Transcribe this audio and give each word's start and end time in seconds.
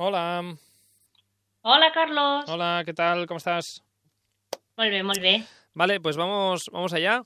Hola. 0.00 0.56
Hola, 1.62 1.90
Carlos. 1.92 2.44
Hola, 2.46 2.82
¿qué 2.86 2.94
tal? 2.94 3.26
¿Cómo 3.26 3.38
estás? 3.38 3.82
Molt 4.76 4.92
bé, 4.94 5.02
molt 5.02 5.18
bé. 5.18 5.42
Vale, 5.74 5.98
pues 6.00 6.16
vamos, 6.16 6.70
vamos 6.70 6.92
allá. 6.92 7.24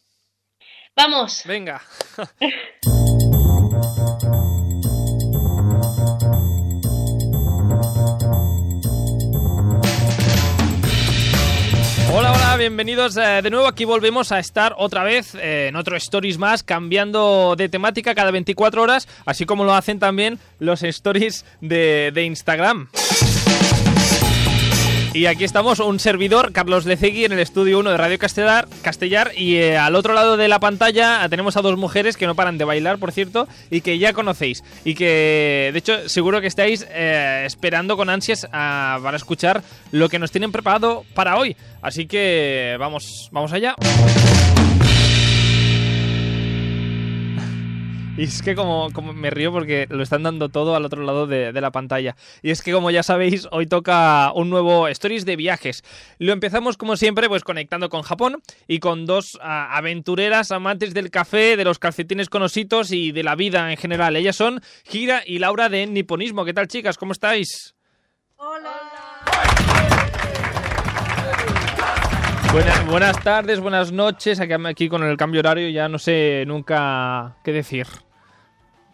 Vamos. 0.96 1.42
Venga. 1.44 1.82
Bienvenidos 12.58 13.16
eh, 13.16 13.40
de 13.42 13.50
nuevo. 13.50 13.66
Aquí 13.66 13.84
volvemos 13.86 14.30
a 14.30 14.38
estar 14.38 14.74
otra 14.76 15.02
vez 15.04 15.34
eh, 15.34 15.68
en 15.68 15.76
otro 15.76 15.96
Stories 15.96 16.38
más, 16.38 16.62
cambiando 16.62 17.54
de 17.56 17.68
temática 17.68 18.14
cada 18.14 18.30
24 18.30 18.82
horas, 18.82 19.08
así 19.24 19.46
como 19.46 19.64
lo 19.64 19.74
hacen 19.74 19.98
también 19.98 20.38
los 20.58 20.82
Stories 20.82 21.46
de, 21.60 22.12
de 22.14 22.24
Instagram. 22.24 22.88
Y 25.14 25.26
aquí 25.26 25.44
estamos, 25.44 25.78
un 25.78 26.00
servidor, 26.00 26.52
Carlos 26.52 26.86
Lecegui, 26.86 27.26
en 27.26 27.32
el 27.32 27.38
estudio 27.38 27.78
1 27.80 27.90
de 27.90 27.96
Radio 27.98 28.18
Castellar, 28.18 28.66
Castellar 28.80 29.32
y 29.36 29.56
eh, 29.56 29.76
al 29.76 29.94
otro 29.94 30.14
lado 30.14 30.38
de 30.38 30.48
la 30.48 30.58
pantalla 30.58 31.28
tenemos 31.28 31.54
a 31.58 31.60
dos 31.60 31.76
mujeres 31.76 32.16
que 32.16 32.26
no 32.26 32.34
paran 32.34 32.56
de 32.56 32.64
bailar, 32.64 32.96
por 32.98 33.12
cierto, 33.12 33.46
y 33.70 33.82
que 33.82 33.98
ya 33.98 34.14
conocéis. 34.14 34.64
Y 34.86 34.94
que, 34.94 35.68
de 35.70 35.78
hecho, 35.78 36.08
seguro 36.08 36.40
que 36.40 36.46
estáis 36.46 36.86
eh, 36.90 37.42
esperando 37.44 37.98
con 37.98 38.08
ansias 38.08 38.48
a- 38.52 38.98
para 39.02 39.18
escuchar 39.18 39.62
lo 39.90 40.08
que 40.08 40.18
nos 40.18 40.30
tienen 40.30 40.50
preparado 40.50 41.04
para 41.12 41.36
hoy. 41.36 41.56
Así 41.82 42.06
que 42.06 42.76
vamos, 42.78 43.28
vamos 43.32 43.52
allá. 43.52 43.74
Y 48.14 48.24
es 48.24 48.42
que 48.42 48.54
como, 48.54 48.90
como 48.92 49.14
me 49.14 49.30
río 49.30 49.52
porque 49.52 49.86
lo 49.88 50.02
están 50.02 50.22
dando 50.22 50.50
todo 50.50 50.76
al 50.76 50.84
otro 50.84 51.02
lado 51.02 51.26
de, 51.26 51.50
de 51.52 51.60
la 51.62 51.70
pantalla. 51.70 52.14
Y 52.42 52.50
es 52.50 52.60
que 52.60 52.70
como 52.70 52.90
ya 52.90 53.02
sabéis, 53.02 53.48
hoy 53.50 53.66
toca 53.66 54.32
un 54.34 54.50
nuevo 54.50 54.86
Stories 54.88 55.24
de 55.24 55.36
viajes. 55.36 55.82
Lo 56.18 56.34
empezamos 56.34 56.76
como 56.76 56.96
siempre 56.96 57.28
pues 57.28 57.42
conectando 57.42 57.88
con 57.88 58.02
Japón 58.02 58.42
y 58.68 58.80
con 58.80 59.06
dos 59.06 59.38
ah, 59.40 59.74
aventureras 59.76 60.52
amantes 60.52 60.92
del 60.92 61.10
café, 61.10 61.56
de 61.56 61.64
los 61.64 61.78
calcetines 61.78 62.28
con 62.28 62.42
ositos 62.42 62.92
y 62.92 63.12
de 63.12 63.22
la 63.22 63.34
vida 63.34 63.70
en 63.70 63.78
general. 63.78 64.14
Ellas 64.14 64.36
son 64.36 64.60
Gira 64.84 65.22
y 65.24 65.38
Laura 65.38 65.70
de 65.70 65.86
Niponismo. 65.86 66.44
¿Qué 66.44 66.52
tal 66.52 66.68
chicas? 66.68 66.98
¿Cómo 66.98 67.12
estáis? 67.12 67.74
Buenas, 72.52 72.86
buenas 72.86 73.22
tardes, 73.22 73.60
buenas 73.60 73.92
noches. 73.92 74.38
Aquí, 74.40 74.52
aquí 74.66 74.88
con 74.88 75.02
el 75.02 75.16
cambio 75.16 75.40
horario 75.40 75.68
ya 75.70 75.88
no 75.88 75.98
sé 75.98 76.44
nunca 76.46 77.36
qué 77.44 77.52
decir. 77.52 77.86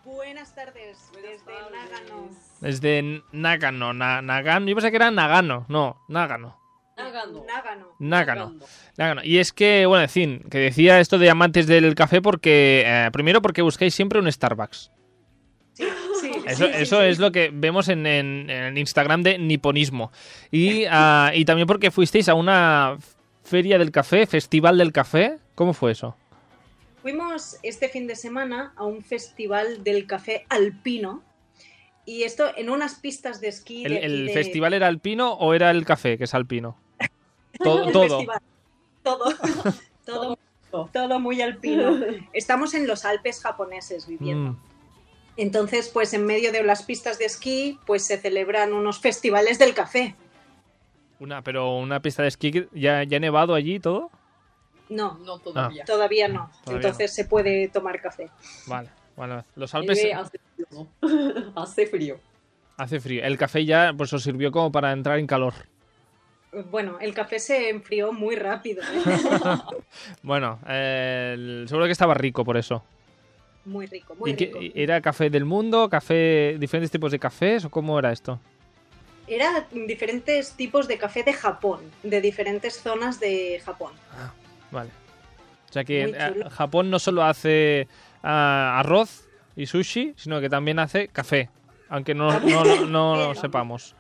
Buenas 0.05 0.55
tardes, 0.55 1.11
desde 1.13 1.43
Nagano. 1.73 2.31
Desde 2.61 3.23
Nagano, 3.33 3.93
Na- 3.93 4.23
Nagano. 4.23 4.67
Yo 4.69 4.75
pensé 4.77 4.91
que 4.91 4.97
era 4.97 5.11
Nagano. 5.11 5.67
No, 5.69 5.97
Nagano. 6.09 6.57
Nagano. 6.97 7.45
Nágano. 7.47 7.87
Nagano. 7.99 8.55
Nagano. 8.97 9.21
Y 9.25 9.39
es 9.39 9.53
que, 9.53 9.87
bueno, 9.87 10.03
en 10.05 10.09
fin, 10.11 10.43
que 10.51 10.59
decía 10.59 11.01
esto 11.01 11.19
de 11.19 11.31
amantes 11.31 11.67
del 11.67 11.95
café 11.95 12.21
porque, 12.23 12.83
eh, 12.87 13.11
primero 13.13 13.41
porque 13.43 13.63
buscáis 13.63 13.95
siempre 13.95 14.19
un 14.21 14.31
Starbucks. 14.31 14.91
Sí, 15.75 15.85
sí, 16.21 16.33
Eso, 16.47 16.67
sí, 16.67 16.73
sí, 16.73 16.83
eso 16.83 17.01
sí. 17.01 17.07
es 17.07 17.19
lo 17.19 17.31
que 17.33 17.51
vemos 17.53 17.89
en, 17.89 18.07
en- 18.07 18.79
Instagram 18.79 19.23
de 19.23 19.39
Niponismo. 19.39 20.11
Y, 20.51 20.85
ah, 20.91 21.31
y 21.35 21.45
también 21.45 21.67
porque 21.67 21.91
fuisteis 21.91 22.29
a 22.29 22.35
una 22.35 22.97
feria 23.49 23.79
del 23.79 23.91
café, 23.91 24.27
festival 24.27 24.79
del 24.79 24.93
café. 24.93 25.39
¿Cómo 25.55 25.73
fue 25.73 25.93
eso? 25.93 26.15
Fuimos 27.03 27.57
este 27.63 27.89
fin 27.89 28.07
de 28.07 28.17
semana 28.17 28.73
a 28.77 28.85
un 28.85 29.03
festival 29.03 29.83
del 29.83 30.07
café 30.07 30.45
alpino. 30.49 31.23
Y 32.05 32.23
esto 32.23 32.45
en 32.57 32.71
unas 32.71 32.95
pistas 32.97 33.41
de 33.41 33.49
esquí. 33.49 33.85
¿El, 33.85 33.93
de 33.93 33.97
aquí 33.99 34.07
el 34.07 34.27
de- 34.27 34.33
festival 34.33 34.75
era 34.75 34.87
alpino 34.87 35.33
o 35.35 35.55
era 35.55 35.71
el 35.71 35.85
café, 35.85 36.17
que 36.19 36.25
es 36.25 36.35
alpino? 36.35 36.77
Todo. 37.63 37.91
todo. 37.91 38.25
Todo. 39.03 39.35
todo. 40.05 40.39
Todo 40.93 41.19
muy 41.21 41.41
alpino. 41.41 41.99
Estamos 42.33 42.75
en 42.75 42.87
los 42.87 43.05
Alpes 43.05 43.41
japoneses 43.41 44.07
viviendo. 44.07 44.53
Mm. 44.53 44.57
Entonces, 45.39 45.89
pues 45.89 46.13
en 46.15 46.27
medio 46.27 46.53
de 46.53 46.63
las 46.63 46.83
pistas 46.83 47.19
de 47.19 47.25
esquí, 47.25 47.79
pues 47.87 48.05
se 48.05 48.19
celebran 48.19 48.73
unos 48.73 48.99
festivales 48.99 49.59
del 49.59 49.73
café. 49.73 50.15
Una, 51.21 51.43
pero 51.43 51.77
una 51.77 52.01
pista 52.01 52.23
de 52.23 52.29
esquí, 52.29 52.67
¿ya, 52.73 53.03
ya 53.05 53.17
ha 53.17 53.21
nevado 53.21 53.55
allí 53.55 53.81
todo? 53.81 54.11
No, 54.89 55.19
No 55.25 55.39
todavía. 55.39 55.85
todavía 55.85 56.29
no. 56.29 56.51
Todavía 56.65 56.89
Entonces 56.89 57.13
se 57.15 57.25
puede 57.25 57.69
tomar 57.69 58.01
café. 58.01 58.31
Vale, 58.67 58.89
bueno, 59.17 59.45
los 59.57 59.75
Alpes 59.75 59.99
Nieve 59.99 60.15
hace 60.15 60.39
frío, 60.55 60.67
¿no? 60.71 61.53
hace 61.63 61.87
frío. 61.87 62.21
hace 62.77 63.01
frío. 63.01 63.25
El 63.25 63.37
café 63.37 63.65
ya 63.65 63.93
pues 63.97 64.13
os 64.13 64.23
sirvió 64.23 64.51
como 64.53 64.71
para 64.73 64.93
entrar 64.93 65.19
en 65.19 65.27
calor. 65.27 65.55
Bueno, 66.71 66.97
el 67.01 67.13
café 67.13 67.39
se 67.39 67.69
enfrió 67.69 68.13
muy 68.13 68.35
rápido. 68.37 68.83
¿eh? 68.83 68.87
Bueno, 70.23 70.59
eh, 70.69 71.65
seguro 71.67 71.85
que 71.87 71.93
estaba 71.93 72.15
rico 72.15 72.45
por 72.45 72.57
eso. 72.57 72.83
Muy 73.67 73.85
rico, 73.87 74.15
muy 74.15 74.31
¿Y 74.31 74.35
qué- 74.37 74.47
rico. 74.47 74.61
¿Era 74.75 75.01
café 75.03 75.29
del 75.29 75.45
mundo? 75.45 75.91
¿Café 75.91 76.57
diferentes 76.59 76.91
tipos 76.91 77.13
de 77.13 77.19
cafés? 77.19 77.67
¿O 77.67 77.71
cómo 77.71 77.99
era 77.99 78.13
esto? 78.13 78.41
Era 79.29 79.67
diferentes 79.73 80.53
tipos 80.53 80.89
de 80.89 80.99
café 80.99 81.23
de 81.23 81.33
Japón, 81.33 81.81
de 82.03 82.21
diferentes 82.21 82.81
zonas 82.83 83.21
de 83.21 83.61
Japón. 83.65 83.93
Vale. 84.71 84.91
O 85.69 85.73
sea 85.73 85.85
que 85.85 86.05
eh. 86.05 86.45
Japón 86.51 86.91
no 86.91 86.99
solo 86.99 87.25
hace 87.25 87.89
ah, 88.23 88.77
arroz 88.79 89.29
y 89.57 89.67
sushi, 89.67 90.15
sino 90.17 90.41
que 90.41 90.49
también 90.49 90.79
hace 90.79 91.09
café. 91.09 91.51
Aunque 91.91 92.15
no, 92.15 92.39
no, 92.41 92.65
no- 92.65 92.87
no 92.87 93.17
lo 93.29 93.35
sepamos. 93.35 93.95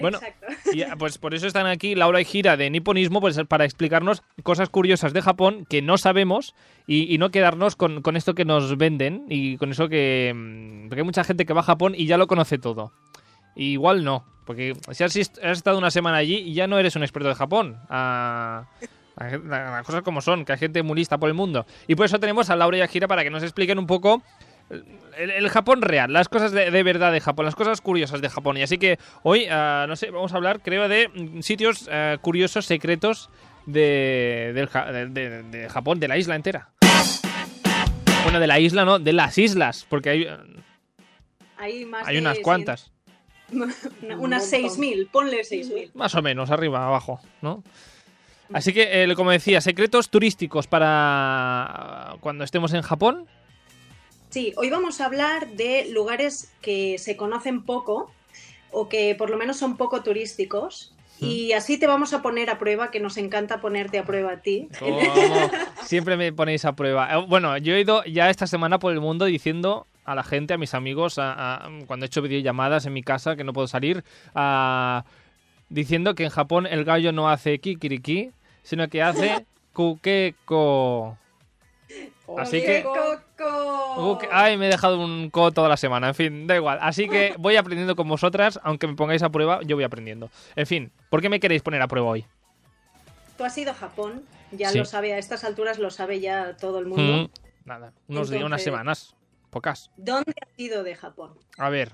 Bueno, 0.00 0.18
Exacto. 0.18 0.46
Y 0.72 0.82
ah, 0.82 0.94
pues 0.96 1.18
por 1.18 1.34
eso 1.34 1.46
están 1.48 1.66
aquí 1.66 1.96
Laura 1.96 2.20
y 2.20 2.24
Gira 2.24 2.56
de 2.56 2.70
Niponismo, 2.70 3.20
pues 3.20 3.36
para 3.48 3.64
explicarnos 3.64 4.22
cosas 4.44 4.68
curiosas 4.68 5.12
de 5.12 5.22
Japón 5.22 5.66
que 5.68 5.82
no 5.82 5.98
sabemos 5.98 6.54
y, 6.86 7.12
y 7.12 7.18
no 7.18 7.30
quedarnos 7.30 7.74
con, 7.74 8.00
con 8.02 8.16
esto 8.16 8.34
que 8.34 8.44
nos 8.44 8.76
venden 8.78 9.24
y 9.28 9.56
con 9.56 9.72
eso 9.72 9.88
que... 9.88 10.32
mm, 10.34 10.88
Porque 10.88 11.00
hay 11.00 11.04
mucha 11.04 11.24
gente 11.24 11.46
que 11.46 11.52
va 11.52 11.62
a 11.62 11.64
Japón 11.64 11.94
y 11.96 12.06
ya 12.06 12.16
lo 12.16 12.28
conoce 12.28 12.58
todo. 12.58 12.92
Y 13.54 13.72
igual 13.72 14.04
no, 14.04 14.24
porque 14.44 14.74
si 14.92 15.04
has, 15.04 15.16
est- 15.16 15.38
has 15.42 15.58
estado 15.58 15.78
una 15.78 15.90
semana 15.90 16.18
allí 16.18 16.36
y 16.36 16.54
ya 16.54 16.66
no 16.66 16.78
eres 16.78 16.94
un 16.96 17.02
experto 17.02 17.28
de 17.28 17.34
Japón. 17.34 17.78
Ah, 17.88 18.64
la- 19.16 19.38
la- 19.38 19.70
las 19.72 19.86
cosas 19.86 20.02
como 20.02 20.20
son, 20.20 20.44
que 20.44 20.52
hay 20.52 20.58
gente 20.58 20.82
muy 20.82 20.96
lista 20.96 21.18
por 21.18 21.28
el 21.28 21.34
mundo. 21.34 21.66
Y 21.86 21.94
por 21.96 22.06
eso 22.06 22.20
tenemos 22.20 22.50
a 22.50 22.56
Laura 22.56 22.76
y 22.78 22.80
a 22.82 22.86
Gira 22.88 23.08
para 23.08 23.24
que 23.24 23.30
nos 23.30 23.42
expliquen 23.42 23.78
un 23.78 23.86
poco 23.86 24.22
el, 24.70 25.30
el 25.30 25.48
Japón 25.48 25.82
real, 25.82 26.12
las 26.12 26.28
cosas 26.28 26.52
de, 26.52 26.70
de 26.70 26.82
verdad 26.82 27.10
de 27.10 27.20
Japón, 27.20 27.44
las 27.46 27.56
cosas 27.56 27.80
curiosas 27.80 28.20
de 28.20 28.28
Japón. 28.28 28.56
Y 28.58 28.62
así 28.62 28.78
que 28.78 28.98
hoy, 29.24 29.46
ah, 29.50 29.86
no 29.88 29.96
sé, 29.96 30.10
vamos 30.10 30.32
a 30.32 30.36
hablar, 30.36 30.60
creo, 30.60 30.88
de 30.88 31.10
sitios 31.42 31.88
ah, 31.90 32.16
curiosos, 32.20 32.64
secretos 32.66 33.30
de, 33.66 34.52
del 34.54 35.12
de- 35.50 35.68
Japón, 35.68 35.98
de 36.00 36.08
la 36.08 36.16
isla 36.16 36.36
entera. 36.36 36.70
Bueno, 38.22 38.40
de 38.40 38.46
la 38.46 38.58
isla, 38.60 38.84
no, 38.84 38.98
de 38.98 39.12
las 39.12 39.38
islas, 39.38 39.86
porque 39.88 40.10
hay, 40.10 40.28
Hay, 41.56 41.84
más 41.86 42.06
hay 42.06 42.18
unas 42.18 42.38
cuantas, 42.40 42.92
unas 43.52 43.76
montón. 43.82 44.30
6.000, 44.40 45.08
ponle 45.10 45.40
6.000. 45.42 45.90
más 45.94 46.14
o 46.14 46.22
menos, 46.22 46.50
arriba, 46.50 46.86
abajo, 46.86 47.20
¿no? 47.42 47.62
Así 48.52 48.72
que, 48.72 49.02
eh, 49.04 49.14
como 49.14 49.30
decía, 49.30 49.60
secretos 49.60 50.08
turísticos 50.08 50.66
para 50.66 52.16
cuando 52.20 52.44
estemos 52.44 52.72
en 52.72 52.82
Japón. 52.82 53.26
Sí, 54.30 54.52
hoy 54.56 54.70
vamos 54.70 55.00
a 55.00 55.06
hablar 55.06 55.48
de 55.48 55.88
lugares 55.90 56.52
que 56.60 56.96
se 56.98 57.16
conocen 57.16 57.62
poco 57.62 58.10
o 58.70 58.88
que 58.88 59.14
por 59.16 59.30
lo 59.30 59.36
menos 59.36 59.56
son 59.58 59.76
poco 59.76 60.02
turísticos. 60.02 60.94
Y 61.20 61.50
así 61.52 61.78
te 61.78 61.88
vamos 61.88 62.12
a 62.12 62.22
poner 62.22 62.48
a 62.48 62.60
prueba, 62.60 62.92
que 62.92 63.00
nos 63.00 63.16
encanta 63.16 63.60
ponerte 63.60 63.98
a 63.98 64.04
prueba 64.04 64.34
a 64.34 64.40
ti. 64.40 64.68
¿Cómo? 64.78 65.00
Siempre 65.82 66.16
me 66.16 66.32
ponéis 66.32 66.64
a 66.64 66.76
prueba. 66.76 67.12
Eh, 67.12 67.24
Bueno, 67.26 67.58
yo 67.58 67.74
he 67.74 67.80
ido 67.80 68.04
ya 68.04 68.30
esta 68.30 68.46
semana 68.46 68.78
por 68.78 68.92
el 68.92 69.00
mundo 69.00 69.24
diciendo 69.24 69.88
a 70.10 70.14
la 70.14 70.22
gente, 70.22 70.54
a 70.54 70.58
mis 70.58 70.74
amigos, 70.74 71.18
a- 71.18 71.54
a- 71.66 71.68
cuando 71.86 72.04
he 72.04 72.08
hecho 72.08 72.22
videollamadas 72.22 72.86
en 72.86 72.92
mi 72.92 73.02
casa, 73.02 73.36
que 73.36 73.44
no 73.44 73.52
puedo 73.52 73.66
salir, 73.68 74.04
a- 74.34 75.04
diciendo 75.68 76.14
que 76.14 76.24
en 76.24 76.30
Japón 76.30 76.66
el 76.66 76.84
gallo 76.84 77.12
no 77.12 77.28
hace 77.28 77.58
kikiriki, 77.58 78.30
sino 78.62 78.88
que 78.88 79.02
hace 79.02 79.46
kukeko. 79.72 81.16
Así 82.38 82.60
que- 82.60 82.84
Ay, 84.30 84.56
me 84.56 84.66
he 84.66 84.70
dejado 84.70 84.98
un 85.00 85.30
ko 85.30 85.52
toda 85.52 85.68
la 85.68 85.76
semana. 85.76 86.08
En 86.08 86.14
fin, 86.14 86.46
da 86.46 86.56
igual. 86.56 86.78
Así 86.82 87.08
que 87.08 87.34
voy 87.38 87.56
aprendiendo 87.56 87.96
con 87.96 88.08
vosotras, 88.08 88.58
aunque 88.62 88.86
me 88.86 88.94
pongáis 88.94 89.22
a 89.22 89.30
prueba, 89.30 89.60
yo 89.62 89.76
voy 89.76 89.84
aprendiendo. 89.84 90.30
En 90.56 90.66
fin, 90.66 90.90
¿por 91.10 91.20
qué 91.22 91.28
me 91.28 91.40
queréis 91.40 91.62
poner 91.62 91.80
a 91.82 91.88
prueba 91.88 92.08
hoy? 92.08 92.24
Tú 93.36 93.44
has 93.44 93.56
ido 93.56 93.70
a 93.70 93.74
Japón, 93.74 94.22
ya 94.52 94.70
Sí. 94.70 94.78
lo 94.78 94.84
sabe, 94.84 95.12
a 95.14 95.18
estas 95.18 95.44
alturas 95.44 95.78
lo 95.78 95.90
sabe 95.90 96.20
ya 96.20 96.56
todo 96.56 96.78
el 96.80 96.86
mundo. 96.86 97.02
Mm, 97.28 97.28
Nada, 97.68 97.92
unos 98.08 98.30
días, 98.30 98.42
unas 98.44 98.60
Entonces- 98.60 98.64
semanas, 98.64 99.14
pocas. 99.48 99.90
¿Dónde 99.96 100.34
has 100.40 100.58
ido 100.58 100.82
de 100.82 100.94
Japón? 100.94 101.32
A 101.56 101.70
ver, 101.70 101.92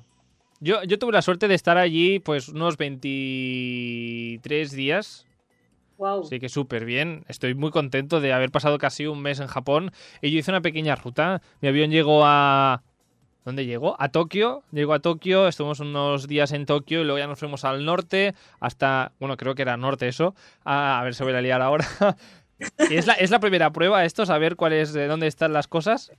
yo, 0.61 0.83
yo 0.85 0.99
tuve 0.99 1.13
la 1.13 1.23
suerte 1.23 1.49
de 1.49 1.55
estar 1.55 1.79
allí 1.79 2.19
pues 2.19 2.49
unos 2.49 2.77
23 2.77 4.73
días. 4.73 5.27
Wow. 5.97 6.23
Así 6.23 6.41
que 6.41 6.49
súper 6.49 6.85
bien. 6.85 7.25
Estoy 7.29 7.55
muy 7.55 7.71
contento 7.71 8.21
de 8.21 8.33
haber 8.33 8.51
pasado 8.51 8.79
casi 8.79 9.07
un 9.07 9.23
mes 9.23 9.41
en 9.41 9.47
Japón. 9.47 9.93
Y 10.21 10.31
yo 10.31 10.39
hice 10.39 10.51
una 10.51 10.61
pequeña 10.61 10.97
ruta. 10.97 11.41
Mi 11.61 11.69
avión 11.69 11.91
llegó 11.91 12.23
a 12.25 12.83
¿Dónde 13.45 13.67
llegó? 13.67 13.95
A 14.01 14.09
Tokio. 14.09 14.65
Llegó 14.73 14.95
a 14.95 15.01
Tokio, 15.01 15.49
estuvimos 15.49 15.81
unos 15.81 16.27
días 16.27 16.53
en 16.53 16.65
Tokio 16.65 17.03
y 17.03 17.05
luego 17.05 17.19
ya 17.19 17.27
nos 17.27 17.39
fuimos 17.39 17.65
al 17.65 17.85
norte, 17.85 18.35
hasta, 18.59 19.13
bueno, 19.21 19.37
creo 19.37 19.55
que 19.55 19.63
era 19.63 19.77
norte 19.77 20.09
eso. 20.09 20.35
A, 20.65 20.99
a 20.99 21.05
ver, 21.05 21.15
se 21.15 21.25
voy 21.25 21.35
a 21.35 21.43
liar 21.43 21.61
ahora. 21.61 21.87
¿Y 22.91 22.95
¿Es 22.95 23.07
la, 23.07 23.13
¿Es 23.15 23.31
la 23.31 23.41
primera 23.41 23.71
prueba 23.71 24.05
esto, 24.05 24.25
saber 24.25 24.57
cuál 24.57 24.73
es, 24.73 24.95
de 24.95 25.07
dónde 25.07 25.27
están 25.27 25.53
las 25.53 25.69
cosas? 25.69 26.11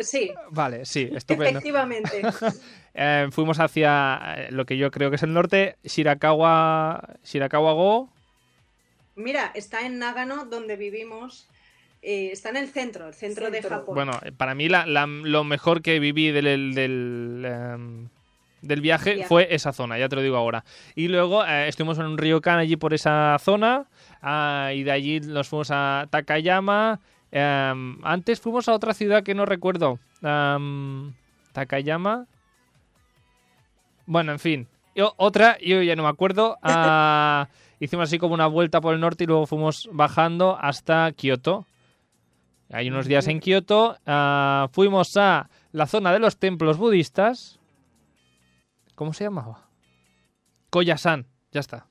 Sí, 0.00 0.32
Vale, 0.50 0.84
sí, 0.86 1.10
estupendo. 1.14 1.58
efectivamente. 1.58 2.22
Eh, 2.94 3.28
fuimos 3.30 3.58
hacia 3.58 4.20
eh, 4.36 4.48
lo 4.50 4.66
que 4.66 4.76
yo 4.76 4.90
creo 4.90 5.08
que 5.08 5.16
es 5.16 5.22
el 5.22 5.32
norte, 5.32 5.76
Shirakawa, 5.82 7.16
Shirakawa-go. 7.24 8.10
Mira, 9.14 9.50
está 9.54 9.86
en 9.86 9.98
Nagano, 9.98 10.44
donde 10.44 10.76
vivimos. 10.76 11.48
Eh, 12.02 12.30
está 12.32 12.50
en 12.50 12.56
el 12.56 12.68
centro, 12.68 13.08
el 13.08 13.14
centro, 13.14 13.50
de. 13.50 13.62
Japón. 13.62 13.94
Bueno, 13.94 14.12
para 14.36 14.54
mí 14.54 14.68
la- 14.68 14.84
la- 14.84 15.06
lo 15.06 15.42
mejor 15.44 15.80
que 15.80 16.00
viví 16.00 16.32
del, 16.32 16.74
del, 16.74 17.44
em, 17.46 18.08
del 18.60 18.80
viaje 18.82 19.14
Viaje. 19.14 19.28
fue 19.28 19.54
esa 19.54 19.72
zona, 19.72 19.98
ya 19.98 20.08
te 20.10 20.16
lo 20.16 20.22
digo 20.22 20.36
ahora. 20.36 20.62
Y 20.94 21.08
luego 21.08 21.46
eh, 21.46 21.68
estuvimos 21.68 21.98
en 21.98 22.04
un 22.04 22.18
ryokan 22.18 22.58
allí 22.58 22.76
por 22.76 22.92
esa 22.92 23.38
zona 23.40 23.86
ah, 24.20 24.70
y 24.74 24.82
de 24.82 24.90
allí 24.92 25.20
nos 25.20 25.48
fuimos 25.48 25.68
a 25.70 26.08
Takayama. 26.10 27.00
Em, 27.32 27.98
antes 28.04 28.40
fuimos 28.40 28.68
a 28.68 28.74
otra 28.74 28.94
ciudad 28.94 29.22
que 29.24 29.34
no 29.34 29.44
recuerdo. 29.46 29.98
Am, 30.22 31.14
Takayama. 31.52 32.26
Bueno, 34.06 34.32
en 34.32 34.38
fin. 34.38 34.68
Yo- 34.94 35.14
otra, 35.16 35.58
yo 35.58 35.82
ya 35.82 35.96
no 35.96 36.02
me 36.02 36.08
acuerdo. 36.08 36.58
ah, 36.62 37.48
hicimos 37.80 38.04
así 38.08 38.18
como 38.18 38.34
una 38.34 38.46
vuelta 38.46 38.80
por 38.80 38.94
el 38.94 39.00
norte 39.00 39.24
y 39.24 39.26
luego 39.26 39.46
fuimos 39.46 39.88
bajando 39.92 40.56
hasta 40.60 41.10
Kioto. 41.12 41.66
Hay 42.70 42.88
unos 42.88 43.06
días 43.06 43.26
en 43.28 43.40
Kioto. 43.40 43.96
ah, 44.06 44.68
fuimos 44.72 45.16
a 45.16 45.48
la 45.72 45.86
zona 45.86 46.12
de 46.12 46.18
los 46.18 46.36
templos 46.38 46.76
budistas. 46.78 47.58
¿Cómo 48.94 49.12
se 49.12 49.24
llamaba? 49.24 49.66
Koyasan. 50.70 51.26
Ya 51.50 51.60
está. 51.60 51.86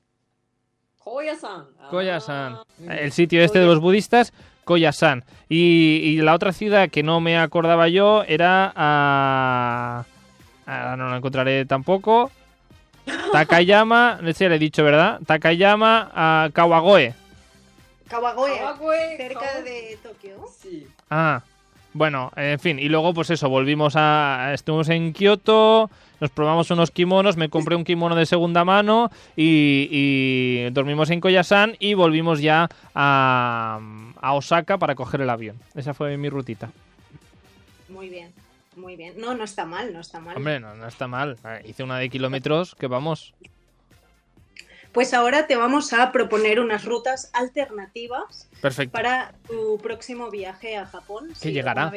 Koya-san. 1.03 1.65
Koyasan. 1.89 2.53
Ah, 2.87 2.95
El 2.95 3.11
sitio 3.11 3.41
este 3.43 3.59
de 3.59 3.65
los 3.65 3.79
budistas, 3.79 4.33
Koyasan. 4.71 5.25
Y, 5.49 5.99
y 6.03 6.17
la 6.21 6.33
otra 6.33 6.53
ciudad 6.53 6.89
que 6.89 7.03
no 7.03 7.19
me 7.19 7.37
acordaba 7.37 7.89
yo 7.89 8.23
era. 8.25 8.71
ah, 8.73 10.05
ahora 10.65 10.95
no 10.95 11.09
la 11.09 11.17
encontraré 11.17 11.65
tampoco. 11.65 12.31
Takayama. 13.33 14.19
Sí, 14.33 14.47
le 14.47 14.55
he 14.55 14.59
dicho, 14.59 14.83
¿verdad? 14.85 15.19
Takayama 15.25 16.09
a 16.15 16.49
Kawagoe. 16.53 17.13
Kawagoe, 18.07 18.57
Kawagoe, 18.57 19.17
cerca 19.17 19.61
de 19.61 19.97
Tokio. 20.01 20.45
Sí. 20.61 20.87
Ah, 21.09 21.41
bueno, 21.93 22.31
en 22.35 22.59
fin, 22.59 22.79
y 22.79 22.89
luego 22.89 23.13
pues 23.13 23.29
eso, 23.29 23.49
volvimos 23.49 23.95
a... 23.95 24.51
Estuvimos 24.53 24.89
en 24.89 25.13
Kioto, 25.13 25.89
nos 26.19 26.29
probamos 26.29 26.71
unos 26.71 26.91
kimonos, 26.91 27.37
me 27.37 27.49
compré 27.49 27.75
un 27.75 27.83
kimono 27.83 28.15
de 28.15 28.25
segunda 28.25 28.63
mano 28.63 29.11
y, 29.35 29.87
y 29.91 30.69
dormimos 30.71 31.09
en 31.09 31.19
Koyasan 31.19 31.75
y 31.79 31.93
volvimos 31.93 32.41
ya 32.41 32.69
a, 32.95 33.79
a 34.21 34.33
Osaka 34.33 34.77
para 34.77 34.95
coger 34.95 35.21
el 35.21 35.29
avión. 35.29 35.57
Esa 35.75 35.93
fue 35.93 36.15
mi 36.17 36.29
rutita. 36.29 36.69
Muy 37.89 38.07
bien, 38.07 38.31
muy 38.77 38.95
bien. 38.95 39.15
No, 39.17 39.33
no 39.35 39.43
está 39.43 39.65
mal, 39.65 39.91
no 39.91 39.99
está 39.99 40.19
mal. 40.19 40.37
Hombre, 40.37 40.59
no, 40.59 40.73
no 40.75 40.87
está 40.87 41.07
mal. 41.07 41.37
Eh, 41.45 41.63
Hice 41.67 41.83
una 41.83 41.97
de 41.97 42.09
kilómetros 42.09 42.75
que 42.75 42.87
vamos. 42.87 43.33
Pues 44.91 45.13
ahora 45.13 45.47
te 45.47 45.55
vamos 45.55 45.93
a 45.93 46.11
proponer 46.11 46.59
unas 46.59 46.83
rutas 46.85 47.29
alternativas 47.33 48.49
Perfecto. 48.61 48.91
para 48.91 49.33
tu 49.47 49.77
próximo 49.77 50.29
viaje 50.29 50.75
a 50.75 50.85
Japón. 50.85 51.29
¿Qué 51.29 51.35
si 51.35 51.51
llegará? 51.51 51.93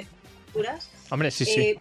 Hombre, 1.10 1.30
sí, 1.30 1.44
sí. 1.44 1.60
Eh, 1.60 1.78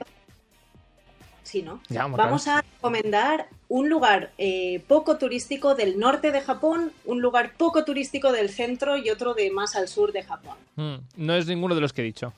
sí, 1.43 1.61
¿no? 1.61 1.81
Ya, 1.89 2.07
Vamos 2.07 2.47
a 2.47 2.61
recomendar 2.61 3.47
un 3.67 3.89
lugar 3.89 4.31
eh, 4.37 4.83
poco 4.87 5.17
turístico 5.17 5.75
del 5.75 5.99
norte 5.99 6.31
de 6.31 6.41
Japón, 6.41 6.91
un 7.05 7.21
lugar 7.21 7.53
poco 7.57 7.85
turístico 7.85 8.31
del 8.31 8.49
centro 8.49 8.97
y 8.97 9.09
otro 9.11 9.33
de 9.35 9.51
más 9.51 9.75
al 9.75 9.87
sur 9.87 10.11
de 10.11 10.23
Japón. 10.23 10.57
Mm, 10.75 10.95
no 11.17 11.35
es 11.35 11.45
ninguno 11.45 11.75
de 11.75 11.81
los 11.81 11.93
que 11.93 12.01
he 12.01 12.05
dicho. 12.05 12.33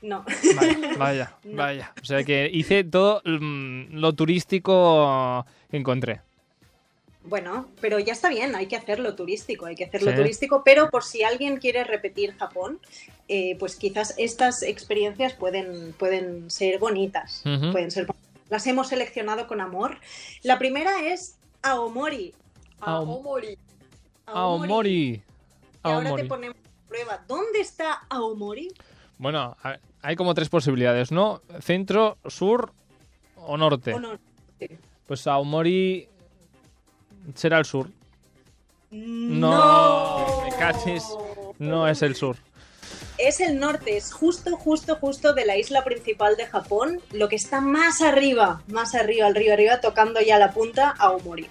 No, 0.00 0.24
Vaya, 0.56 0.78
vaya, 0.98 1.32
No. 1.44 1.56
vaya. 1.56 1.92
O 2.00 2.04
sea 2.04 2.22
que 2.24 2.48
hice 2.52 2.84
todo 2.84 3.20
mm, 3.24 3.94
lo 3.98 4.14
turístico 4.14 5.44
que 5.70 5.76
encontré. 5.76 6.20
Bueno, 7.28 7.66
pero 7.80 7.98
ya 7.98 8.12
está 8.12 8.28
bien, 8.28 8.54
hay 8.56 8.66
que 8.66 8.76
hacerlo 8.76 9.14
turístico, 9.14 9.66
hay 9.66 9.74
que 9.76 9.84
hacerlo 9.84 10.10
Sí. 10.12 10.16
turístico, 10.16 10.62
pero 10.64 10.90
por 10.90 11.04
si 11.04 11.22
alguien 11.22 11.58
quiere 11.58 11.84
repetir 11.84 12.34
Japón, 12.36 12.80
eh, 13.28 13.56
pues 13.58 13.76
quizás 13.76 14.14
estas 14.18 14.62
experiencias 14.62 15.34
pueden, 15.34 15.92
pueden 15.98 16.50
ser 16.50 16.78
bonitas, 16.78 17.42
pueden 17.44 17.90
ser 17.90 18.06
las 18.50 18.66
hemos 18.66 18.88
seleccionado 18.88 19.46
con 19.46 19.60
amor. 19.60 19.98
La 20.42 20.58
primera 20.58 21.06
es 21.06 21.36
Aomori. 21.60 22.32
Aomori. 22.80 23.58
Aomori. 24.24 24.90
Y 24.90 25.22
ahora 25.82 26.00
te 26.00 26.08
Aomori. 26.08 26.28
ponemos 26.28 26.56
a 26.56 26.88
prueba. 26.88 27.24
¿Dónde 27.28 27.60
está 27.60 28.06
Aomori? 28.08 28.68
Bueno, 29.18 29.54
hay 30.00 30.16
como 30.16 30.32
tres 30.32 30.48
posibilidades, 30.48 31.12
¿no? 31.12 31.42
Centro, 31.60 32.16
sur 32.26 32.72
o 33.36 33.56
norte. 33.58 33.92
¿O 33.92 34.00
no? 34.00 34.18
Pues 35.06 35.26
Aomori 35.26 36.08
será 37.34 37.58
el 37.58 37.64
sur. 37.64 37.88
No. 38.90 40.42
me 40.44 40.56
cachis. 40.56 41.04
No 41.58 41.88
es 41.88 42.02
el 42.02 42.14
sur. 42.14 42.36
Es 43.18 43.40
el 43.40 43.58
norte, 43.58 43.96
es 43.96 44.12
justo, 44.12 44.56
justo, 44.56 44.96
justo 44.96 45.34
de 45.34 45.44
la 45.44 45.56
isla 45.56 45.82
principal 45.82 46.36
de 46.36 46.46
Japón, 46.46 47.00
lo 47.12 47.28
que 47.28 47.34
está 47.34 47.60
más 47.60 48.00
arriba, 48.00 48.62
más 48.68 48.94
arriba, 48.94 49.26
al 49.26 49.34
río 49.34 49.52
arriba, 49.52 49.80
tocando 49.80 50.20
ya 50.20 50.38
la 50.38 50.52
punta, 50.52 50.90
Aomori. 50.90 51.48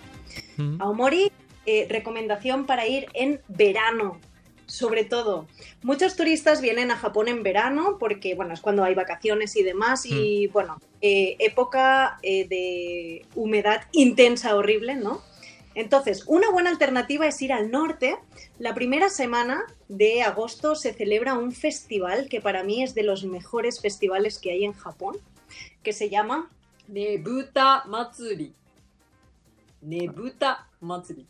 Mm. 0.56 0.82
Aomori, 0.82 1.32
eh, 1.66 1.86
recomendación 1.90 2.66
para 2.66 2.88
ir 2.88 3.08
en 3.14 3.42
verano, 3.50 4.22
sobre 4.66 5.04
todo. 5.04 5.48
Muchos 5.84 6.16
turistas 6.16 6.62
vienen 6.62 6.90
a 6.90 6.96
Japón 6.96 7.28
en 7.28 7.44
verano 7.44 7.98
porque, 8.00 8.34
bueno, 8.36 8.54
es 8.54 8.62
cuando 8.62 8.86
hay 8.86 8.96
vacaciones 8.96 9.56
y 9.58 9.64
demás 9.64 10.06
y, 10.06 10.48
bueno, 10.48 10.80
eh, 11.02 11.36
época 11.40 12.18
eh, 12.24 12.48
de 12.48 13.26
humedad 13.36 13.82
intensa, 13.92 14.56
horrible, 14.56 14.96
¿no? 14.96 15.22
Entonces, 15.82 16.24
una 16.26 16.50
buena 16.50 16.72
alternativa 16.72 17.28
es 17.28 17.40
ir 17.40 17.54
al 17.54 17.70
norte. 17.70 18.18
La 18.58 18.74
primera 18.74 19.10
semana 19.10 19.64
de 19.88 20.24
agosto 20.24 20.74
se 20.74 20.92
celebra 20.92 21.36
un 21.36 21.52
festival 21.52 22.30
que 22.30 22.42
para 22.42 22.64
mí 22.64 22.82
es 22.82 22.96
de 22.96 23.04
los 23.04 23.24
mejores 23.26 23.80
festivales 23.80 24.40
que 24.40 24.50
hay 24.52 24.66
en 24.66 24.74
Japón, 24.74 25.18
que 25.84 25.94
se 25.94 26.10
llama 26.10 26.50
Nebuta 26.88 27.84
Matsuri. 27.86 28.56
Nebuta 29.82 30.68
Matsuri. 30.82 31.28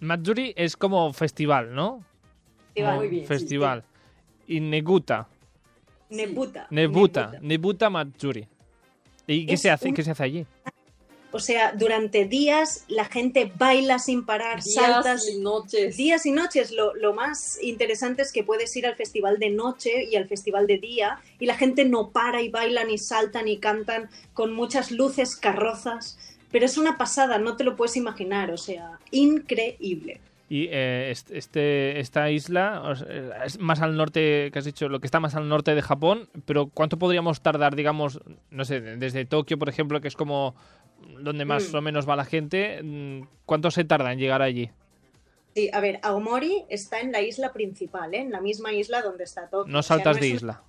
Matsuri 0.00 0.52
es 0.54 0.76
como 0.76 1.10
festival, 1.14 1.74
¿no? 1.74 2.04
Festival 2.74 2.96
Muy 2.96 3.08
bien, 3.08 3.22
sí. 3.22 3.28
Festival. 3.28 3.84
Y 4.46 4.60
Neguta. 4.60 5.26
Nebuta. 6.10 6.66
Nebuta. 6.68 7.32
Nebuta 7.40 7.88
Matsuri. 7.88 8.46
¿Y 9.26 9.46
qué 9.46 9.54
Es 9.54 9.62
se 9.62 9.70
hace? 9.70 9.88
un- 9.88 9.94
¿Qué 9.94 10.02
se 10.02 10.10
hace 10.10 10.22
allí? 10.22 10.46
O 11.34 11.38
sea, 11.40 11.72
durante 11.72 12.26
días 12.26 12.84
la 12.88 13.06
gente 13.06 13.50
baila 13.58 13.98
sin 13.98 14.24
parar, 14.26 14.62
saltas. 14.62 15.24
Días 15.24 15.34
y 15.36 15.40
noches. 15.40 15.96
Días 15.96 16.26
y 16.26 16.30
noches. 16.30 16.72
Lo, 16.72 16.94
lo 16.94 17.14
más 17.14 17.58
interesante 17.62 18.20
es 18.22 18.32
que 18.32 18.44
puedes 18.44 18.76
ir 18.76 18.86
al 18.86 18.96
festival 18.96 19.38
de 19.38 19.50
noche 19.50 20.04
y 20.10 20.16
al 20.16 20.28
festival 20.28 20.66
de 20.66 20.78
día 20.78 21.18
y 21.38 21.46
la 21.46 21.56
gente 21.56 21.84
no 21.86 22.10
para 22.10 22.42
y 22.42 22.50
bailan 22.50 22.90
y 22.90 22.98
saltan 22.98 23.48
y 23.48 23.56
cantan 23.58 24.10
con 24.34 24.52
muchas 24.52 24.90
luces, 24.90 25.34
carrozas. 25.36 26.18
Pero 26.50 26.66
es 26.66 26.76
una 26.76 26.98
pasada, 26.98 27.38
no 27.38 27.56
te 27.56 27.64
lo 27.64 27.76
puedes 27.76 27.96
imaginar. 27.96 28.50
O 28.50 28.58
sea, 28.58 28.98
increíble. 29.10 30.20
Y 30.50 30.68
eh, 30.70 31.08
est- 31.10 31.30
este, 31.30 31.98
esta 31.98 32.30
isla 32.30 32.82
sea, 32.94 33.30
es 33.46 33.58
más 33.58 33.80
al 33.80 33.96
norte, 33.96 34.50
que 34.52 34.58
has 34.58 34.66
dicho, 34.66 34.90
lo 34.90 35.00
que 35.00 35.06
está 35.06 35.18
más 35.18 35.34
al 35.34 35.48
norte 35.48 35.74
de 35.74 35.80
Japón, 35.80 36.28
pero 36.44 36.66
¿cuánto 36.66 36.98
podríamos 36.98 37.40
tardar, 37.40 37.74
digamos, 37.74 38.20
no 38.50 38.66
sé, 38.66 38.82
desde 38.82 39.24
Tokio, 39.24 39.58
por 39.58 39.70
ejemplo, 39.70 40.02
que 40.02 40.08
es 40.08 40.14
como 40.16 40.54
donde 41.20 41.44
más 41.44 41.72
Mm. 41.72 41.76
o 41.76 41.80
menos 41.80 42.08
va 42.08 42.16
la 42.16 42.24
gente, 42.24 42.82
mm, 42.82 43.22
¿cuánto 43.46 43.70
se 43.70 43.84
tarda 43.84 44.12
en 44.12 44.18
llegar 44.18 44.42
allí? 44.42 44.70
Sí, 45.54 45.68
a 45.72 45.80
ver, 45.80 45.98
Aomori 46.02 46.64
está 46.70 47.00
en 47.00 47.12
la 47.12 47.20
isla 47.20 47.52
principal, 47.52 48.14
¿eh? 48.14 48.20
en 48.20 48.30
la 48.30 48.40
misma 48.40 48.72
isla 48.72 49.02
donde 49.02 49.24
está 49.24 49.48
Tokio. 49.48 49.70
No 49.72 49.80
O 49.80 49.82
sea, 49.82 49.96
saltas 49.96 50.16
no 50.16 50.20
de 50.22 50.28
isla. 50.28 50.62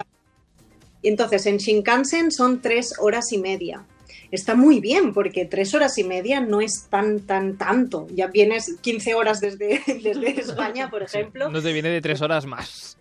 Y 1.02 1.08
entonces 1.08 1.46
en 1.46 1.58
Shinkansen 1.58 2.32
son 2.32 2.62
tres 2.62 2.94
horas 3.00 3.32
y 3.32 3.38
media. 3.38 3.86
Está 4.32 4.56
muy 4.56 4.80
bien 4.80 5.14
porque 5.14 5.46
tres 5.46 5.74
horas 5.74 5.98
y 5.98 6.04
media 6.04 6.42
no 6.42 6.60
es 6.60 6.88
tan, 6.90 7.22
tan, 7.22 7.58
tanto. 7.58 8.08
Ya 8.14 8.28
vienes 8.28 8.78
15 8.82 9.14
horas 9.16 9.40
desde, 9.40 9.82
desde 10.04 10.40
España, 10.40 10.90
por 10.90 11.04
ejemplo. 11.04 11.50
No 11.50 11.62
te 11.62 11.72
viene 11.72 11.90
de 11.90 12.02
tres 12.02 12.22
horas 12.22 12.46
más. 12.46 12.98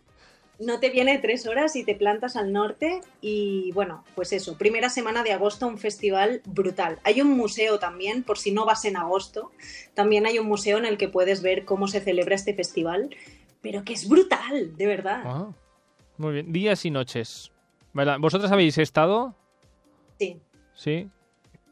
No 0.65 0.79
te 0.79 0.91
viene 0.91 1.19
tres 1.19 1.47
horas 1.49 1.75
y 1.75 1.83
te 1.83 1.97
plantas 1.97 2.37
al 2.37 2.53
norte 2.53 3.01
y 3.21 3.73
bueno, 3.73 4.05
pues 4.15 4.33
eso, 4.33 4.57
primera 4.57 4.91
semana 4.91 5.25
de 5.25 5.33
agosto 5.33 5.67
un 5.67 5.77
festival 5.77 6.41
brutal. 6.47 7.01
Hay 7.03 7.21
un 7.21 7.31
museo 7.31 7.81
también, 7.81 8.23
por 8.23 8.39
si 8.39 8.53
no 8.53 8.65
vas 8.65 8.85
en 8.85 8.97
agosto, 8.97 9.51
también 9.95 10.25
hay 10.25 10.39
un 10.39 10.47
museo 10.47 10.79
en 10.79 10.85
el 10.85 10.99
que 10.99 11.09
puedes 11.09 11.43
ver 11.43 11.65
cómo 11.65 11.89
se 11.89 12.01
celebra 12.01 12.37
este 12.37 12.55
festival, 12.55 13.11
pero 13.61 13.83
que 13.83 13.93
es 13.93 14.09
brutal, 14.09 14.77
de 14.77 14.87
verdad. 14.87 15.23
Ah, 15.25 15.49
muy 16.17 16.33
bien. 16.35 16.53
Días 16.53 16.85
y 16.85 16.91
noches. 16.93 17.51
¿Verdad? 17.93 18.19
¿Vosotros 18.21 18.53
habéis 18.53 18.79
estado? 18.79 19.35
Sí. 20.21 20.41
¿Sí? 20.75 21.11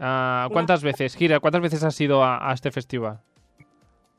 Ah, 0.00 0.48
¿Cuántas 0.50 0.82
veces? 0.82 1.14
Gira, 1.14 1.38
¿cuántas 1.38 1.62
veces 1.62 1.84
has 1.84 2.00
ido 2.00 2.24
a, 2.24 2.50
a 2.50 2.52
este 2.54 2.72
festival? 2.72 3.20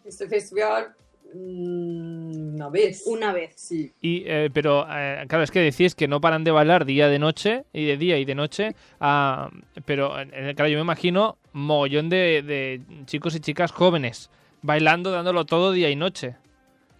Este 0.05 0.29
festival, 0.29 0.95
una 1.33 2.69
vez. 2.69 3.03
Una 3.05 3.33
vez. 3.33 3.53
Sí. 3.55 3.91
Y, 4.01 4.23
eh, 4.25 4.49
pero, 4.53 4.85
eh, 4.89 5.25
claro, 5.27 5.43
es 5.43 5.51
que 5.51 5.59
decís 5.59 5.95
que 5.95 6.07
no 6.07 6.21
paran 6.21 6.43
de 6.43 6.51
bailar 6.51 6.85
día 6.85 7.07
de 7.07 7.19
noche, 7.19 7.65
y 7.73 7.85
de 7.85 7.97
día 7.97 8.17
y 8.17 8.25
de 8.25 8.35
noche, 8.35 8.75
ah, 8.99 9.49
pero, 9.85 10.19
eh, 10.19 10.53
claro, 10.55 10.69
yo 10.69 10.77
me 10.77 10.83
imagino 10.83 11.37
mogollón 11.53 12.09
de, 12.09 12.41
de 12.41 12.81
chicos 13.05 13.35
y 13.35 13.39
chicas 13.39 13.71
jóvenes, 13.71 14.29
bailando, 14.61 15.11
dándolo 15.11 15.45
todo 15.45 15.71
día 15.71 15.89
y 15.89 15.95
noche. 15.95 16.35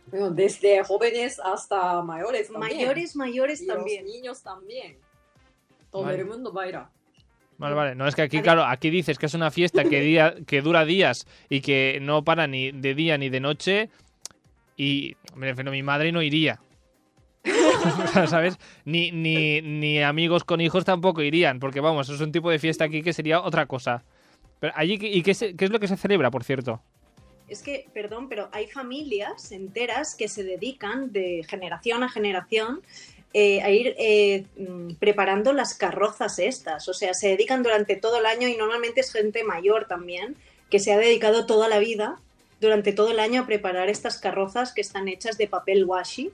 Bueno, 0.07 0.29
desde 0.31 0.83
jóvenes 0.83 1.39
hasta 1.39 2.01
mayores 2.01 2.51
también. 2.51 2.77
Mayores, 2.77 3.15
mayores 3.15 3.61
y 3.61 3.67
también. 3.67 4.03
los 4.03 4.13
niños 4.13 4.43
también. 4.43 4.97
Todo 5.89 6.03
Vale. 6.03 6.19
el 6.19 6.25
mundo 6.25 6.51
baila. 6.51 6.89
Vale, 7.57 7.75
vale. 7.75 7.95
No, 7.95 8.07
es 8.07 8.15
que 8.15 8.23
aquí, 8.23 8.41
claro, 8.41 8.65
aquí 8.65 8.89
dices 8.89 9.17
que 9.17 9.27
es 9.27 9.33
una 9.33 9.51
fiesta 9.51 9.83
que, 9.83 10.01
día, 10.01 10.35
que 10.47 10.61
dura 10.61 10.83
días 10.83 11.27
y 11.47 11.61
que 11.61 11.99
no 12.01 12.23
para 12.23 12.47
ni 12.47 12.71
de 12.71 12.93
día 12.93 13.17
ni 13.17 13.29
de 13.29 13.39
noche. 13.39 13.89
Y, 14.77 15.15
mi 15.35 15.83
madre 15.83 16.11
no 16.11 16.21
iría. 16.21 16.59
¿Sabes? 18.27 18.57
Ni, 18.85 19.11
ni, 19.11 19.61
ni 19.61 20.01
amigos 20.01 20.43
con 20.43 20.61
hijos 20.61 20.85
tampoco 20.85 21.21
irían, 21.21 21.59
porque 21.59 21.79
vamos, 21.79 22.09
es 22.09 22.21
un 22.21 22.31
tipo 22.31 22.49
de 22.49 22.59
fiesta 22.59 22.85
aquí 22.85 23.01
que 23.01 23.13
sería 23.13 23.41
otra 23.41 23.65
cosa. 23.65 24.03
Pero 24.59 24.73
allí, 24.75 24.99
¿y 25.01 25.23
qué 25.23 25.31
es 25.31 25.69
lo 25.71 25.79
que 25.79 25.87
se 25.87 25.97
celebra, 25.97 26.29
por 26.29 26.43
cierto? 26.43 26.81
Es 27.47 27.63
que, 27.63 27.87
perdón, 27.93 28.29
pero 28.29 28.47
hay 28.53 28.67
familias 28.67 29.51
enteras 29.51 30.15
que 30.15 30.29
se 30.29 30.43
dedican 30.43 31.11
de 31.11 31.43
generación 31.49 32.03
a 32.03 32.09
generación 32.09 32.81
eh, 33.33 33.61
a 33.61 33.69
ir 33.71 33.95
eh, 33.97 34.45
mm, 34.57 34.95
preparando 34.99 35.51
las 35.51 35.73
carrozas 35.73 36.39
estas. 36.39 36.87
O 36.87 36.93
sea, 36.93 37.13
se 37.13 37.29
dedican 37.29 37.63
durante 37.63 37.95
todo 37.95 38.19
el 38.19 38.25
año 38.25 38.47
y 38.47 38.55
normalmente 38.55 39.01
es 39.01 39.11
gente 39.11 39.43
mayor 39.43 39.85
también 39.85 40.35
que 40.69 40.79
se 40.79 40.93
ha 40.93 40.97
dedicado 40.97 41.45
toda 41.45 41.67
la 41.67 41.79
vida 41.79 42.21
durante 42.61 42.93
todo 42.93 43.11
el 43.11 43.19
año 43.19 43.41
a 43.41 43.45
preparar 43.45 43.89
estas 43.89 44.17
carrozas 44.19 44.71
que 44.73 44.81
están 44.81 45.07
hechas 45.07 45.37
de 45.37 45.47
papel 45.47 45.83
washi. 45.85 46.31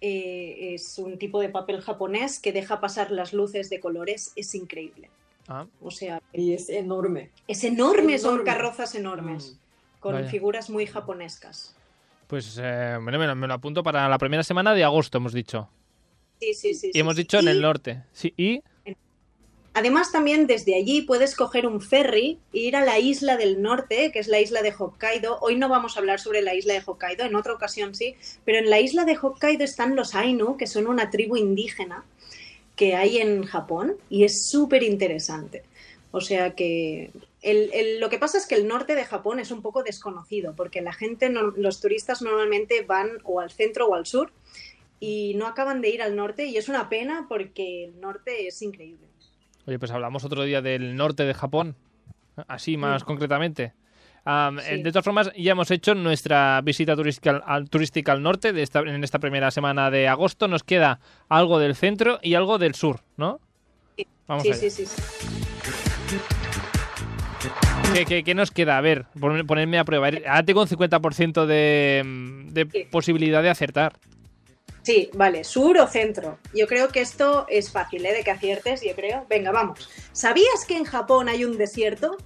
Eh, 0.00 0.74
es 0.74 0.98
un 0.98 1.18
tipo 1.18 1.40
de 1.40 1.48
papel 1.48 1.80
japonés 1.80 2.38
que 2.38 2.52
deja 2.52 2.80
pasar 2.80 3.10
las 3.10 3.32
luces 3.32 3.70
de 3.70 3.80
colores. 3.80 4.32
Es 4.36 4.54
increíble. 4.54 5.10
Ah, 5.48 5.66
O 5.80 5.90
sea, 5.90 6.20
Y 6.32 6.52
es 6.52 6.68
enorme. 6.68 7.30
es 7.46 7.64
enorme, 7.64 8.18
son 8.18 8.34
Enorme. 8.34 8.44
carrozas 8.52 8.94
enormes, 8.94 9.52
Mm. 9.54 10.00
con 10.00 10.12
Vaya. 10.14 10.28
figuras 10.28 10.68
muy 10.70 10.86
japonescas. 10.86 11.74
pues 12.26 12.58
eh, 12.62 12.98
bueno, 13.02 13.18
me, 13.18 13.26
lo, 13.26 13.34
me 13.34 13.46
lo 13.46 13.54
apunto 13.54 13.82
para 13.82 14.06
la 14.06 14.18
primera 14.18 14.42
semana 14.42 14.74
de 14.74 14.84
agosto, 14.84 15.16
hemos 15.16 15.32
dicho. 15.32 15.70
Sí, 16.38 16.52
sí, 16.52 16.74
sí. 16.74 16.88
Y 16.88 16.92
sí, 16.92 16.98
hemos 17.00 17.16
sí. 17.16 17.22
dicho 17.22 17.38
en 17.38 17.48
el 17.48 17.62
norte. 17.62 18.02
Sí, 18.12 18.34
y 18.36 18.60
Además, 19.78 20.10
también 20.10 20.48
desde 20.48 20.74
allí 20.74 21.02
puedes 21.02 21.36
coger 21.36 21.64
un 21.64 21.80
ferry 21.80 22.40
e 22.52 22.58
ir 22.58 22.74
a 22.74 22.84
la 22.84 22.98
isla 22.98 23.36
del 23.36 23.62
norte, 23.62 24.10
que 24.10 24.18
es 24.18 24.26
la 24.26 24.40
isla 24.40 24.60
de 24.60 24.74
Hokkaido. 24.76 25.38
Hoy 25.40 25.54
no 25.54 25.68
vamos 25.68 25.94
a 25.94 26.00
hablar 26.00 26.18
sobre 26.18 26.42
la 26.42 26.52
isla 26.52 26.74
de 26.74 26.82
Hokkaido, 26.84 27.24
en 27.24 27.36
otra 27.36 27.54
ocasión 27.54 27.94
sí, 27.94 28.16
pero 28.44 28.58
en 28.58 28.70
la 28.70 28.80
isla 28.80 29.04
de 29.04 29.16
Hokkaido 29.16 29.62
están 29.62 29.94
los 29.94 30.16
Ainu, 30.16 30.56
que 30.56 30.66
son 30.66 30.88
una 30.88 31.10
tribu 31.10 31.36
indígena 31.36 32.04
que 32.74 32.96
hay 32.96 33.18
en 33.18 33.44
Japón 33.44 33.94
y 34.10 34.24
es 34.24 34.48
súper 34.48 34.82
interesante. 34.82 35.62
O 36.10 36.20
sea 36.20 36.56
que 36.56 37.12
lo 38.00 38.10
que 38.10 38.18
pasa 38.18 38.36
es 38.38 38.46
que 38.46 38.56
el 38.56 38.66
norte 38.66 38.96
de 38.96 39.04
Japón 39.04 39.38
es 39.38 39.52
un 39.52 39.62
poco 39.62 39.84
desconocido, 39.84 40.56
porque 40.56 40.80
la 40.80 40.92
gente, 40.92 41.30
los 41.30 41.80
turistas 41.80 42.20
normalmente 42.20 42.82
van 42.82 43.10
o 43.22 43.38
al 43.38 43.52
centro 43.52 43.86
o 43.86 43.94
al 43.94 44.06
sur 44.06 44.32
y 44.98 45.34
no 45.36 45.46
acaban 45.46 45.80
de 45.82 45.90
ir 45.90 46.02
al 46.02 46.16
norte 46.16 46.46
y 46.46 46.56
es 46.56 46.68
una 46.68 46.88
pena 46.88 47.26
porque 47.28 47.84
el 47.84 48.00
norte 48.00 48.48
es 48.48 48.60
increíble. 48.60 49.07
Oye, 49.68 49.78
pues 49.78 49.90
hablamos 49.90 50.24
otro 50.24 50.44
día 50.44 50.62
del 50.62 50.96
norte 50.96 51.24
de 51.26 51.34
Japón, 51.34 51.76
así 52.48 52.78
más 52.78 53.02
Mm. 53.02 53.06
concretamente. 53.06 53.74
Am, 54.24 54.58
Sí. 54.60 54.82
De 54.82 54.90
todas 54.90 55.04
formas, 55.04 55.30
ya 55.36 55.52
hemos 55.52 55.70
hecho 55.70 55.94
nuestra 55.94 56.58
visita 56.62 56.96
turística 56.96 57.30
al, 57.32 57.42
al- 57.44 57.68
turística 57.68 58.12
al 58.12 58.22
norte 58.22 58.54
de 58.54 58.62
esta, 58.62 58.80
en 58.80 59.04
esta 59.04 59.18
primera 59.18 59.50
semana 59.50 59.90
de 59.90 60.08
agosto. 60.08 60.48
Nos 60.48 60.62
queda 60.64 61.00
algo 61.28 61.58
del 61.58 61.74
centro 61.76 62.18
y 62.22 62.32
algo 62.32 62.56
del 62.56 62.74
sur, 62.74 63.00
¿no? 63.18 63.40
Sí. 63.98 64.06
Vamos 64.26 64.44
sí, 64.44 64.54
sí, 64.54 64.70
sí, 64.70 64.86
sí. 64.86 65.02
¿Qué, 67.92 68.04
qué- 68.06 68.24
qué 68.24 68.34
nos 68.34 68.50
queda? 68.50 68.78
A 68.78 68.80
ver, 68.80 69.04
pon- 69.20 69.46
ponerme 69.46 69.78
a 69.78 69.84
prueba. 69.84 70.08
Ahora 70.08 70.42
tengo 70.44 70.62
un 70.62 70.68
50% 70.68 71.44
de, 71.46 72.02
de 72.52 72.68
Sí. 72.72 72.86
posibilidad 72.90 73.42
de 73.42 73.50
acertar. 73.50 73.92
Sí, 74.88 75.10
vale, 75.12 75.44
sur 75.44 75.76
o 75.76 75.86
centro. 75.86 76.38
Yo 76.54 76.66
creo 76.66 76.88
que 76.88 77.02
esto 77.02 77.44
es 77.50 77.70
fácil, 77.70 78.06
¿eh? 78.06 78.14
De 78.14 78.24
que 78.24 78.30
aciertes, 78.30 78.80
yo 78.82 78.94
creo. 78.94 79.26
Venga, 79.28 79.52
vamos. 79.52 79.86
¿Sabías 80.12 80.64
que 80.66 80.78
en 80.78 80.84
Japón 80.84 81.28
hay 81.28 81.44
un 81.44 81.58
desierto? 81.58 82.16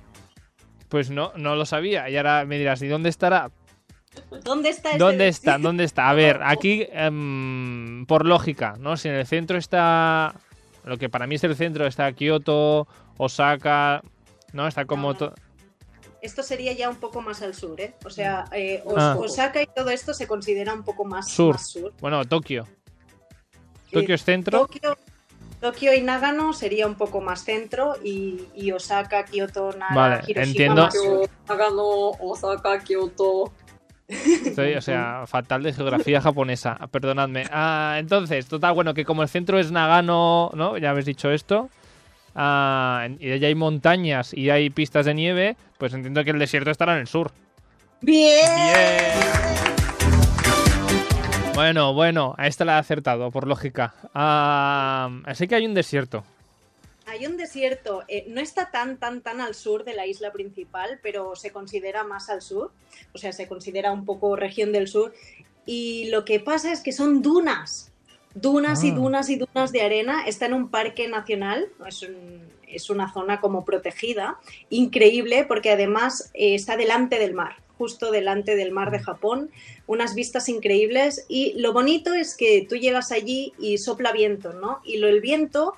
Pues 0.88 1.10
no, 1.10 1.32
no 1.34 1.56
lo 1.56 1.66
sabía. 1.66 2.08
Y 2.08 2.16
ahora 2.16 2.44
me 2.44 2.58
dirás, 2.58 2.80
¿y 2.80 2.86
dónde 2.86 3.08
estará? 3.08 3.50
¿Dónde 4.44 4.68
está 4.68 4.90
este 4.90 4.98
¿Dónde 5.00 5.26
está? 5.26 5.58
¿Dónde 5.58 5.82
está? 5.82 6.08
A 6.08 6.14
ver, 6.14 6.38
aquí, 6.44 6.86
em, 6.92 8.06
por 8.06 8.24
lógica, 8.26 8.76
¿no? 8.78 8.96
Si 8.96 9.08
en 9.08 9.16
el 9.16 9.26
centro 9.26 9.58
está. 9.58 10.32
Lo 10.84 10.98
que 10.98 11.08
para 11.08 11.26
mí 11.26 11.34
es 11.34 11.42
el 11.42 11.56
centro, 11.56 11.84
está 11.84 12.12
Kioto, 12.12 12.86
Osaka. 13.18 14.02
¿No? 14.52 14.68
Está 14.68 14.84
como. 14.84 15.14
To- 15.14 15.34
Esto 16.22 16.42
sería 16.42 16.72
ya 16.72 16.88
un 16.88 16.96
poco 16.96 17.20
más 17.20 17.42
al 17.42 17.52
sur, 17.54 17.78
¿eh? 17.80 17.94
O 18.04 18.10
sea, 18.10 18.44
eh, 18.52 18.80
Os- 18.86 18.94
Ah. 18.96 19.16
Osaka 19.18 19.60
y 19.60 19.66
todo 19.66 19.90
esto 19.90 20.14
se 20.14 20.26
considera 20.26 20.72
un 20.72 20.84
poco 20.84 21.04
más 21.04 21.28
Sur. 21.28 21.54
más 21.56 21.68
sur. 21.68 21.92
Bueno, 22.00 22.24
Tokio. 22.24 22.66
Eh, 23.90 23.92
Tokio 23.92 24.14
es 24.14 24.24
centro. 24.24 24.60
Tokio, 24.60 24.96
Tokio 25.60 25.92
y 25.94 26.00
Nagano 26.00 26.52
sería 26.52 26.86
un 26.86 26.94
poco 26.94 27.20
más 27.20 27.44
centro 27.44 27.94
y, 28.02 28.40
y 28.54 28.72
Osaka, 28.72 29.24
Kioto, 29.24 29.72
Nara, 29.72 29.94
Vale, 29.94 30.14
Hiroshima 30.28 30.42
entiendo. 30.44 30.82
más 30.84 30.94
sur. 30.94 31.04
Tokio, 31.22 31.30
Nagano, 31.48 32.10
Osaka, 32.20 32.78
Kyoto. 32.84 33.52
Estoy, 34.08 34.74
o 34.74 34.80
sea, 34.82 35.24
fatal 35.26 35.62
de 35.62 35.72
geografía 35.72 36.20
japonesa. 36.20 36.76
Perdonadme. 36.90 37.44
Ah, 37.50 37.96
entonces, 37.98 38.46
total, 38.46 38.74
bueno, 38.74 38.94
que 38.94 39.04
como 39.04 39.22
el 39.22 39.28
centro 39.28 39.58
es 39.58 39.70
Nagano, 39.72 40.50
¿no? 40.54 40.76
Ya 40.78 40.90
habéis 40.90 41.06
dicho 41.06 41.30
esto. 41.30 41.68
Ah, 42.34 43.08
y 43.18 43.32
allá 43.32 43.48
hay 43.48 43.54
montañas 43.54 44.32
y 44.34 44.50
hay 44.50 44.70
pistas 44.70 45.06
de 45.06 45.14
nieve, 45.14 45.56
pues 45.78 45.92
entiendo 45.92 46.24
que 46.24 46.30
el 46.30 46.38
desierto 46.38 46.70
estará 46.70 46.94
en 46.94 47.00
el 47.00 47.06
sur. 47.06 47.30
¡Bien! 48.00 48.48
Bueno, 51.54 51.92
bueno, 51.92 52.34
a 52.38 52.46
esta 52.46 52.64
la 52.64 52.76
he 52.76 52.78
acertado, 52.78 53.30
por 53.30 53.46
lógica. 53.46 53.94
Ah, 54.14 55.10
así 55.26 55.46
que 55.46 55.54
hay 55.54 55.66
un 55.66 55.74
desierto. 55.74 56.24
Hay 57.06 57.26
un 57.26 57.36
desierto, 57.36 58.04
eh, 58.08 58.24
no 58.28 58.40
está 58.40 58.70
tan, 58.70 58.96
tan, 58.96 59.20
tan 59.20 59.40
al 59.40 59.54
sur 59.54 59.84
de 59.84 59.92
la 59.92 60.06
isla 60.06 60.32
principal, 60.32 60.98
pero 61.02 61.36
se 61.36 61.50
considera 61.50 62.04
más 62.04 62.30
al 62.30 62.40
sur, 62.40 62.72
o 63.12 63.18
sea, 63.18 63.32
se 63.32 63.48
considera 63.48 63.92
un 63.92 64.06
poco 64.06 64.34
región 64.34 64.72
del 64.72 64.88
sur. 64.88 65.12
Y 65.66 66.08
lo 66.10 66.24
que 66.24 66.40
pasa 66.40 66.72
es 66.72 66.80
que 66.80 66.92
son 66.92 67.20
dunas, 67.20 67.91
dunas 68.34 68.84
y 68.84 68.90
Ah. 68.90 68.94
dunas 68.94 69.28
y 69.30 69.36
dunas 69.36 69.72
de 69.72 69.82
arena. 69.82 70.24
Está 70.26 70.46
en 70.46 70.54
un 70.54 70.68
parque 70.70 71.08
nacional, 71.08 71.68
es, 71.86 72.02
un- 72.02 72.42
es 72.66 72.88
una 72.90 73.12
zona 73.12 73.40
como 73.40 73.64
protegida, 73.64 74.38
increíble, 74.70 75.44
porque 75.46 75.70
además 75.70 76.30
eh, 76.34 76.54
está 76.54 76.76
delante 76.76 77.18
del 77.18 77.34
mar, 77.34 77.56
justo 77.78 78.10
delante 78.10 78.56
del 78.56 78.72
mar 78.72 78.90
de 78.90 78.98
Japón, 79.00 79.50
unas 79.86 80.14
vistas 80.14 80.48
increíbles. 80.48 81.26
Y 81.28 81.52
lo 81.60 81.72
bonito 81.72 82.14
es 82.14 82.36
que 82.36 82.66
tú 82.68 82.76
llegas 82.76 83.12
allí 83.12 83.52
y 83.58 83.78
sopla 83.78 84.12
viento, 84.12 84.52
¿no? 84.52 84.80
Y 84.84 84.96
lo, 84.98 85.08
el 85.08 85.20
viento 85.20 85.74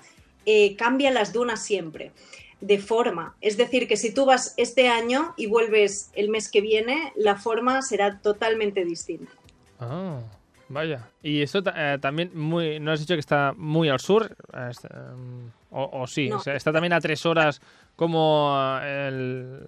eh, 0.47 0.77
cambia 0.77 1.11
las 1.11 1.33
dunas 1.33 1.63
siempre, 1.65 2.13
de 2.61 2.79
forma. 2.79 3.35
Es 3.41 3.57
decir, 3.57 3.89
que 3.89 3.97
si 3.97 4.13
tú 4.13 4.25
vas 4.27 4.55
este 4.59 4.89
año 4.89 5.35
y 5.37 5.47
vuelves 5.47 6.11
el 6.15 6.29
mes 6.29 6.51
que 6.51 6.61
viene, 6.61 7.13
la 7.17 7.37
forma 7.37 7.81
será 7.83 8.21
totalmente 8.21 8.85
distinta. 8.85 9.33
Ah, 9.81 10.21
vaya. 10.69 11.09
Y 11.23 11.43
esto 11.43 11.63
ta- 11.63 11.95
eh, 11.95 11.99
también 11.99 12.31
muy. 12.39 12.81
¿No 12.81 12.93
has 12.93 13.01
dicho 13.01 13.15
que 13.15 13.21
está 13.21 13.53
muy 13.57 13.89
al 13.89 14.01
sur? 14.01 14.37
Eh, 14.53 14.69
está, 14.71 14.89
em, 15.13 15.51
o, 15.71 15.91
o 16.03 16.07
sí, 16.07 16.29
No. 16.29 16.37
o 16.37 16.41
sea, 16.41 16.55
está 16.55 16.73
también 16.73 16.93
a 16.93 17.01
tres 17.01 17.25
horas 17.27 17.61
como 17.97 18.55
eh, 18.83 19.09
el. 19.09 19.61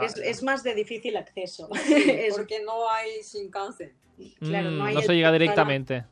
Es, 0.00 0.16
es 0.18 0.42
más 0.42 0.62
de 0.62 0.74
difícil 0.74 1.16
acceso. 1.16 1.68
Porque 2.36 2.62
no 2.64 2.88
hay 2.90 3.22
Shinkansen. 3.22 3.92
claro, 4.40 4.70
Mm, 4.70 4.78
no 4.78 4.84
hay 4.84 4.94
no 4.94 5.00
el 5.00 5.06
se 5.06 5.14
llega 5.14 5.28
para- 5.28 5.38
directamente. 5.38 6.04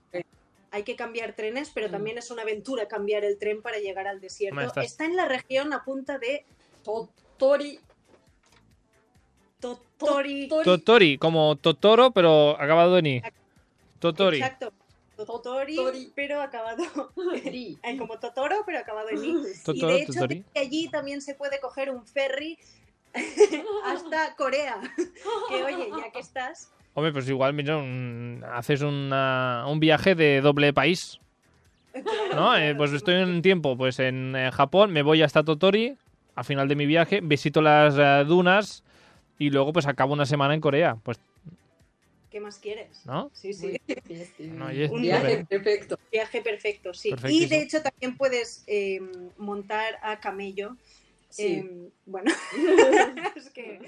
Hay 0.74 0.84
que 0.84 0.96
cambiar 0.96 1.34
trenes, 1.34 1.70
pero 1.74 1.88
Mm. 1.88 1.90
también 1.92 2.18
es 2.18 2.30
una 2.30 2.42
aventura 2.42 2.88
cambiar 2.88 3.24
el 3.24 3.38
tren 3.38 3.60
para 3.60 3.78
llegar 3.78 4.06
al 4.06 4.20
desierto. 4.20 4.54
Hombre, 4.54 4.66
estás- 4.68 4.86
Está 4.86 5.04
en 5.04 5.16
la 5.16 5.26
región 5.26 5.72
a 5.74 5.84
punta 5.84 6.18
de 6.18 6.44
Tottori. 6.82 7.78
Totori. 9.60 10.48
Totori, 10.64 11.18
como 11.18 11.56
Totoro, 11.56 12.10
pero 12.10 12.60
acabado 12.60 12.98
en 12.98 13.06
I. 13.06 13.22
Totori. 14.02 14.38
Exacto. 14.38 14.72
Totori, 15.16 15.76
Totori. 15.76 16.12
pero 16.16 16.40
acabado. 16.42 16.82
Ay, 17.82 17.96
como 17.96 18.18
Totoro, 18.18 18.56
pero 18.66 18.78
acabado 18.80 19.08
en 19.10 19.24
I. 19.24 19.28
y 19.74 19.80
de 19.80 19.96
hecho, 20.02 20.12
Totori. 20.14 20.44
allí 20.56 20.88
también 20.88 21.22
se 21.22 21.34
puede 21.34 21.60
coger 21.60 21.90
un 21.90 22.04
ferry 22.06 22.58
hasta 23.84 24.34
Corea. 24.36 24.80
que 25.48 25.62
oye, 25.62 25.88
ya 25.96 26.10
que 26.10 26.18
estás, 26.18 26.72
Hombre, 26.94 27.10
pues 27.12 27.26
igual, 27.28 27.54
mira, 27.54 27.78
un- 27.78 28.44
haces 28.52 28.82
una- 28.82 29.64
un 29.66 29.80
viaje 29.80 30.14
de 30.14 30.42
doble 30.42 30.72
país. 30.74 31.18
Claro, 31.92 32.34
¿no? 32.34 32.56
Eh, 32.56 32.74
pues 32.74 32.90
sí. 32.90 32.96
estoy 32.96 33.14
en 33.14 33.40
tiempo 33.42 33.76
pues 33.78 33.98
en 33.98 34.34
eh, 34.36 34.50
Japón, 34.52 34.92
me 34.92 35.02
voy 35.02 35.22
hasta 35.22 35.42
Totori 35.42 35.96
al 36.34 36.44
final 36.44 36.68
de 36.68 36.74
mi 36.76 36.84
viaje, 36.86 37.20
visito 37.22 37.60
las 37.62 37.94
eh, 37.98 38.24
dunas 38.26 38.82
y 39.38 39.50
luego 39.50 39.72
pues 39.72 39.86
acabo 39.86 40.12
una 40.14 40.24
semana 40.26 40.54
en 40.54 40.60
Corea. 40.60 40.96
Pues, 41.02 41.18
¿Qué 42.32 42.40
más 42.40 42.58
quieres? 42.58 43.04
¿no? 43.04 43.30
Sí, 43.34 43.52
sí. 43.52 43.76
No, 44.38 44.68
Un 44.90 45.02
Viaje 45.02 45.44
perfecto. 45.44 45.98
Viaje 46.10 46.40
perfecto, 46.40 46.94
sí. 46.94 47.14
Y 47.28 47.44
de 47.46 47.60
hecho 47.60 47.82
también 47.82 48.16
puedes 48.16 48.64
eh, 48.66 49.00
montar 49.36 49.98
a 50.02 50.18
camello. 50.18 50.78
Sí. 51.28 51.62
Eh, 51.62 51.90
bueno, 52.06 52.32
es 53.36 53.50
que, 53.50 53.80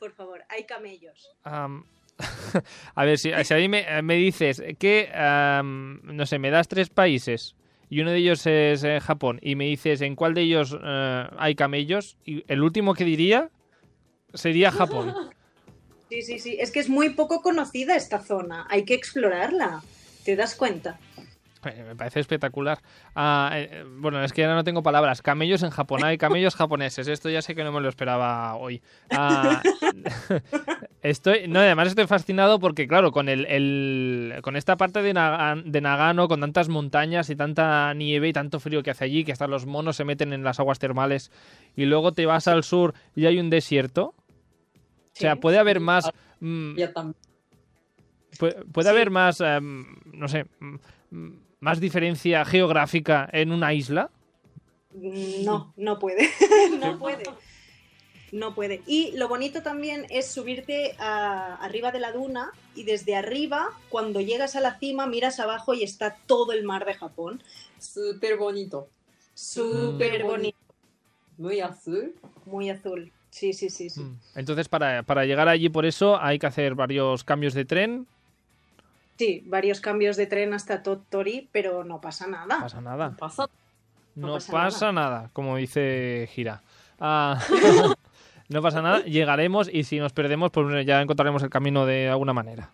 por 0.00 0.10
favor, 0.12 0.44
hay 0.48 0.64
camellos. 0.64 1.30
Am, 1.44 1.86
a 2.96 3.04
ver, 3.04 3.16
si, 3.16 3.30
si 3.44 3.54
a 3.54 3.56
mí 3.58 3.68
me, 3.68 4.02
me 4.02 4.16
dices 4.16 4.60
que, 4.76 5.10
no 5.14 6.26
sé, 6.26 6.40
me 6.40 6.50
das 6.50 6.66
tres 6.66 6.90
países 6.90 7.54
y 7.88 8.00
uno 8.00 8.10
de 8.10 8.16
ellos 8.16 8.44
es 8.46 8.82
eh, 8.82 8.98
Japón 9.00 9.38
y 9.40 9.54
me 9.54 9.66
dices 9.66 10.00
en 10.00 10.16
cuál 10.16 10.34
de 10.34 10.40
ellos 10.40 10.76
eh, 10.82 11.26
hay 11.38 11.54
camellos, 11.54 12.16
y 12.24 12.42
el 12.48 12.62
último 12.64 12.92
que 12.94 13.04
diría 13.04 13.50
sería 14.32 14.72
Japón. 14.72 15.14
Sí, 16.14 16.22
sí, 16.22 16.38
sí. 16.38 16.56
Es 16.60 16.70
que 16.70 16.78
es 16.78 16.88
muy 16.88 17.10
poco 17.10 17.42
conocida 17.42 17.96
esta 17.96 18.20
zona. 18.20 18.68
Hay 18.70 18.84
que 18.84 18.94
explorarla. 18.94 19.82
¿Te 20.24 20.36
das 20.36 20.54
cuenta? 20.54 20.96
Me 21.64 21.96
parece 21.96 22.20
espectacular. 22.20 22.78
Ah, 23.16 23.50
eh, 23.54 23.84
bueno, 23.98 24.22
es 24.22 24.32
que 24.32 24.44
ahora 24.44 24.54
no 24.54 24.62
tengo 24.62 24.84
palabras. 24.84 25.22
Camellos 25.22 25.64
en 25.64 25.70
Japón, 25.70 26.04
hay 26.04 26.16
camellos 26.16 26.54
japoneses. 26.54 27.08
Esto 27.08 27.30
ya 27.30 27.42
sé 27.42 27.56
que 27.56 27.64
no 27.64 27.72
me 27.72 27.80
lo 27.80 27.88
esperaba 27.88 28.54
hoy. 28.54 28.80
Ah, 29.10 29.60
estoy, 31.02 31.48
no, 31.48 31.58
además 31.58 31.88
estoy 31.88 32.06
fascinado 32.06 32.60
porque, 32.60 32.86
claro, 32.86 33.10
con 33.10 33.28
el, 33.28 34.38
con 34.42 34.54
esta 34.54 34.76
parte 34.76 35.02
de 35.02 35.14
Nagano, 35.14 36.28
con 36.28 36.40
tantas 36.40 36.68
montañas 36.68 37.28
y 37.28 37.34
tanta 37.34 37.92
nieve 37.94 38.28
y 38.28 38.32
tanto 38.32 38.60
frío 38.60 38.84
que 38.84 38.92
hace 38.92 39.06
allí, 39.06 39.24
que 39.24 39.32
hasta 39.32 39.48
los 39.48 39.66
monos 39.66 39.96
se 39.96 40.04
meten 40.04 40.32
en 40.32 40.44
las 40.44 40.60
aguas 40.60 40.78
termales, 40.78 41.32
y 41.74 41.86
luego 41.86 42.12
te 42.12 42.26
vas 42.26 42.46
al 42.46 42.62
sur 42.62 42.94
y 43.16 43.26
hay 43.26 43.40
un 43.40 43.50
desierto. 43.50 44.14
O 45.14 45.20
sea, 45.20 45.36
puede 45.36 45.58
haber 45.58 45.78
más. 45.80 46.10
mm, 46.40 46.76
¿Puede 48.72 48.88
haber 48.90 49.10
más, 49.10 49.40
em, 49.40 49.86
no 50.12 50.26
sé, 50.28 50.44
mm, 50.58 50.74
mm, 51.10 51.40
más 51.60 51.78
diferencia 51.78 52.44
geográfica 52.44 53.28
en 53.32 53.52
una 53.52 53.72
isla? 53.72 54.10
No, 54.92 55.72
no 55.76 55.98
puede. 56.00 56.28
no 56.80 56.98
puede. 56.98 57.24
No 58.32 58.54
puede. 58.56 58.82
Y 58.88 59.12
lo 59.16 59.28
bonito 59.28 59.62
también 59.62 60.06
es 60.10 60.32
subirte 60.32 60.96
a- 60.98 61.54
arriba 61.64 61.92
de 61.92 62.00
la 62.00 62.10
duna 62.10 62.50
y 62.74 62.82
desde 62.82 63.14
arriba, 63.14 63.68
cuando 63.88 64.20
llegas 64.20 64.56
a 64.56 64.60
la 64.60 64.78
cima, 64.80 65.06
miras 65.06 65.38
abajo 65.38 65.72
y 65.74 65.84
está 65.84 66.16
todo 66.26 66.50
el 66.52 66.64
mar 66.64 66.84
de 66.84 66.94
Japón. 66.94 67.40
Súper 67.78 68.36
bonito. 68.36 68.88
Súper 69.34 70.24
Mm. 70.24 70.26
bonito, 70.26 70.58
Muy 71.38 71.60
azul. 71.60 72.14
muy 72.46 72.70
azul. 72.70 73.12
Sí, 73.34 73.52
sí, 73.52 73.68
sí, 73.68 73.90
sí. 73.90 74.00
Mm. 74.00 74.16
Entonces, 74.36 74.68
para, 74.68 75.02
para 75.02 75.24
llegar 75.24 75.48
allí, 75.48 75.68
por 75.68 75.86
eso, 75.86 76.22
hay 76.22 76.38
que 76.38 76.46
hacer 76.46 76.76
varios 76.76 77.24
cambios 77.24 77.52
de 77.52 77.64
tren. 77.64 78.06
Sí, 79.18 79.42
varios 79.46 79.80
cambios 79.80 80.16
de 80.16 80.28
tren 80.28 80.54
hasta 80.54 80.84
Totori, 80.84 81.48
pero 81.50 81.82
no 81.82 82.00
pasa 82.00 82.28
No 82.28 82.46
nada. 82.46 82.60
pasa 82.60 82.80
nada. 82.80 83.16
Pasa. 83.18 83.48
No, 84.14 84.28
No 84.28 84.34
pasa 84.34 84.52
pasa, 84.52 84.92
nada. 84.92 85.30
como 85.32 85.56
dice 85.56 86.28
Gira. 86.32 86.62
Ah, 87.00 87.40
no 88.48 88.62
pasa 88.62 88.80
nada, 88.82 89.00
llegaremos 89.00 89.68
y 89.68 89.82
si 89.82 89.98
nos 89.98 90.12
perdemos, 90.12 90.52
pues 90.52 90.66
bueno, 90.66 90.80
ya 90.82 91.02
encontraremos 91.02 91.42
el 91.42 91.50
camino 91.50 91.86
de 91.86 92.08
alguna 92.08 92.32
manera. 92.34 92.70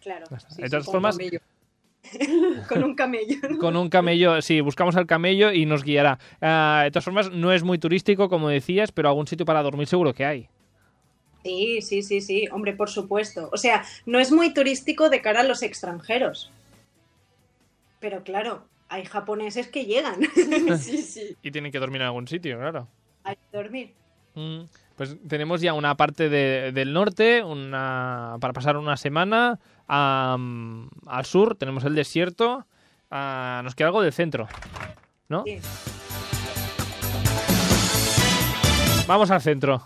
Claro. 0.00 0.26
Sí, 0.48 0.62
De 0.62 0.70
todas 0.70 0.86
formas, 0.86 1.16
camello. 1.18 1.40
con 2.68 2.84
un 2.84 2.94
camello. 2.94 3.36
¿no? 3.50 3.58
con 3.58 3.76
un 3.76 3.88
camello, 3.88 4.40
sí, 4.42 4.60
buscamos 4.60 4.96
al 4.96 5.06
camello 5.06 5.52
y 5.52 5.66
nos 5.66 5.84
guiará. 5.84 6.18
Ah, 6.40 6.82
de 6.84 6.90
todas 6.90 7.04
formas, 7.04 7.30
no 7.30 7.52
es 7.52 7.62
muy 7.62 7.78
turístico, 7.78 8.28
como 8.28 8.48
decías, 8.48 8.92
pero 8.92 9.08
algún 9.08 9.26
sitio 9.26 9.46
para 9.46 9.62
dormir 9.62 9.86
seguro 9.86 10.14
que 10.14 10.24
hay. 10.24 10.48
Sí, 11.44 11.80
sí, 11.82 12.02
sí, 12.02 12.20
sí, 12.20 12.46
hombre, 12.52 12.72
por 12.72 12.88
supuesto. 12.88 13.48
O 13.52 13.56
sea, 13.56 13.84
no 14.06 14.20
es 14.20 14.30
muy 14.30 14.54
turístico 14.54 15.10
de 15.10 15.20
cara 15.20 15.40
a 15.40 15.44
los 15.44 15.62
extranjeros. 15.62 16.52
Pero 18.00 18.22
claro, 18.22 18.64
hay 18.88 19.04
japoneses 19.04 19.68
que 19.68 19.84
llegan 19.86 20.20
sí, 20.78 20.98
sí. 20.98 21.36
Y 21.42 21.50
tienen 21.50 21.72
que 21.72 21.78
dormir 21.78 22.00
en 22.02 22.06
algún 22.08 22.28
sitio, 22.28 22.58
claro. 22.58 22.88
a 23.24 23.34
dormir. 23.52 23.92
Mm, 24.34 24.62
Pues 24.96 25.16
tenemos 25.28 25.60
ya 25.60 25.74
una 25.74 25.96
parte 25.96 26.28
de- 26.28 26.72
del 26.72 26.92
norte, 26.92 27.42
una 27.42 28.36
para 28.40 28.52
pasar 28.52 28.76
una 28.76 28.96
semana. 28.96 29.58
Al 29.94 31.24
sur 31.24 31.56
tenemos 31.56 31.84
el 31.84 31.94
desierto. 31.94 32.64
ah, 33.10 33.60
nos 33.64 33.74
queda 33.74 33.88
algo 33.88 34.00
del 34.02 34.12
centro, 34.12 34.48
¿no? 35.28 35.44
Sí. 35.44 35.58
Vamos 39.06 39.30
al 39.30 39.42
centro. 39.42 39.82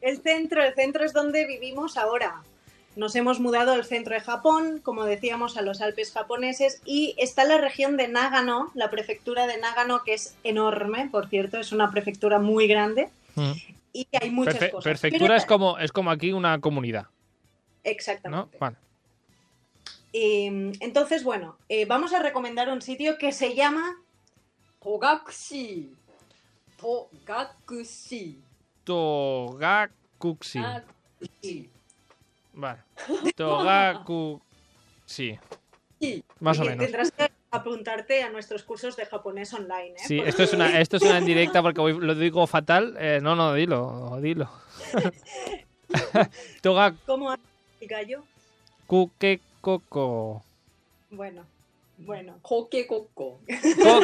El 0.00 0.22
centro, 0.22 0.62
el 0.62 0.74
centro 0.74 1.04
es 1.04 1.12
donde 1.12 1.46
vivimos 1.46 1.96
ahora. 1.96 2.42
Nos 2.96 3.14
hemos 3.14 3.38
mudado 3.40 3.72
al 3.72 3.84
centro 3.84 4.14
de 4.14 4.20
Japón, 4.20 4.80
como 4.82 5.04
decíamos, 5.04 5.56
a 5.56 5.62
los 5.62 5.80
Alpes 5.80 6.12
japoneses, 6.12 6.80
y 6.84 7.14
está 7.18 7.44
la 7.44 7.58
región 7.58 7.96
de 7.96 8.08
Nagano, 8.08 8.70
la 8.74 8.90
prefectura 8.90 9.46
de 9.46 9.58
Nagano, 9.58 10.02
que 10.04 10.14
es 10.14 10.36
enorme, 10.44 11.08
por 11.12 11.28
cierto, 11.28 11.58
es 11.58 11.72
una 11.72 11.90
prefectura 11.90 12.38
muy 12.38 12.66
grande, 12.66 13.08
Mm. 13.36 13.52
y 13.92 14.08
hay 14.20 14.30
muchas 14.30 14.56
Perfe- 14.56 14.70
cosas. 14.70 14.84
Prefectura 14.84 15.26
Pero- 15.28 15.34
es 15.36 15.44
como, 15.46 15.78
es 15.78 15.92
como 15.92 16.10
aquí 16.10 16.32
una 16.32 16.60
comunidad, 16.60 17.06
¿no? 17.84 17.90
Exactamente. 17.90 18.58
Vale. 18.58 18.76
Eh, 20.12 20.72
entonces, 20.80 21.22
bueno, 21.24 21.56
eh, 21.68 21.84
vamos 21.84 22.12
a 22.14 22.22
recomendar 22.22 22.68
un 22.70 22.80
sitio 22.82 23.18
que 23.18 23.32
se 23.32 23.54
llama 23.54 23.96
Togakushi. 24.82 25.92
Togakushi. 26.80 28.40
Togakushi. 28.84 30.60
Togakushi. 30.62 31.70
Vale. 32.54 32.78
Togaku. 33.36 34.40
Sí, 35.04 35.38
más 36.40 36.58
o 36.58 36.64
menos. 36.64 36.78
Tendrás 36.84 37.10
que 37.12 37.30
apuntarte 37.50 38.22
a 38.22 38.30
nuestros 38.30 38.62
cursos 38.62 38.96
de 38.96 39.06
japonés 39.06 39.52
online, 39.54 39.94
¿eh? 39.96 40.04
Sí, 40.06 40.20
esto 40.20 40.42
es 40.42 40.52
una, 40.52 40.78
esto 40.80 40.96
es 40.98 41.02
una 41.02 41.18
en 41.18 41.24
directa 41.24 41.62
porque 41.62 41.80
voy- 41.80 41.98
lo 41.98 42.14
digo 42.14 42.46
fatal. 42.46 42.96
Eh, 42.98 43.20
no, 43.22 43.34
no, 43.34 43.52
dilo, 43.54 44.18
dilo. 44.20 44.50
Togaku. 46.62 46.98
¿Cómo 47.78 47.84
hace 47.84 47.84
el 47.84 47.88
gallo? 47.88 48.24
Kuke 48.86 49.40
Koko. 49.60 50.42
Bueno, 51.10 51.44
bueno. 51.98 52.34
Kokekoko. 52.42 53.40
Ko- 53.40 54.00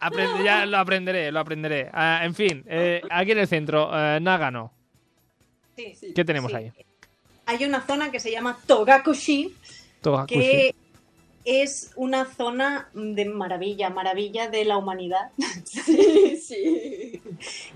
Aprende- 0.00 0.44
ya 0.44 0.66
lo 0.66 0.78
aprenderé, 0.78 1.30
lo 1.32 1.40
aprenderé. 1.40 1.90
Ah, 1.92 2.20
en 2.24 2.34
fin, 2.34 2.64
eh, 2.68 3.02
aquí 3.10 3.32
en 3.32 3.38
el 3.38 3.48
centro, 3.48 3.90
eh, 3.92 4.20
Nagano. 4.20 4.72
Sí, 5.76 5.94
Sí. 5.98 6.12
¿Qué 6.14 6.24
tenemos 6.24 6.50
sí. 6.50 6.56
ahí? 6.56 6.72
Hay 7.46 7.64
una 7.64 7.84
zona 7.86 8.10
que 8.10 8.20
se 8.20 8.30
llama 8.30 8.58
Togakushi, 8.66 9.54
Togakushi. 10.00 10.34
que 10.38 10.74
es 11.44 11.90
una 11.96 12.24
zona 12.26 12.88
de 12.94 13.24
maravilla, 13.24 13.90
maravilla 13.90 14.48
de 14.48 14.64
la 14.64 14.76
humanidad. 14.76 15.30
Sí, 15.64 16.36
sí. 16.36 17.20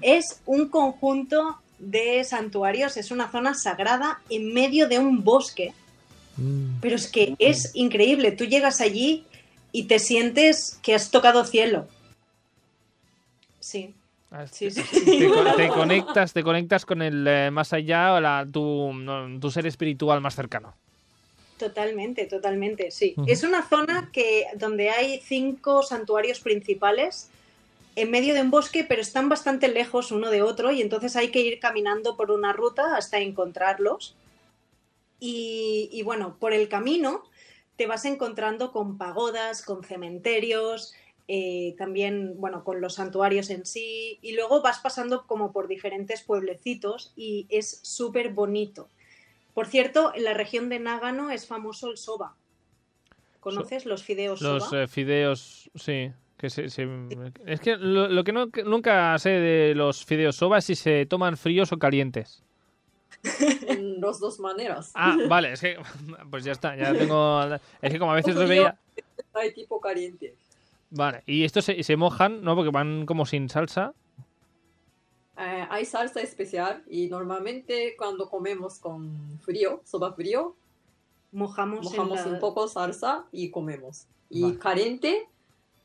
Es 0.03 0.41
un 0.47 0.69
conjunto 0.69 1.59
de 1.79 2.25
santuarios, 2.25 2.97
es 2.97 3.11
una 3.11 3.31
zona 3.31 3.55
sagrada 3.55 4.21
en 4.31 4.53
medio 4.55 4.89
de 4.89 4.99
un 4.99 5.23
bosque. 5.25 5.73
Mm. 6.37 6.81
Pero 6.81 6.97
es 6.97 7.09
que 7.09 7.35
es 7.39 7.71
increíble, 7.75 8.33
tú 8.33 8.45
llegas 8.45 8.81
allí 8.81 9.25
y 9.73 9.85
te 9.85 9.99
sientes 9.99 10.79
que 10.83 10.95
has 10.95 11.11
tocado 11.11 11.45
cielo. 11.45 11.87
Sí, 13.61 13.95
Ah, 14.29 14.45
sí, 14.49 14.71
sí. 14.73 14.83
Te, 15.19 15.31
co- 15.31 15.45
te 15.57 15.69
conectas, 15.69 16.33
te 16.33 16.43
conectas 16.43 16.85
con 16.85 17.01
el 17.01 17.25
eh, 17.29 17.51
más 17.53 17.73
allá, 17.73 18.15
o 18.15 18.21
la- 18.21 18.47
tu, 18.51 18.93
no, 18.93 19.39
tu 19.39 19.51
ser 19.53 19.67
espiritual 19.69 20.21
más 20.21 20.35
cercano. 20.35 20.75
Totalmente, 21.57 22.27
totalmente, 22.27 22.91
sí. 22.91 23.15
Es 23.27 23.45
una 23.45 23.67
zona 23.67 24.11
que 24.13 24.47
donde 24.57 24.91
hay 24.91 25.21
cinco 25.21 25.83
santuarios 25.85 26.41
principales 26.41 27.31
en 27.97 28.11
medio 28.11 28.35
de 28.35 28.43
un 28.43 28.51
bosque, 28.51 28.85
pero 28.85 29.03
están 29.03 29.29
bastante 29.29 29.69
lejos 29.69 30.13
uno 30.13 30.31
de 30.31 30.43
otro 30.43 30.71
y 30.71 30.83
entonces 30.83 31.17
hay 31.17 31.31
que 31.31 31.41
ir 31.41 31.59
caminando 31.59 32.17
por 32.17 32.31
una 32.31 32.53
ruta 32.53 32.97
hasta 32.97 33.19
encontrarlos. 33.19 34.15
Y, 35.19 35.89
y 35.93 36.03
bueno, 36.03 36.37
por 36.39 36.53
el 36.53 36.69
camino 36.69 37.25
te 37.77 37.87
vas 37.87 38.05
encontrando 38.05 38.71
con 38.71 38.99
pagodas, 38.99 39.63
con 39.63 39.83
cementerios, 39.83 40.95
eh, 41.29 41.75
también, 41.79 42.35
bueno, 42.39 42.63
con 42.63 42.81
los 42.81 42.95
santuarios 42.95 43.51
en 43.51 43.67
sí, 43.67 44.19
y 44.23 44.33
luego 44.33 44.63
vas 44.63 44.79
pasando 44.79 45.27
como 45.27 45.53
por 45.53 45.67
diferentes 45.67 46.23
pueblecitos 46.23 47.13
y 47.17 47.47
es 47.49 47.81
súper 47.83 48.31
bonito. 48.31 48.89
Por 49.55 49.67
cierto, 49.67 50.13
en 50.15 50.25
la 50.25 50.35
región 50.35 50.69
de 50.69 50.79
Nagano 50.79 51.31
es 51.31 51.47
famoso 51.47 51.91
el 51.91 51.97
soba. 51.97 52.37
¿Conoces 53.41 53.87
los 53.87 54.03
fideos 54.03 54.43
Los 54.43 54.65
soba? 54.67 54.83
eh, 54.83 54.89
fideos, 54.89 55.71
sí. 55.75 56.13
Que 56.37 56.51
se, 56.51 56.69
se- 56.69 56.87
Es 57.47 57.61
que 57.61 57.77
lo, 57.77 58.09
lo 58.09 58.23
que 58.25 58.33
no- 58.33 58.51
que 58.51 58.63
nunca 58.63 59.19
sé 59.19 59.31
de 59.31 59.75
los 59.75 60.05
fideos 60.05 60.37
soba 60.37 60.59
es 60.59 60.65
si 60.67 60.75
se 60.75 61.07
toman 61.07 61.37
fríos 61.37 61.73
o 61.73 61.79
calientes. 61.79 62.43
En 63.69 64.01
las 64.01 64.21
dos 64.21 64.39
maneras. 64.39 64.93
Ah, 64.95 65.17
vale, 65.29 65.53
es 65.53 65.61
que. 65.61 65.77
Pues 66.31 66.45
ya 66.45 66.53
está, 66.53 66.77
ya 66.77 66.93
tengo. 66.93 67.43
Es 67.81 67.93
que 67.93 67.99
como 67.99 68.13
a 68.13 68.17
veces 68.17 68.35
Ojo, 68.37 68.43
lo 68.43 68.47
yo- 68.47 68.49
veía. 68.51 68.79
hay 69.33 69.53
tipo 69.55 69.81
caliente. 69.81 70.35
Vale, 70.91 71.23
y 71.27 71.45
estos 71.45 71.65
se, 71.65 71.83
se 71.83 71.97
mojan, 71.97 72.43
¿no? 72.43 72.55
Porque 72.55 72.71
van 72.71 73.07
como 73.07 73.27
sin 73.27 73.49
salsa. 73.49 73.93
Eh, 75.39 75.67
hay 75.69 75.85
salsa 75.85 76.21
especial 76.21 76.83
y 76.89 77.09
normalmente 77.09 77.95
cuando 77.99 78.29
comemos 78.31 78.79
con 78.79 79.39
frío, 79.43 79.83
soba 79.85 80.13
frío, 80.13 80.55
Mojamos, 81.33 81.85
mojamos 81.85 82.25
la- 82.25 82.33
un 82.33 82.39
poco 82.39 82.69
salsa 82.69 83.25
y 83.33 83.51
comemos. 83.51 84.07
Y 84.31 84.43
Vale. 84.43 84.59
caliente, 84.59 85.27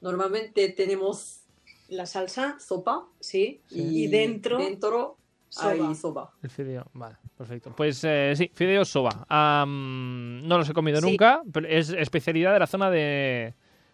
normalmente 0.02 0.70
tenemos 0.70 1.42
la 1.90 2.06
salsa, 2.06 2.58
sopa 2.60 3.06
sí, 3.20 3.62
Sí. 3.68 4.04
y 4.04 4.08
dentro 4.08 4.58
dentro 4.58 5.18
soba. 5.50 5.72
hay 5.72 5.96
soba. 5.96 6.32
El 6.42 6.50
fideo, 6.50 6.86
vale, 6.94 7.18
perfecto. 7.38 7.74
Pues 7.76 8.02
eh, 8.04 8.34
sí, 8.36 8.50
fideo 8.54 8.86
soba. 8.86 9.26
Am, 9.28 10.48
no 10.48 10.58
los 10.58 10.70
he 10.70 10.74
comido 10.74 11.02
Sí. 11.02 11.08
nunca, 11.10 11.42
pero 11.52 11.68
es 11.68 11.90
especialidad 11.90 12.54
de 12.54 12.60
la 12.60 12.68
zona 12.68 12.90
de, 12.90 13.54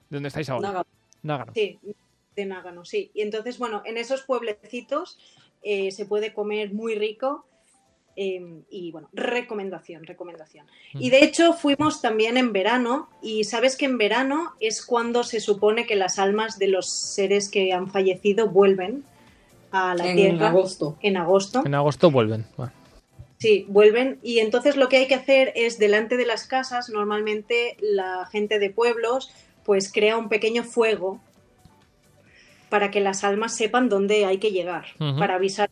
de 0.10 0.16
donde 0.16 0.28
estáis 0.28 0.50
ahora. 0.50 0.86
Nágano. 1.24 1.52
Sí, 1.54 1.80
de 2.36 2.46
Nágano, 2.46 2.86
sí. 2.86 3.10
Y 3.16 3.22
entonces, 3.22 3.58
bueno, 3.58 3.82
en 3.86 3.98
esos 3.98 4.22
pueblecitos 4.22 5.18
eh, 5.64 5.92
se 5.92 6.06
puede 6.06 6.34
comer 6.34 6.72
muy 6.72 6.94
rico. 6.96 7.48
Eh, 8.20 8.64
y 8.72 8.92
bueno, 8.92 9.10
recomendación, 9.14 10.04
recomendación. 10.04 10.66
Y 10.96 11.12
de 11.12 11.24
hecho 11.24 11.54
fuimos 11.54 12.02
también 12.02 12.36
en 12.36 12.52
verano 12.52 13.10
y 13.22 13.44
sabes 13.44 13.78
que 13.78 13.86
en 13.86 14.00
verano 14.00 14.54
es 14.60 14.84
cuando 14.84 15.24
se 15.24 15.40
supone 15.40 15.86
que 15.86 15.96
las 15.96 16.18
almas 16.18 16.58
de 16.58 16.68
los 16.68 16.90
seres 16.90 17.48
que 17.48 17.72
han 17.74 17.92
fallecido 17.92 18.50
vuelven 18.50 19.04
a 19.70 19.94
la 19.94 20.10
en 20.10 20.16
tierra 20.16 20.50
agosto. 20.50 20.98
en 21.02 21.16
agosto. 21.18 21.62
En 21.64 21.76
agosto 21.76 22.10
vuelven. 22.10 22.48
Sí, 23.38 23.68
vuelven 23.70 24.18
y 24.24 24.40
entonces 24.40 24.78
lo 24.78 24.90
que 24.90 24.98
hay 24.98 25.08
que 25.08 25.14
hacer 25.14 25.54
es 25.56 25.78
delante 25.78 26.18
de 26.18 26.26
las 26.26 26.48
casas, 26.48 26.90
normalmente 26.90 27.78
la 27.80 28.26
gente 28.32 28.58
de 28.58 28.72
pueblos 28.72 29.32
pues 29.64 29.94
crea 29.94 30.18
un 30.18 30.28
pequeño 30.28 30.64
fuego 30.64 31.20
para 32.70 32.90
que 32.90 33.00
las 33.00 33.24
almas 33.24 33.56
sepan 33.56 33.90
dónde 33.90 34.26
hay 34.26 34.40
que 34.40 34.52
llegar, 34.52 34.88
para 35.20 35.36
avisar. 35.36 35.70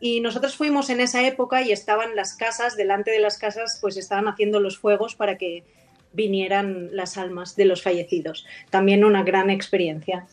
Y 0.00 0.20
nosotros 0.20 0.56
fuimos 0.56 0.88
en 0.90 1.00
esa 1.00 1.26
época 1.26 1.62
y 1.62 1.72
estaban 1.72 2.16
las 2.16 2.34
casas, 2.34 2.76
delante 2.76 3.10
de 3.10 3.20
las 3.20 3.38
casas 3.38 3.78
pues 3.80 3.96
estaban 3.96 4.28
haciendo 4.28 4.58
los 4.58 4.78
fuegos 4.78 5.14
para 5.14 5.36
que 5.36 5.64
vinieran 6.12 6.88
las 6.96 7.18
almas 7.18 7.54
de 7.56 7.66
los 7.66 7.82
fallecidos. 7.82 8.46
También 8.70 9.04
una 9.04 9.22
gran 9.22 9.50
experiencia. 9.50 10.26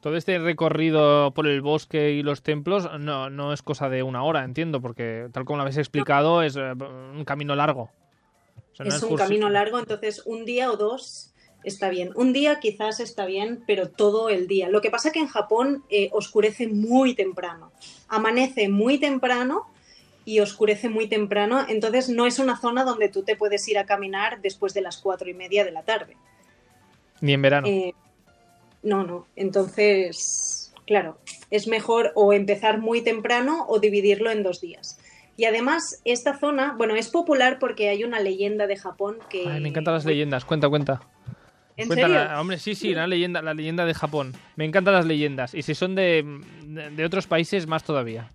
Todo 0.00 0.16
este 0.16 0.38
recorrido 0.38 1.32
por 1.34 1.46
el 1.46 1.60
bosque 1.60 2.12
y 2.12 2.22
los 2.22 2.42
templos 2.42 2.88
no, 2.98 3.28
no 3.28 3.52
es 3.52 3.60
cosa 3.62 3.88
de 3.90 4.02
una 4.02 4.22
hora, 4.22 4.44
entiendo, 4.44 4.80
porque 4.80 5.28
tal 5.32 5.44
como 5.44 5.58
lo 5.58 5.62
habéis 5.62 5.76
explicado 5.76 6.42
es 6.42 6.56
eh, 6.56 6.72
un 6.72 7.24
camino 7.26 7.54
largo. 7.54 7.90
O 8.72 8.76
sea, 8.76 8.86
no 8.86 8.94
es 8.94 9.02
un 9.02 9.10
cursi- 9.10 9.18
camino 9.18 9.50
largo, 9.50 9.78
entonces 9.78 10.22
un 10.24 10.44
día 10.46 10.70
o 10.70 10.76
dos 10.76 11.34
está 11.64 11.88
bien. 11.88 12.10
Un 12.14 12.32
día 12.32 12.60
quizás 12.60 13.00
está 13.00 13.26
bien, 13.26 13.62
pero 13.66 13.88
todo 13.88 14.28
el 14.28 14.46
día. 14.46 14.68
Lo 14.68 14.80
que 14.80 14.90
pasa 14.90 15.12
que 15.12 15.20
en 15.20 15.28
Japón 15.28 15.84
eh, 15.90 16.08
oscurece 16.12 16.68
muy 16.68 17.14
temprano. 17.14 17.72
Amanece 18.08 18.68
muy 18.68 18.98
temprano 18.98 19.66
y 20.24 20.40
oscurece 20.40 20.88
muy 20.88 21.08
temprano, 21.08 21.64
entonces 21.68 22.08
no 22.08 22.26
es 22.26 22.38
una 22.38 22.56
zona 22.56 22.84
donde 22.84 23.08
tú 23.08 23.22
te 23.22 23.36
puedes 23.36 23.66
ir 23.68 23.78
a 23.78 23.86
caminar 23.86 24.40
después 24.42 24.74
de 24.74 24.82
las 24.82 24.98
cuatro 24.98 25.28
y 25.28 25.34
media 25.34 25.64
de 25.64 25.72
la 25.72 25.82
tarde. 25.82 26.16
Ni 27.20 27.32
en 27.32 27.42
verano. 27.42 27.66
Eh, 27.66 27.94
no, 28.82 29.04
no. 29.04 29.26
Entonces, 29.36 30.72
claro, 30.86 31.18
es 31.50 31.66
mejor 31.66 32.12
o 32.14 32.32
empezar 32.32 32.78
muy 32.78 33.02
temprano 33.02 33.64
o 33.68 33.78
dividirlo 33.80 34.30
en 34.30 34.42
dos 34.42 34.60
días. 34.60 34.98
Y 35.36 35.46
además, 35.46 36.00
esta 36.04 36.38
zona, 36.38 36.74
bueno, 36.76 36.94
es 36.96 37.08
popular 37.08 37.58
porque 37.58 37.88
hay 37.88 38.04
una 38.04 38.20
leyenda 38.20 38.66
de 38.66 38.76
Japón 38.76 39.18
que... 39.30 39.48
Ay, 39.48 39.60
me 39.60 39.70
encantan 39.70 39.94
las 39.94 40.04
leyendas. 40.04 40.44
Cuenta, 40.44 40.68
cuenta. 40.68 41.00
¿En 41.80 41.86
Cuenta 41.86 42.06
serio? 42.08 42.40
hombre, 42.40 42.58
sí, 42.58 42.74
sí, 42.74 42.94
la 42.94 43.06
leyenda, 43.06 43.40
la 43.40 43.54
leyenda 43.54 43.86
de 43.86 43.94
Japón. 43.94 44.34
Me 44.56 44.64
encantan 44.64 44.94
las 44.94 45.06
leyendas. 45.06 45.54
Y 45.54 45.62
si 45.62 45.74
son 45.74 45.94
de, 45.94 46.24
de, 46.94 47.04
otros 47.04 47.26
países, 47.26 47.66
más 47.66 47.84
todavía. 47.84 48.30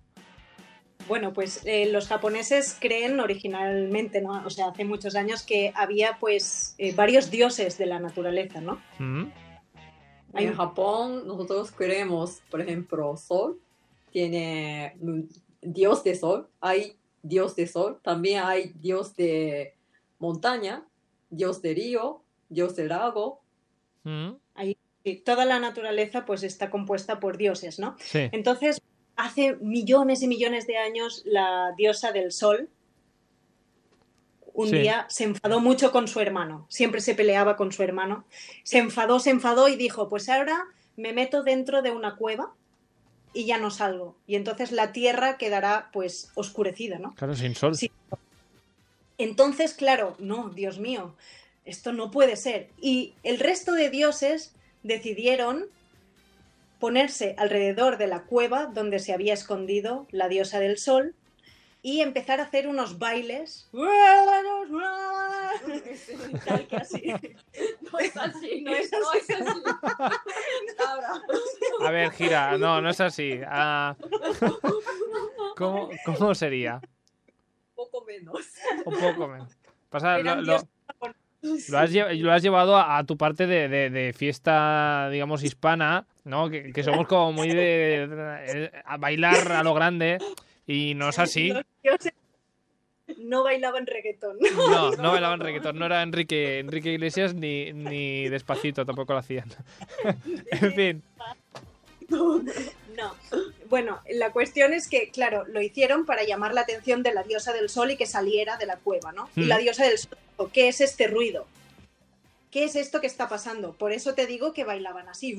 Bueno, 1.06 1.32
pues 1.32 1.62
eh, 1.64 1.90
los 1.92 2.08
japoneses 2.08 2.76
creen 2.80 3.20
originalmente, 3.20 4.20
¿no? 4.20 4.44
O 4.44 4.50
sea, 4.50 4.68
hace 4.68 4.84
muchos 4.84 5.14
años 5.14 5.44
que 5.44 5.72
había 5.76 6.18
pues 6.18 6.74
eh, 6.78 6.92
varios 6.92 7.30
dioses 7.30 7.78
de 7.78 7.86
la 7.86 8.00
naturaleza, 8.00 8.60
¿no? 8.60 8.80
Mm. 8.98 9.26
Hay 10.34 10.46
En 10.46 10.54
Japón 10.54 11.26
nosotros 11.26 11.70
creemos, 11.70 12.42
por 12.50 12.60
ejemplo, 12.60 13.16
sol, 13.16 13.60
tiene 14.10 14.96
mm, 15.00 15.20
dios 15.62 16.02
de 16.02 16.16
sol, 16.16 16.48
hay 16.60 16.96
dios 17.22 17.54
de 17.54 17.68
sol, 17.68 18.00
también 18.02 18.42
hay 18.42 18.72
dios 18.74 19.14
de 19.14 19.74
montaña, 20.18 20.84
dios 21.30 21.62
de 21.62 21.74
río, 21.74 22.22
dios 22.48 22.76
de 22.76 22.86
lago. 22.86 23.40
Mm. 24.04 24.32
Y 25.04 25.16
toda 25.16 25.44
la 25.44 25.60
naturaleza 25.60 26.24
pues 26.24 26.42
está 26.42 26.68
compuesta 26.70 27.20
por 27.20 27.36
dioses, 27.36 27.78
¿no? 27.78 27.96
Sí. 28.00 28.28
Entonces, 28.32 28.80
hace 29.14 29.56
millones 29.56 30.22
y 30.22 30.28
millones 30.28 30.66
de 30.66 30.78
años, 30.78 31.22
la 31.24 31.72
diosa 31.76 32.12
del 32.12 32.32
sol 32.32 32.68
un 34.56 34.70
Sí. 34.70 34.78
día 34.78 35.06
se 35.10 35.24
enfadó 35.24 35.60
mucho 35.60 35.92
con 35.92 36.08
su 36.08 36.18
hermano. 36.18 36.66
Siempre 36.70 37.02
se 37.02 37.14
peleaba 37.14 37.56
con 37.56 37.72
su 37.72 37.82
hermano. 37.82 38.24
Se 38.62 38.78
enfadó, 38.78 39.20
se 39.20 39.30
enfadó 39.30 39.68
y 39.68 39.76
dijo, 39.76 40.08
pues 40.08 40.28
ahora 40.30 40.64
me 40.96 41.12
meto 41.12 41.42
dentro 41.42 41.82
de 41.82 41.90
una 41.90 42.16
cueva 42.16 42.54
y 43.34 43.44
ya 43.44 43.58
no 43.58 43.70
salgo. 43.70 44.16
Y 44.26 44.34
entonces 44.34 44.72
la 44.72 44.92
tierra 44.92 45.36
quedará 45.36 45.90
pues 45.92 46.32
oscurecida, 46.34 46.98
¿no? 46.98 47.14
Claro, 47.14 47.34
sin 47.34 47.54
sol. 47.54 47.74
Sí. 47.76 47.92
Entonces, 49.18 49.74
claro, 49.74 50.16
no, 50.18 50.48
Dios 50.48 50.78
mío, 50.78 51.14
esto 51.66 51.92
no 51.92 52.10
puede 52.10 52.36
ser. 52.36 52.70
Y 52.80 53.14
el 53.22 53.38
resto 53.38 53.72
de 53.72 53.90
dioses 53.90 54.54
decidieron 54.82 55.66
ponerse 56.80 57.34
alrededor 57.38 57.98
de 57.98 58.06
la 58.06 58.22
cueva 58.24 58.66
donde 58.66 58.98
se 58.98 59.12
había 59.12 59.34
escondido 59.34 60.06
la 60.10 60.28
diosa 60.28 60.60
del 60.60 60.78
sol 60.78 61.14
y 61.82 62.00
empezar 62.00 62.40
a 62.40 62.44
hacer 62.44 62.66
unos 62.68 62.98
bailes. 62.98 63.68
Tal 66.44 66.66
que 66.68 66.76
así. 66.76 67.12
No 67.92 67.98
es 68.00 68.16
así, 68.16 68.60
No 68.62 68.74
es 68.74 68.90
no 69.00 69.10
así. 69.10 69.18
es 69.32 69.40
así. 69.40 69.62
Ahora, 70.86 71.12
A 71.86 71.90
ver, 71.90 72.10
gira. 72.12 72.58
No, 72.58 72.80
no 72.80 72.90
es 72.90 73.00
así. 73.00 73.40
Ah, 73.46 73.96
¿cómo, 75.56 75.88
¿Cómo 76.04 76.34
sería? 76.34 76.80
poco 77.74 78.04
menos. 78.04 78.40
Un 78.84 78.98
poco 78.98 79.28
menos. 79.28 79.56
Pasa, 79.88 80.18
lo, 80.18 80.32
Eran 80.32 80.68
lo- 81.46 81.56
lo 81.70 81.78
has, 81.78 81.92
lle- 81.92 82.14
lo 82.20 82.32
has 82.32 82.42
llevado 82.42 82.76
a, 82.76 82.98
a 82.98 83.04
tu 83.04 83.16
parte 83.16 83.46
de, 83.46 83.68
de- 83.68 83.90
de 83.90 84.12
fiesta, 84.12 85.08
digamos, 85.10 85.42
hispana, 85.44 86.06
¿no? 86.24 86.50
Que, 86.50 86.72
que 86.72 86.82
somos 86.82 87.06
como 87.08 87.32
muy 87.32 87.48
de, 87.48 88.06
de- 88.08 88.70
a 88.84 88.96
bailar 88.96 89.52
a 89.52 89.62
lo 89.62 89.74
grande 89.74 90.18
y 90.66 90.94
no 90.94 91.08
es 91.08 91.18
así. 91.18 91.52
No 93.18 93.44
bailaban 93.44 93.86
reggaetón. 93.86 94.36
No, 94.68 94.90
no 94.92 95.12
bailaban 95.12 95.38
reggaetón. 95.40 95.78
No 95.78 95.86
era 95.86 96.02
Enrique, 96.02 96.58
Enrique 96.58 96.92
Iglesias 96.92 97.34
ni, 97.34 97.72
ni 97.72 98.28
Despacito, 98.28 98.84
tampoco 98.84 99.12
lo 99.12 99.20
hacían. 99.20 99.48
En 100.50 100.72
fin. 100.74 101.02
No. 102.96 103.14
Bueno, 103.68 104.00
la 104.10 104.32
cuestión 104.32 104.72
es 104.72 104.88
que, 104.88 105.10
claro, 105.10 105.44
lo 105.46 105.60
hicieron 105.60 106.06
para 106.06 106.24
llamar 106.24 106.54
la 106.54 106.62
atención 106.62 107.02
de 107.02 107.12
la 107.12 107.22
diosa 107.22 107.52
del 107.52 107.68
sol 107.68 107.90
y 107.90 107.96
que 107.96 108.06
saliera 108.06 108.56
de 108.56 108.66
la 108.66 108.76
cueva, 108.76 109.12
¿no? 109.12 109.28
Y 109.36 109.44
la 109.44 109.58
diosa 109.58 109.84
del 109.84 109.98
sol 109.98 110.16
dijo, 110.32 110.50
¿qué 110.52 110.68
es 110.68 110.80
este 110.80 111.06
ruido? 111.08 111.46
¿Qué 112.50 112.64
es 112.64 112.74
esto 112.76 113.00
que 113.02 113.06
está 113.06 113.28
pasando? 113.28 113.72
Por 113.74 113.92
eso 113.92 114.14
te 114.14 114.24
digo 114.26 114.54
que 114.54 114.64
bailaban 114.64 115.08
así, 115.08 115.34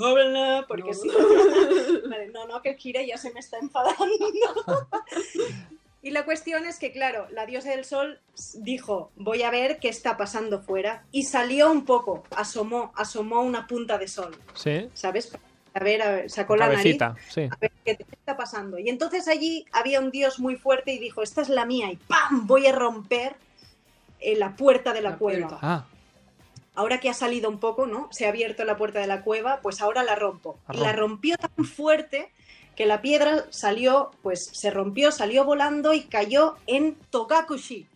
porque 0.68 0.84
No. 0.84 0.94
sí. 0.94 1.10
Vale, 2.10 2.28
no, 2.28 2.46
no, 2.48 2.62
que 2.62 2.76
gire 2.76 3.08
ya 3.08 3.18
se 3.18 3.32
me 3.34 3.40
está 3.40 3.58
enfadando. 3.58 4.06
Y 6.04 6.12
la 6.12 6.24
cuestión 6.26 6.66
es 6.66 6.78
que, 6.80 6.92
claro, 6.94 7.28
la 7.32 7.46
diosa 7.48 7.72
del 7.72 7.84
sol 7.84 8.20
dijo, 8.60 9.12
voy 9.16 9.42
a 9.42 9.50
ver 9.50 9.80
qué 9.80 9.90
está 9.90 10.16
pasando 10.16 10.62
fuera, 10.62 11.04
y 11.12 11.24
salió 11.24 11.70
un 11.72 11.86
poco, 11.86 12.24
asomó, 12.36 12.94
asomó 12.96 13.42
una 13.42 13.68
punta 13.68 13.98
de 13.98 14.08
sol, 14.08 14.38
Sí. 14.54 14.88
¿sabes? 14.94 15.32
A 15.78 15.84
ver, 15.84 16.02
a 16.02 16.12
ver, 16.12 16.30
sacó 16.30 16.56
la 16.56 16.70
nariz 16.70 16.98
sí. 17.30 17.42
a 17.44 17.56
ver 17.62 17.72
qué 17.86 17.98
está 18.12 18.36
pasando. 18.36 18.80
Y 18.80 18.90
entonces 18.90 19.28
allí 19.28 19.66
había 19.72 20.00
un 20.00 20.10
dios 20.10 20.40
muy 20.40 20.56
fuerte 20.56 20.92
y 20.92 20.98
dijo, 20.98 21.22
esta 21.22 21.42
es 21.42 21.50
la 21.50 21.66
mía, 21.66 21.92
y 21.92 21.98
¡pam! 21.98 22.48
Voy 22.48 22.66
a 22.66 22.72
romper 22.72 23.36
eh, 24.20 24.36
la 24.36 24.56
puerta 24.56 24.92
de 24.92 25.02
la, 25.02 25.12
La 25.12 25.18
cueva. 25.18 25.60
Ah, 25.62 25.86
Ahora 26.74 27.00
que 27.00 27.10
ha 27.10 27.14
salido 27.14 27.50
un 27.50 27.60
poco, 27.60 27.88
¿no? 27.88 28.08
Se 28.12 28.26
ha 28.26 28.30
abierto 28.30 28.64
la 28.64 28.78
puerta 28.78 29.00
de 29.00 29.08
la 29.08 29.24
cueva, 29.24 29.62
pues 29.62 29.82
ahora 29.82 30.04
la 30.04 30.16
rompo. 30.16 30.60
Y 30.72 30.78
la 30.78 30.94
rompió 30.94 31.36
tan 31.38 31.66
fuerte 31.66 32.32
que 32.76 32.86
la 32.86 33.02
piedra 33.02 33.46
salió, 33.50 34.12
pues 34.22 34.50
se 34.54 34.70
rompió, 34.70 35.12
salió 35.12 35.44
volando 35.44 35.94
y 35.94 36.04
cayó 36.04 36.56
en 36.68 36.96
Togakushi, 37.10 37.88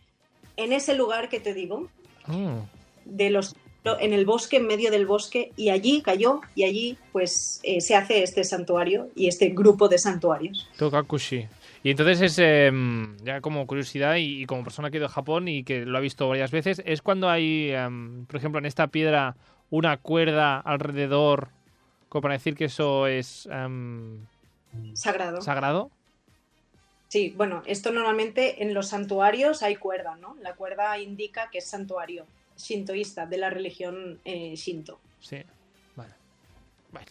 en 0.57 0.73
ese 0.73 0.95
lugar 0.95 1.29
que 1.29 1.39
te 1.39 1.53
digo, 1.53 1.89
mm. 2.25 2.57
de 3.05 3.29
los 3.29 3.55
en 3.83 4.13
el 4.13 4.25
bosque, 4.25 4.57
en 4.57 4.67
medio 4.67 4.91
del 4.91 5.05
bosque, 5.05 5.51
y 5.55 5.69
allí 5.69 6.01
cayó, 6.01 6.41
y 6.55 6.63
allí 6.63 6.97
pues 7.11 7.59
eh, 7.63 7.81
se 7.81 7.95
hace 7.95 8.23
este 8.23 8.43
santuario 8.43 9.09
y 9.15 9.27
este 9.27 9.49
grupo 9.49 9.87
de 9.89 9.97
santuarios. 9.97 10.69
Tokakushi. 10.77 11.47
Y 11.83 11.89
entonces 11.89 12.21
es, 12.21 12.39
eh, 12.39 12.71
ya 13.23 13.41
como 13.41 13.65
curiosidad 13.65 14.15
y, 14.17 14.43
y 14.43 14.45
como 14.45 14.63
persona 14.63 14.91
que 14.91 14.97
ha 14.97 14.99
ido 14.99 15.07
a 15.07 15.09
Japón 15.09 15.47
y 15.47 15.63
que 15.63 15.83
lo 15.83 15.97
ha 15.97 16.01
visto 16.01 16.29
varias 16.29 16.51
veces, 16.51 16.83
es 16.85 17.01
cuando 17.01 17.27
hay, 17.27 17.71
em, 17.71 18.25
por 18.27 18.35
ejemplo, 18.35 18.59
en 18.59 18.67
esta 18.67 18.87
piedra 18.87 19.35
una 19.71 19.97
cuerda 19.97 20.59
alrededor 20.59 21.49
como 22.11 22.23
para 22.23 22.33
decir 22.33 22.55
que 22.55 22.65
eso 22.65 23.07
es 23.07 23.47
em, 23.49 24.25
Sagrado. 24.93 25.41
sagrado. 25.41 25.91
Sí, 27.07 27.33
bueno, 27.35 27.63
esto 27.65 27.91
normalmente 27.91 28.63
en 28.63 28.73
los 28.73 28.89
santuarios 28.89 29.63
hay 29.63 29.77
cuerda, 29.77 30.17
¿no? 30.17 30.35
La 30.41 30.55
cuerda 30.55 30.99
indica 30.99 31.49
que 31.49 31.59
es 31.59 31.65
santuario 31.67 32.25
shintoísta 32.57 33.25
de 33.25 33.37
la 33.37 33.49
religión 33.49 34.19
eh, 34.25 34.55
shinto. 34.55 34.99
Sí, 35.19 35.37
vale. 35.95 36.13
Bueno. 36.91 37.07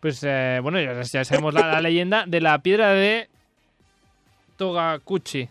Pues 0.00 0.20
eh, 0.22 0.60
bueno, 0.62 0.80
ya, 0.80 1.00
ya 1.02 1.24
sabemos 1.24 1.54
la, 1.54 1.66
la 1.66 1.80
leyenda 1.88 2.24
de 2.26 2.40
la 2.40 2.58
piedra 2.62 2.92
de 2.92 3.28
Togakuchi. 4.56 5.48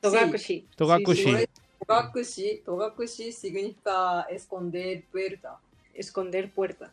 Togakushi. 0.00 0.66
Togakushi. 0.76 1.22
Sí, 1.22 1.36
sí, 1.36 1.46
Togakushi, 1.86 2.62
Togakushi 2.64 3.32
significa 3.32 4.22
esconder 4.30 5.04
puerta. 5.10 5.58
Esconder 5.94 6.50
puerta. 6.50 6.92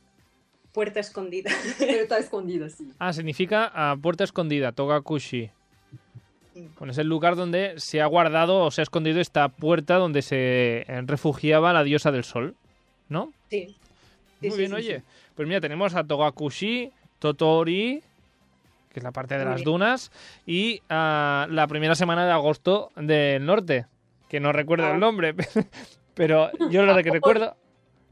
Puerta 0.71 0.99
escondida. 0.99 1.51
Puerta 1.77 2.17
escondida, 2.17 2.69
sí. 2.69 2.91
Ah, 2.99 3.13
significa 3.13 3.71
ah, 3.73 3.95
puerta 4.01 4.23
escondida, 4.23 4.71
Togakushi. 4.71 5.51
Bueno, 6.77 6.91
es 6.91 6.97
el 6.97 7.07
lugar 7.07 7.35
donde 7.35 7.73
se 7.77 8.01
ha 8.01 8.05
guardado 8.05 8.59
o 8.65 8.71
se 8.71 8.81
ha 8.81 8.83
escondido 8.83 9.19
esta 9.21 9.49
puerta 9.49 9.95
donde 9.95 10.21
se 10.21 10.85
refugiaba 11.05 11.73
la 11.73 11.83
diosa 11.83 12.11
del 12.11 12.23
sol, 12.23 12.55
¿no? 13.09 13.31
Sí. 13.49 13.75
Sí, 14.41 14.47
Muy 14.47 14.51
sí, 14.51 14.57
bien, 14.57 14.69
sí, 14.71 14.75
oye. 14.75 15.03
Pues 15.35 15.47
mira, 15.47 15.59
tenemos 15.61 15.95
a 15.95 16.03
Togakushi, 16.05 16.91
Totori, 17.19 18.01
que 18.91 18.99
es 18.99 19.03
la 19.03 19.11
parte 19.11 19.37
de 19.37 19.43
Muy 19.43 19.51
las 19.51 19.61
bien. 19.61 19.65
dunas, 19.65 20.11
y 20.45 20.81
ah, 20.89 21.45
la 21.49 21.67
primera 21.67 21.95
semana 21.95 22.25
de 22.25 22.31
agosto 22.31 22.89
del 22.95 23.45
norte, 23.45 23.85
que 24.29 24.39
no 24.39 24.51
recuerdo 24.53 24.85
Ah. 24.87 24.91
el 24.93 24.99
nombre, 24.99 25.33
pero 26.13 26.49
yo 26.69 26.83
lo 26.85 26.95
que 27.03 27.03
recuerdo, 27.11 27.55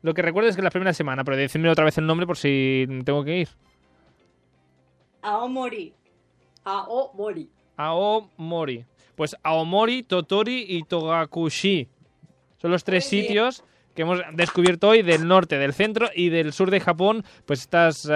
lo 0.02 0.14
que 0.14 0.22
recuerdo 0.22 0.50
es 0.50 0.56
que 0.56 0.62
la 0.62 0.70
primera 0.70 0.94
semana, 0.94 1.24
pero 1.24 1.38
decirme 1.38 1.70
otra 1.70 1.86
vez 1.86 1.98
el 1.98 2.06
nombre 2.06 2.28
por 2.28 2.38
si 2.38 2.86
tengo 3.06 3.24
que 3.24 3.38
ir. 3.40 3.50
Aomori. 5.22 5.94
Aomori. 6.66 7.50
Aomori. 7.78 8.86
Pues 9.16 9.36
Aomori, 9.44 10.04
Totori 10.04 10.66
y 10.68 10.84
Togakushi. 10.84 11.88
Son 12.62 12.72
los 12.72 12.84
tres 12.84 13.06
sitios 13.06 13.64
que 13.96 14.04
hemos 14.04 14.20
descubierto 14.34 14.90
hoy 14.90 15.02
del 15.02 15.28
norte, 15.28 15.58
del 15.58 15.74
centro 15.74 16.10
y 16.14 16.30
del 16.30 16.54
sur 16.54 16.70
de 16.70 16.80
Japón. 16.80 17.24
Pues 17.46 17.62
estos 17.62 18.08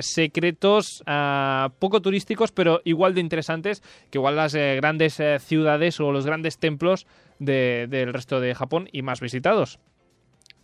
secretos 0.00 1.02
ah, 1.06 1.70
poco 1.78 2.02
turísticos, 2.02 2.52
pero 2.52 2.80
igual 2.84 3.14
de 3.14 3.20
interesantes 3.22 3.82
que 4.10 4.18
igual 4.18 4.36
las 4.36 4.54
eh, 4.54 4.76
grandes 4.76 5.18
eh, 5.20 5.38
ciudades 5.38 5.98
o 6.00 6.12
los 6.12 6.26
grandes 6.26 6.58
templos 6.58 7.06
de- 7.38 7.86
del 7.88 8.12
resto 8.12 8.40
de 8.40 8.54
Japón 8.54 8.88
y 8.92 9.00
más 9.02 9.20
visitados. 9.20 9.78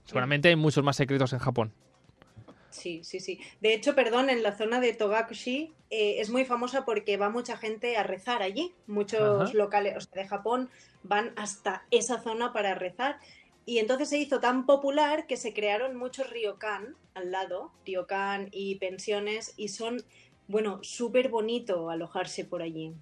Seguramente 0.05 0.49
hay 0.51 0.57
muchos 0.57 0.85
más 0.85 0.97
secretos 0.97 1.33
en 1.33 1.39
Japón. 1.39 1.73
Sí, 2.77 3.01
sí, 3.05 3.21
sí. 3.21 3.41
De 3.61 3.75
hecho, 3.75 3.95
perdón, 3.95 4.31
en 4.31 4.43
la 4.43 4.57
zona 4.57 4.81
de 4.81 4.93
Togakushi 4.93 5.73
eh, 5.91 6.21
es 6.21 6.31
muy 6.31 6.45
famosa 6.45 6.85
porque 6.85 7.17
va 7.17 7.31
mucha 7.31 7.57
gente 7.57 7.97
a 7.97 8.03
rezar 8.03 8.43
allí. 8.43 8.75
Muchos 8.87 9.49
Ajá. 9.49 9.53
locales 9.55 9.97
o 9.97 10.01
sea, 10.01 10.23
de 10.23 10.29
Japón 10.29 10.71
van 11.03 11.33
hasta 11.37 11.85
esa 11.91 12.21
zona 12.21 12.53
para 12.53 12.75
rezar. 12.75 13.19
Y 13.65 13.79
entonces 13.79 14.09
se 14.09 14.19
hizo 14.19 14.39
tan 14.41 14.67
popular 14.67 15.27
que 15.27 15.37
se 15.37 15.53
crearon 15.53 15.97
muchos 15.97 16.31
ryokan 16.31 16.95
al 17.15 17.33
lado, 17.33 17.73
ryokan 17.85 18.49
y 18.53 18.77
pensiones, 18.77 19.55
y 19.57 19.69
son, 19.69 20.03
bueno, 20.47 20.79
súper 20.83 21.31
bonito 21.31 21.91
alojarse 21.91 22.45
por 22.45 22.63
allí. 22.63 22.93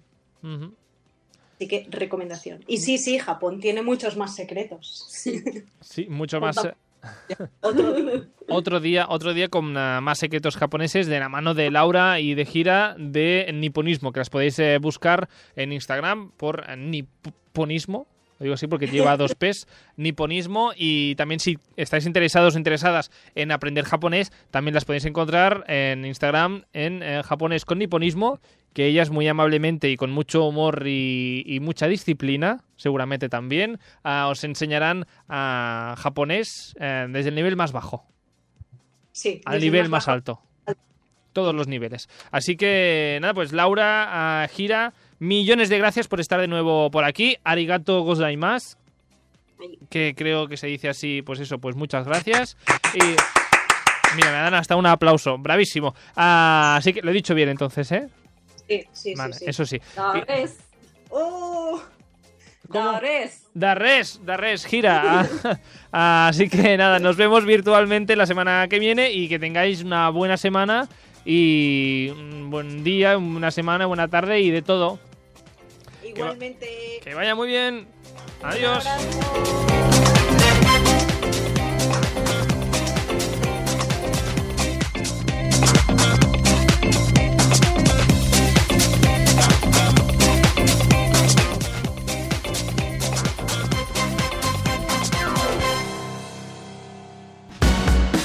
Así 1.55 1.67
que 1.67 1.85
recomendación. 1.89 2.63
Y 2.67 2.77
sí, 2.77 2.97
sí, 2.97 3.19
Japón 3.19 3.59
tiene 3.59 3.81
muchos 3.81 4.17
más 4.17 4.35
secretos. 4.35 5.05
Sí. 5.09 5.43
Sí, 5.81 6.07
mucho 6.07 6.39
más. 6.41 6.55
Otra- 7.29 7.49
Otro 7.61 7.93
día. 7.93 8.21
Otro 8.47 8.79
día, 8.79 9.05
otro 9.09 9.33
día 9.33 9.47
con 9.49 9.75
ah, 9.77 10.01
más 10.01 10.19
secretos 10.19 10.55
japoneses 10.57 11.07
de 11.07 11.19
la 11.19 11.29
mano 11.29 11.53
de 11.53 11.71
Laura 11.71 12.19
y 12.19 12.35
de 12.35 12.45
Gira 12.45 12.95
de 12.97 13.49
Niponismo, 13.53 14.11
que 14.11 14.19
las 14.19 14.29
podéis 14.29 14.59
eh, 14.59 14.77
buscar 14.77 15.27
en 15.55 15.73
Instagram 15.73 16.31
por 16.37 16.63
eh, 16.67 16.75
Niponismo. 16.77 18.07
Lo 18.37 18.43
digo 18.43 18.53
así 18.55 18.67
porque 18.67 18.87
lleva 18.87 19.15
dos 19.15 19.33
P's, 19.33 19.65
Niponismo. 19.95 20.73
Y 20.75 21.15
también 21.15 21.39
si 21.39 21.57
estáis 21.77 22.05
interesados 22.05 22.55
o 22.55 22.57
interesadas 22.57 23.09
en 23.33 23.51
aprender 23.51 23.85
japonés, 23.85 24.31
también 24.51 24.73
las 24.75 24.83
podéis 24.83 25.05
encontrar 25.05 25.63
en 25.67 26.03
Instagram 26.05 26.65
en 26.73 27.01
eh, 27.01 27.21
japonés 27.23 27.63
con 27.63 27.79
Niponismo, 27.79 28.39
que 28.75 28.85
ellas 28.87 29.09
muy 29.09 29.25
amablemente 29.25 29.89
y 29.89 29.95
con 29.95 30.11
mucho 30.11 30.43
humor 30.43 30.83
y, 30.85 31.43
y 31.45 31.61
mucha 31.61 31.87
disciplina, 31.87 32.65
seguramente 32.75 33.29
también, 33.29 33.79
ah, 34.03 34.27
os 34.29 34.43
enseñarán 34.43 35.07
a 35.29 35.95
japonés 35.97 36.75
eh, 36.77 37.07
desde 37.09 37.29
el 37.29 37.35
nivel 37.35 37.55
más 37.55 37.71
bajo 37.71 38.05
Sí, 39.13 39.39
al 39.45 39.61
nivel 39.61 39.87
más 39.87 40.09
alto. 40.09 40.41
Todos 41.31 41.55
los 41.55 41.69
niveles. 41.69 42.09
Así 42.31 42.57
que, 42.57 43.17
nada, 43.21 43.33
pues 43.33 43.53
Laura, 43.53 44.07
ah, 44.43 44.47
Gira, 44.49 44.93
millones 45.19 45.69
de 45.69 45.77
gracias 45.77 46.09
por 46.09 46.19
estar 46.19 46.41
de 46.41 46.49
nuevo 46.49 46.91
por 46.91 47.05
aquí. 47.05 47.37
Arigato 47.45 48.01
gozaimasu. 48.01 48.75
Que 49.89 50.13
creo 50.17 50.49
que 50.49 50.57
se 50.57 50.67
dice 50.67 50.89
así, 50.89 51.21
pues 51.21 51.39
eso, 51.39 51.59
pues 51.59 51.77
muchas 51.77 52.05
gracias. 52.05 52.57
Y. 52.93 53.15
Mira, 54.17 54.31
me 54.31 54.37
dan 54.37 54.53
hasta 54.53 54.75
un 54.75 54.85
aplauso. 54.85 55.37
Bravísimo. 55.37 55.95
Ah, 56.17 56.75
así 56.77 56.91
que 56.91 57.01
lo 57.01 57.11
he 57.11 57.13
dicho 57.13 57.33
bien 57.33 57.47
entonces, 57.47 57.89
¿eh? 57.93 58.09
Sí, 58.67 58.81
sí, 58.81 58.87
sí, 58.93 59.15
Vale, 59.15 59.33
sí. 59.33 59.45
eso 59.47 59.65
sí. 59.65 59.79
Dares. 59.95 60.57
¡Oh! 61.09 61.81
¿Cómo? 62.69 62.91
Dares. 62.93 63.43
Darres, 63.53 64.19
Darres, 64.25 64.65
gira. 64.65 65.29
Así 65.91 66.49
que 66.49 66.77
nada, 66.77 66.99
nos 66.99 67.15
vemos 67.15 67.45
virtualmente 67.45 68.15
la 68.15 68.25
semana 68.25 68.67
que 68.67 68.79
viene 68.79 69.11
y 69.11 69.29
que 69.29 69.39
tengáis 69.39 69.83
una 69.83 70.09
buena 70.09 70.35
semana 70.37 70.89
y 71.23 72.09
un 72.11 72.49
buen 72.49 72.83
día, 72.83 73.17
una 73.17 73.51
semana, 73.51 73.85
buena 73.85 74.07
tarde 74.07 74.39
y 74.41 74.51
de 74.51 74.61
todo. 74.61 74.99
Igualmente. 76.03 76.67
Que 77.03 77.13
vaya 77.13 77.35
muy 77.35 77.47
bien. 77.47 77.87
Adiós. 78.41 78.85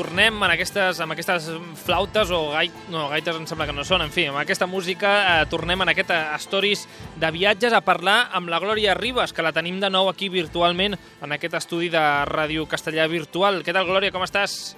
Tornem 0.00 0.32
en 0.46 0.52
aquestes, 0.54 0.96
amb 1.04 1.12
aquestes 1.12 1.50
flautes 1.82 2.30
o 2.32 2.38
gait, 2.54 2.72
no, 2.88 3.08
gaites 3.12 3.36
em 3.36 3.44
sembla 3.48 3.66
que 3.68 3.74
no 3.76 3.84
són, 3.84 4.00
en 4.06 4.12
fi, 4.14 4.24
amb 4.30 4.40
aquesta 4.40 4.64
música 4.70 5.10
eh, 5.20 5.46
tornem 5.52 5.84
en 5.84 5.92
aquest 5.92 6.10
eh, 6.14 6.20
Stories 6.40 6.86
de 7.20 7.28
viatges 7.34 7.76
a 7.76 7.82
parlar 7.84 8.30
amb 8.36 8.48
la 8.48 8.60
Glòria 8.62 8.94
Ribas, 8.96 9.34
que 9.36 9.44
la 9.44 9.52
tenim 9.52 9.76
de 9.82 9.90
nou 9.92 10.08
aquí 10.08 10.30
virtualment 10.32 10.96
en 10.96 11.36
aquest 11.36 11.58
estudi 11.60 11.90
de 11.92 12.00
Ràdio 12.30 12.64
Castellà 12.70 13.04
Virtual. 13.12 13.60
Què 13.66 13.76
tal, 13.76 13.84
Glòria, 13.90 14.12
com 14.14 14.24
estàs? 14.24 14.76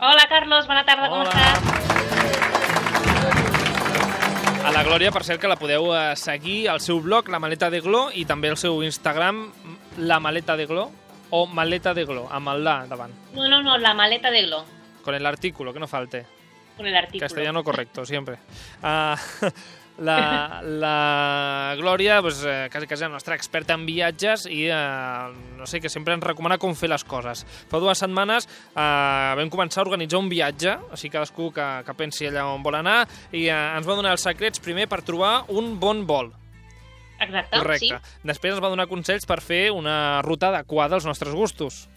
Hola, 0.00 0.24
Carlos, 0.30 0.64
bona 0.70 0.86
tarda, 0.88 1.10
com 1.12 1.20
Hola. 1.20 1.28
estàs? 1.28 1.60
A 4.62 4.70
la 4.72 4.86
Glòria, 4.86 5.12
per 5.12 5.24
cert, 5.26 5.40
que 5.42 5.52
la 5.52 5.60
podeu 5.60 5.92
eh, 5.92 6.16
seguir 6.16 6.70
al 6.72 6.80
seu 6.80 7.02
blog, 7.04 7.28
La 7.28 7.42
Maleta 7.42 7.68
de 7.68 7.84
Glo, 7.84 8.06
i 8.14 8.24
també 8.24 8.48
al 8.48 8.56
seu 8.56 8.80
Instagram, 8.86 9.50
La 10.00 10.16
Maleta 10.22 10.56
de 10.56 10.64
Glo, 10.70 10.88
o 11.32 11.46
Maleta 11.48 11.94
de 11.96 12.04
Glo, 12.04 12.26
amb 12.30 12.52
el 12.52 12.62
la 12.64 12.76
davant, 12.86 13.12
No, 13.34 13.48
no, 13.48 13.62
no, 13.64 13.78
la 13.78 13.94
maleta 13.94 14.30
de 14.30 14.44
Glo, 14.46 14.64
con 15.02 15.14
el 15.16 15.24
artículo, 15.26 15.72
que 15.72 15.80
no 15.80 15.88
falte. 15.88 16.26
con 16.76 16.86
el 16.86 16.94
artículo. 16.96 17.20
Castellano 17.20 17.62
correcto, 17.64 18.04
siempre. 18.06 18.38
Ah, 18.82 19.16
la, 19.98 20.60
la 20.64 21.74
Glòria, 21.78 22.20
doncs, 22.24 22.42
eh, 22.48 22.68
quasi, 22.72 22.86
quasi 22.86 23.02
la 23.04 23.10
nostra 23.12 23.34
experta 23.36 23.74
en 23.76 23.84
viatges 23.86 24.46
i, 24.46 24.66
eh, 24.72 25.32
no 25.58 25.66
sé, 25.68 25.80
que 25.80 25.90
sempre 25.92 26.14
ens 26.16 26.24
recomana 26.24 26.56
com 26.58 26.74
fer 26.74 26.88
les 26.90 27.04
coses. 27.04 27.44
Fa 27.70 27.80
dues 27.82 28.00
setmanes 28.00 28.48
eh, 28.48 29.32
vam 29.38 29.50
començar 29.52 29.82
a 29.82 29.86
organitzar 29.86 30.18
un 30.20 30.30
viatge, 30.32 30.76
així 30.96 31.10
cadascú 31.12 31.50
que, 31.52 31.66
que 31.86 31.94
pensi 31.98 32.26
allà 32.30 32.46
on 32.50 32.64
vol 32.64 32.78
anar, 32.80 33.02
i 33.32 33.46
eh, 33.48 33.58
ens 33.76 33.86
va 33.88 33.98
donar 33.98 34.16
els 34.16 34.24
secrets 34.24 34.60
primer 34.64 34.88
per 34.88 35.02
trobar 35.04 35.44
un 35.52 35.76
bon 35.80 36.06
vol. 36.08 36.32
Exacte, 37.22 37.56
Correcte. 37.58 38.00
Després 38.24 38.54
ens 38.56 38.62
va 38.64 38.70
donar 38.72 38.88
consells 38.90 39.26
per 39.28 39.40
fer 39.40 39.70
una 39.70 40.20
ruta 40.22 40.48
adequada 40.50 40.96
als 40.98 41.06
nostres 41.06 41.34
gustos. 41.34 41.88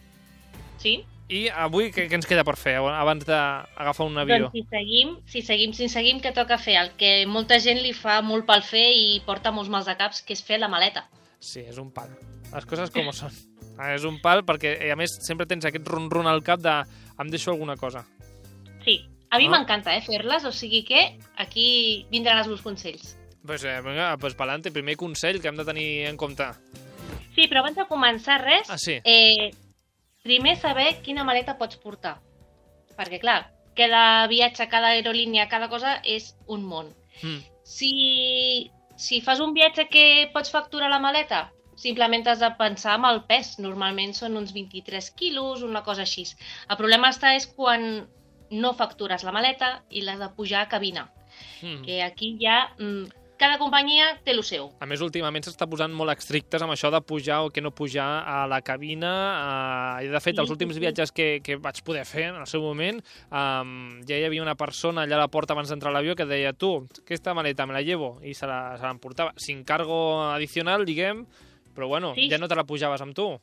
sí. 0.77 0.97
sí. 0.99 1.05
I 1.27 1.47
avui 1.49 1.87
què, 1.89 2.03
què 2.05 2.13
ens 2.19 2.27
queda 2.29 2.43
per 2.45 2.53
fer 2.55 2.75
abans 2.77 3.23
d'agafar 3.25 4.05
un 4.05 4.19
avió? 4.21 4.35
Doncs 4.43 4.53
si 4.53 4.61
seguim, 4.69 5.15
si 5.25 5.41
seguim, 5.41 5.71
si 5.73 5.87
seguim, 5.89 6.19
què 6.21 6.29
toca 6.37 6.59
fer? 6.61 6.75
El 6.77 6.91
que 6.99 7.25
molta 7.25 7.57
gent 7.57 7.79
li 7.81 7.93
fa 7.97 8.19
molt 8.21 8.45
pel 8.45 8.61
fer 8.61 8.91
i 8.93 9.23
porta 9.25 9.49
molts 9.51 9.71
mals 9.73 9.87
de 9.89 9.95
caps, 9.97 10.21
que 10.21 10.33
és 10.37 10.43
fer 10.45 10.59
la 10.61 10.67
maleta. 10.69 11.07
Sí, 11.41 11.63
és 11.65 11.79
un 11.81 11.89
pal. 11.89 12.11
Les 12.53 12.67
coses 12.69 12.93
com 12.93 13.09
són. 13.11 13.33
Ah, 13.79 13.95
És 13.95 14.05
un 14.05 14.19
pal 14.21 14.43
perquè, 14.45 14.75
eh, 14.85 14.91
a 14.93 14.95
més, 14.95 15.17
sempre 15.25 15.47
tens 15.49 15.65
aquest 15.65 15.87
run-run 15.89 16.27
al 16.29 16.43
cap 16.45 16.61
de 16.61 16.75
em 17.19 17.33
deixo 17.33 17.49
alguna 17.55 17.75
cosa. 17.75 18.05
Sí, 18.85 19.01
a 19.31 19.39
mi 19.41 19.47
Ah. 19.47 19.49
m'encanta, 19.57 19.97
eh, 19.97 20.01
fer-les, 20.05 20.45
o 20.45 20.51
sigui 20.51 20.83
que 20.85 21.17
aquí 21.37 22.05
vindran 22.11 22.37
els 22.37 22.47
meus 22.47 22.61
consells. 22.61 23.17
Pues, 23.45 23.63
eh, 23.63 23.79
vinga, 23.81 24.17
pues 24.17 24.33
pa'lante. 24.35 24.71
Primer 24.71 24.97
consell 24.97 25.39
que 25.41 25.47
hem 25.47 25.57
de 25.57 25.65
tenir 25.65 26.05
en 26.07 26.17
compte. 26.17 26.47
Sí, 27.35 27.47
però 27.51 27.59
abans 27.61 27.75
de 27.77 27.85
començar 27.89 28.39
res, 28.41 28.69
Ah, 28.69 28.77
sí? 28.77 28.99
eh, 29.03 29.51
primer 30.23 30.55
saber 30.57 31.01
quina 31.03 31.23
maleta 31.27 31.57
pots 31.59 31.77
portar. 31.77 32.17
Perquè, 32.95 33.19
clar, 33.19 33.51
cada 33.75 34.25
viatge, 34.31 34.69
cada 34.71 34.93
aerolínia, 34.95 35.49
cada 35.49 35.67
cosa 35.69 35.97
és 36.03 36.31
un 36.47 36.63
món. 36.65 36.93
Mm. 37.21 37.41
Si, 37.63 38.71
si 38.95 39.19
fas 39.21 39.41
un 39.43 39.53
viatge 39.53 39.89
que 39.89 40.29
pots 40.33 40.49
facturar 40.51 40.89
la 40.89 40.99
maleta, 41.03 41.51
simplement 41.75 42.25
has 42.31 42.39
de 42.39 42.49
pensar 42.57 42.93
amb 42.95 43.09
el 43.11 43.23
pes. 43.27 43.57
Normalment 43.59 44.13
són 44.15 44.37
uns 44.39 44.53
23 44.55 45.11
quilos, 45.11 45.61
una 45.61 45.83
cosa 45.83 46.05
així. 46.07 46.23
El 46.69 46.77
problema 46.79 47.09
està 47.11 47.35
és 47.35 47.45
quan 47.51 48.07
no 48.49 48.73
factures 48.79 49.23
la 49.27 49.33
maleta 49.35 49.83
i 49.89 50.01
l'has 50.01 50.19
de 50.23 50.29
pujar 50.37 50.61
a 50.63 50.69
cabina. 50.71 51.09
Mm. 51.61 51.83
Que 51.83 52.01
aquí 52.03 52.37
ja... 52.41 52.71
Mm, 52.79 53.11
cada 53.37 53.57
companyia 53.57 54.19
té 54.23 54.31
el 54.31 54.43
seu. 54.43 54.69
A 54.79 54.85
més, 54.85 55.01
últimament 55.01 55.43
s'està 55.43 55.67
posant 55.69 55.91
molt 55.93 56.11
estrictes 56.13 56.61
amb 56.61 56.73
això 56.73 56.91
de 56.93 57.01
pujar 57.01 57.41
o 57.45 57.49
que 57.49 57.61
no 57.61 57.71
pujar 57.71 58.23
a 58.27 58.45
la 58.47 58.61
cabina. 58.61 59.99
Eh, 60.01 60.07
de 60.09 60.19
fet, 60.21 60.35
Sí, 60.35 60.41
els 60.41 60.51
últims 60.51 60.73
sí. 60.75 60.79
viatges 60.79 61.11
que, 61.11 61.41
que 61.43 61.55
vaig 61.57 61.81
poder 61.83 62.05
fer 62.05 62.29
en 62.29 62.35
el 62.41 62.47
seu 62.47 62.61
moment, 62.61 63.01
um, 63.31 64.01
ja 64.07 64.17
hi 64.19 64.25
havia 64.27 64.41
una 64.43 64.55
persona 64.55 65.03
allà 65.05 65.15
a 65.19 65.23
la 65.25 65.27
porta 65.31 65.53
abans 65.53 65.69
d'entrar 65.69 65.91
a 65.91 65.95
l'avió 65.97 66.15
que 66.15 66.25
deia 66.25 66.53
tu, 66.53 66.87
aquesta 67.03 67.33
maleta 67.33 67.65
me 67.65 67.73
la 67.73 67.81
llevo, 67.81 68.19
i 68.23 68.33
se 68.33 68.47
l'emportava. 68.47 69.33
Sin 69.37 69.63
cargo 69.63 70.21
adicional, 70.31 70.85
diguem, 70.85 71.25
però 71.75 71.87
bueno, 71.87 72.13
Sí. 72.15 72.29
ja 72.29 72.37
no 72.37 72.47
te 72.47 72.55
la 72.55 72.63
pujaves 72.63 73.01
amb 73.01 73.13
tu. 73.15 73.39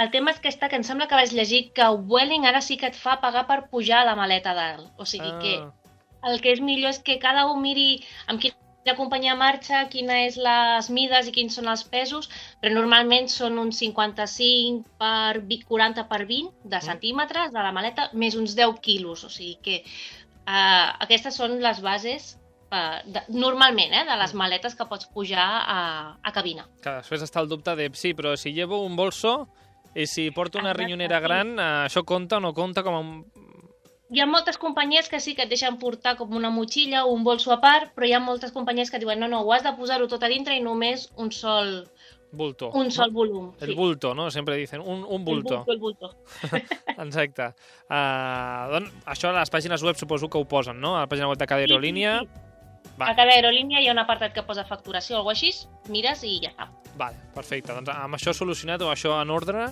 El 0.00 0.10
tema 0.10 0.30
és 0.30 0.40
que 0.40 0.48
està, 0.48 0.68
que 0.70 0.76
em 0.76 0.82
sembla 0.82 1.06
que 1.08 1.14
vaig 1.14 1.32
llegir 1.32 1.72
que 1.74 1.84
Vueling 2.08 2.46
ara 2.46 2.62
sí 2.62 2.78
que 2.78 2.86
et 2.88 2.96
fa 2.96 3.20
pagar 3.20 3.46
per 3.46 3.68
pujar 3.68 4.00
a 4.00 4.04
la 4.04 4.16
maleta 4.16 4.54
dalt. 4.54 4.90
O 4.96 5.04
sigui 5.04 5.30
que 5.42 5.58
Ah, 6.22 6.30
el 6.32 6.40
que 6.42 6.52
és 6.52 6.60
millor 6.60 6.90
és 6.90 6.98
que 7.00 7.18
cada 7.18 7.46
un 7.50 7.62
miri 7.62 8.02
amb 8.26 8.40
quina 8.84 8.96
companyia 8.96 9.36
marxa, 9.36 9.84
quina 9.92 10.22
és 10.24 10.38
les 10.40 10.88
mides 10.90 11.28
i 11.28 11.34
quins 11.34 11.56
són 11.58 11.68
els 11.68 11.84
pesos, 11.84 12.30
però 12.60 12.72
normalment 12.74 13.28
són 13.28 13.58
uns 13.60 13.80
55 13.82 14.96
per 15.00 15.40
20, 15.40 15.66
40 15.68 16.06
per 16.08 16.20
20 16.24 16.70
de 16.72 16.80
centímetres 16.84 17.52
de 17.52 17.60
la 17.60 17.72
maleta, 17.76 18.08
més 18.14 18.36
uns 18.40 18.56
10 18.56 18.80
quilos. 18.80 19.24
O 19.24 19.30
sigui 19.30 19.58
que 19.62 19.80
uh, 19.82 20.96
aquestes 21.04 21.36
són 21.36 21.58
les 21.60 21.82
bases 21.84 22.34
uh, 22.72 23.00
de, 23.04 23.24
normalment, 23.28 23.92
eh, 23.92 24.06
de 24.08 24.18
les 24.22 24.34
maletes 24.34 24.76
que 24.78 24.88
pots 24.88 25.10
pujar 25.12 25.48
a, 25.60 25.80
a 26.22 26.32
cabina. 26.32 26.66
que 26.80 26.96
després 27.02 27.26
està 27.26 27.44
el 27.44 27.52
dubte 27.52 27.76
de, 27.76 27.90
sí, 27.94 28.14
però 28.14 28.36
si 28.36 28.54
llevo 28.56 28.80
un 28.86 28.96
bolso 28.96 29.48
i 29.94 30.06
si 30.06 30.30
porto 30.30 30.58
una 30.58 30.70
Exacte, 30.70 30.86
rinyonera 30.86 31.20
gran, 31.20 31.56
eh, 31.58 31.70
això 31.90 32.04
compta 32.06 32.38
o 32.38 32.40
no 32.40 32.54
compta 32.54 32.86
com 32.86 32.96
a. 32.96 33.04
Hi 34.10 34.20
ha 34.20 34.26
moltes 34.26 34.58
companyies 34.58 35.08
que 35.08 35.20
sí 35.22 35.36
que 35.38 35.44
et 35.46 35.50
deixen 35.52 35.76
portar 35.78 36.16
com 36.18 36.32
una 36.34 36.50
motxilla 36.50 37.04
o 37.06 37.12
un 37.14 37.22
bolso 37.22 37.52
a 37.54 37.60
part, 37.62 37.92
però 37.94 38.08
hi 38.08 38.12
ha 38.16 38.20
moltes 38.20 38.50
companyies 38.50 38.90
que 38.90 38.98
diuen 38.98 39.20
no, 39.22 39.28
no, 39.30 39.42
ho 39.46 39.52
has 39.54 39.62
de 39.62 39.70
posar-ho 39.78 40.08
tot 40.10 40.24
a 40.26 40.30
dintre 40.32 40.56
i 40.58 40.62
només 40.64 41.04
un 41.16 41.30
sol, 41.30 41.84
bulto. 42.32 42.72
un 42.74 42.90
sol 42.90 43.12
volum. 43.14 43.52
El 43.62 43.76
bulto, 43.78 44.12
no? 44.14 44.28
Sempre 44.34 44.56
dicen, 44.56 44.80
un, 44.82 45.04
un 45.06 45.24
bulto. 45.24 45.64
El 45.68 45.78
bulto, 45.78 46.10
el 46.42 46.50
bulto. 46.50 47.04
Exacte. 47.06 47.52
Uh, 47.86 48.66
doncs, 48.74 48.90
això 49.14 49.30
a 49.30 49.36
les 49.38 49.50
pàgines 49.54 49.82
web 49.86 49.94
suposo 50.00 50.28
que 50.28 50.38
ho 50.42 50.44
posen, 50.48 50.80
no? 50.82 50.96
A 50.98 51.04
la 51.04 51.10
pàgina 51.10 51.30
web 51.30 51.38
de 51.38 51.46
cada 51.46 51.62
Sí, 51.62 51.68
sí, 51.68 51.72
aerolínia. 51.72 52.18
sí. 52.26 52.90
Va. 53.00 53.12
A 53.12 53.14
cada 53.16 53.30
aerolínia 53.32 53.78
hi 53.80 53.88
ha 53.88 53.94
un 53.94 54.02
apartat 54.02 54.34
que 54.34 54.42
posa 54.42 54.64
facturació 54.66 55.14
o 55.14 55.18
alguna 55.20 55.38
així, 55.38 55.54
mires 55.88 56.24
i 56.26 56.34
ja 56.42 56.50
està. 56.50 56.66
Vale, 56.98 57.16
perfecte. 57.34 57.72
Doncs 57.78 57.94
amb 57.94 58.18
això 58.18 58.34
solucionat 58.34 58.82
o 58.82 58.90
això 58.90 59.14
en 59.22 59.30
ordre... 59.30 59.68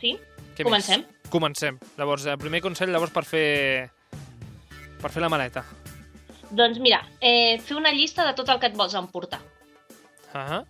Sí? 0.00 0.14
Què 0.56 0.64
Comencem? 0.64 1.02
Més? 1.02 1.15
Comencem. 1.30 1.78
Llavors, 1.98 2.26
el 2.30 2.38
primer 2.38 2.62
consell 2.64 2.92
llavors 2.92 3.12
per 3.12 3.24
fer... 3.26 3.90
per 5.02 5.10
fer 5.12 5.22
la 5.22 5.28
maleta. 5.32 5.64
Doncs 6.50 6.78
mira, 6.78 7.00
eh, 7.20 7.58
fer 7.58 7.76
una 7.76 7.92
llista 7.92 8.24
de 8.26 8.34
tot 8.38 8.48
el 8.48 8.60
que 8.62 8.70
et 8.70 8.76
vols 8.78 8.94
emportar. 8.94 9.40
Uh 10.32 10.38
-huh. 10.40 10.64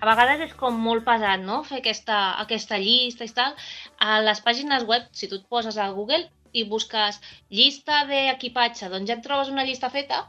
A 0.00 0.06
vegades 0.06 0.40
és 0.50 0.54
com 0.54 0.74
molt 0.76 1.04
pesat, 1.04 1.40
no?, 1.40 1.62
fer 1.64 1.78
aquesta, 1.78 2.38
aquesta 2.40 2.78
llista 2.78 3.24
i 3.24 3.28
tal. 3.28 3.54
A 3.98 4.20
les 4.20 4.40
pàgines 4.44 4.84
web, 4.86 5.02
si 5.12 5.28
tu 5.28 5.36
et 5.36 5.46
poses 5.48 5.76
a 5.78 5.88
Google 5.90 6.30
i 6.52 6.64
busques 6.64 7.20
llista 7.50 8.04
d'equipatge, 8.06 8.88
doncs 8.88 9.08
ja 9.08 9.14
et 9.16 9.22
trobes 9.22 9.48
una 9.48 9.64
llista 9.64 9.90
feta. 9.90 10.28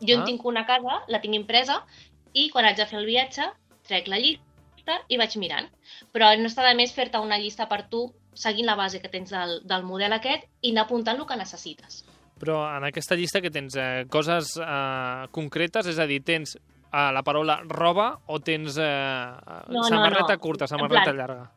Jo 0.00 0.16
Ah. 0.16 0.18
en 0.20 0.24
tinc 0.24 0.44
una 0.44 0.66
casa, 0.66 1.02
la 1.08 1.20
tinc 1.20 1.34
impresa, 1.34 1.84
i 2.32 2.50
quan 2.50 2.64
haig 2.64 2.76
de 2.76 2.86
fer 2.86 2.98
el 2.98 3.06
viatge, 3.06 3.42
trec 3.86 4.08
la 4.08 4.18
llista 4.18 5.00
i 5.08 5.16
vaig 5.16 5.36
mirant. 5.36 5.68
Però 6.12 6.36
no 6.38 6.46
està 6.46 6.66
de 6.68 6.74
més 6.74 6.92
fer-te 6.92 7.18
una 7.18 7.38
llista 7.38 7.68
per 7.68 7.88
tu, 7.88 8.12
seguint 8.34 8.66
la 8.66 8.74
base 8.78 9.00
que 9.02 9.08
tens 9.12 9.30
del, 9.30 9.60
del 9.68 9.84
model 9.84 10.12
aquest, 10.16 10.44
i 10.62 10.72
anar 10.72 10.86
apuntant 10.86 11.18
el 11.20 11.26
que 11.26 11.36
necessites. 11.36 12.02
Però 12.42 12.62
en 12.76 12.84
aquesta 12.88 13.14
llista 13.14 13.40
que 13.40 13.50
tens 13.54 13.76
eh, 13.78 14.04
coses 14.10 14.56
eh, 14.58 15.26
concretes, 15.30 15.86
és 15.86 15.98
a 16.02 16.06
dir, 16.10 16.22
tens 16.26 16.56
eh, 16.56 17.10
la 17.14 17.22
paraula 17.22 17.60
roba 17.68 18.08
o 18.26 18.40
tens 18.40 18.78
eh, 18.80 19.32
no, 19.68 19.84
samarreta 19.84 20.34
no. 20.34 20.40
curta, 20.42 20.64
En 20.64 20.74
samarreta 20.74 21.04
plan- 21.12 21.16
llarga? 21.20 21.50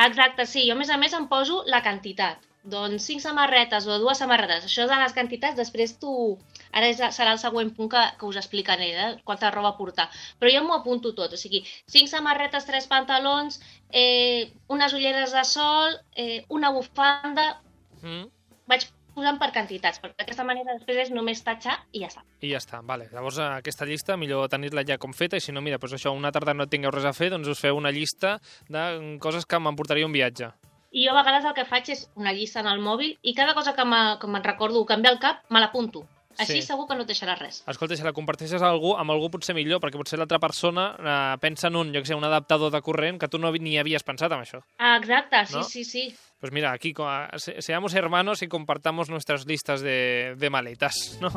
Exacte, 0.00 0.46
sí. 0.46 0.68
Jo, 0.68 0.76
a 0.76 0.78
més 0.78 0.88
a 0.90 0.96
més, 0.96 1.12
em 1.12 1.26
poso 1.28 1.62
la 1.66 1.82
quantitat. 1.84 2.46
Doncs 2.62 3.04
cinc 3.08 3.20
samarretes 3.24 3.86
o 3.88 3.98
dues 3.98 4.18
samarretes. 4.20 4.64
Això 4.68 4.86
de 4.88 4.96
les 5.02 5.12
quantitats, 5.16 5.56
després 5.56 5.98
tu... 6.00 6.38
Ara 6.72 6.90
és, 6.92 7.00
serà 7.16 7.34
el 7.34 7.42
següent 7.42 7.72
punt 7.76 7.90
que, 7.92 8.04
que 8.18 8.28
us 8.28 8.38
explicaré, 8.40 8.90
eh? 8.94 9.10
quanta 9.24 9.50
roba 9.54 9.76
portar. 9.78 10.08
Però 10.38 10.52
jo 10.52 10.62
m'ho 10.66 10.78
apunto 10.78 11.14
tot. 11.16 11.34
O 11.34 11.40
sigui, 11.40 11.64
cinc 11.90 12.10
samarretes, 12.12 12.68
tres 12.68 12.86
pantalons, 12.90 13.60
eh, 13.90 14.52
unes 14.68 14.94
ulleres 14.94 15.34
de 15.36 15.44
sol, 15.44 15.98
eh, 16.16 16.44
una 16.48 16.72
bufanda... 16.74 17.52
Mm? 18.00 18.28
Vaig 18.70 18.84
posant 19.14 19.38
per 19.40 19.50
quantitats, 19.54 20.00
perquè 20.00 20.22
d'aquesta 20.22 20.46
manera 20.46 20.74
després 20.76 21.00
és 21.04 21.10
només 21.14 21.42
tatxar 21.44 21.76
i 21.92 22.04
ja 22.04 22.10
està. 22.10 22.22
I 22.40 22.52
ja 22.52 22.60
està, 22.62 22.80
vale. 22.86 23.08
Llavors 23.12 23.40
eh, 23.40 23.48
aquesta 23.60 23.88
llista 23.88 24.16
millor 24.20 24.48
tenir-la 24.52 24.84
ja 24.86 24.98
com 25.02 25.14
feta 25.16 25.40
i 25.40 25.44
si 25.44 25.54
no, 25.54 25.62
mira, 25.64 25.80
doncs 25.82 25.98
això, 25.98 26.14
una 26.16 26.32
tarda 26.34 26.54
no 26.54 26.68
tingueu 26.70 26.94
res 26.94 27.08
a 27.08 27.14
fer, 27.16 27.30
doncs 27.34 27.50
us 27.50 27.60
feu 27.60 27.76
una 27.76 27.92
llista 27.94 28.38
de 28.68 29.18
coses 29.22 29.46
que 29.46 29.60
m'emportaria 29.60 30.06
un 30.06 30.14
viatge. 30.16 30.52
I 30.90 31.04
jo 31.06 31.12
a 31.14 31.20
vegades 31.20 31.44
el 31.46 31.54
que 31.54 31.66
faig 31.68 31.92
és 31.94 32.06
una 32.18 32.32
llista 32.34 32.62
en 32.64 32.70
el 32.70 32.80
mòbil 32.82 33.12
i 33.22 33.34
cada 33.34 33.54
cosa 33.54 33.76
que, 33.76 33.84
me, 33.86 34.00
que 34.22 34.30
me'n 34.30 34.46
recordo 34.46 34.82
que 34.86 34.96
em 34.96 35.04
ve 35.06 35.12
al 35.12 35.20
cap, 35.22 35.44
me 35.50 35.62
l'apunto. 35.62 36.06
Així 36.38 36.60
Sí. 36.60 36.62
segur 36.62 36.86
que 36.88 36.94
no 36.94 37.02
et 37.02 37.08
deixarà 37.08 37.34
res. 37.36 37.62
Escolta, 37.66 37.96
si 37.96 38.04
la 38.06 38.12
comparteixes 38.12 38.62
algú, 38.62 38.94
amb 38.96 39.10
algú 39.10 39.28
potser 39.30 39.54
millor, 39.54 39.80
perquè 39.82 39.98
potser 39.98 40.16
l'altra 40.18 40.38
persona 40.38 40.84
eh, 40.96 41.38
pensa 41.40 41.66
en 41.68 41.76
un, 41.76 41.88
jo 41.92 42.00
que 42.00 42.06
sé, 42.06 42.14
un 42.14 42.24
adaptador 42.24 42.70
de 42.72 42.80
corrent 42.80 43.18
que 43.20 43.28
tu 43.28 43.38
no 43.38 43.50
ni 43.52 43.76
havies 43.78 44.02
pensat 44.04 44.32
en 44.32 44.40
això. 44.40 44.62
Ah, 44.78 44.96
exacte, 44.96 45.44
sí, 45.46 45.54
No? 45.56 45.62
sí, 45.64 45.84
sí. 45.84 46.14
Pues 46.40 46.52
mira, 46.52 46.72
aquí 46.72 46.94
se- 47.36 47.60
seamos 47.60 47.92
hermanos 47.94 48.40
y 48.42 48.48
compartamos 48.48 49.10
nuestras 49.10 49.44
listas 49.44 49.82
de, 49.82 50.34
de 50.38 50.50
maletas, 50.50 51.18
¿no? 51.20 51.28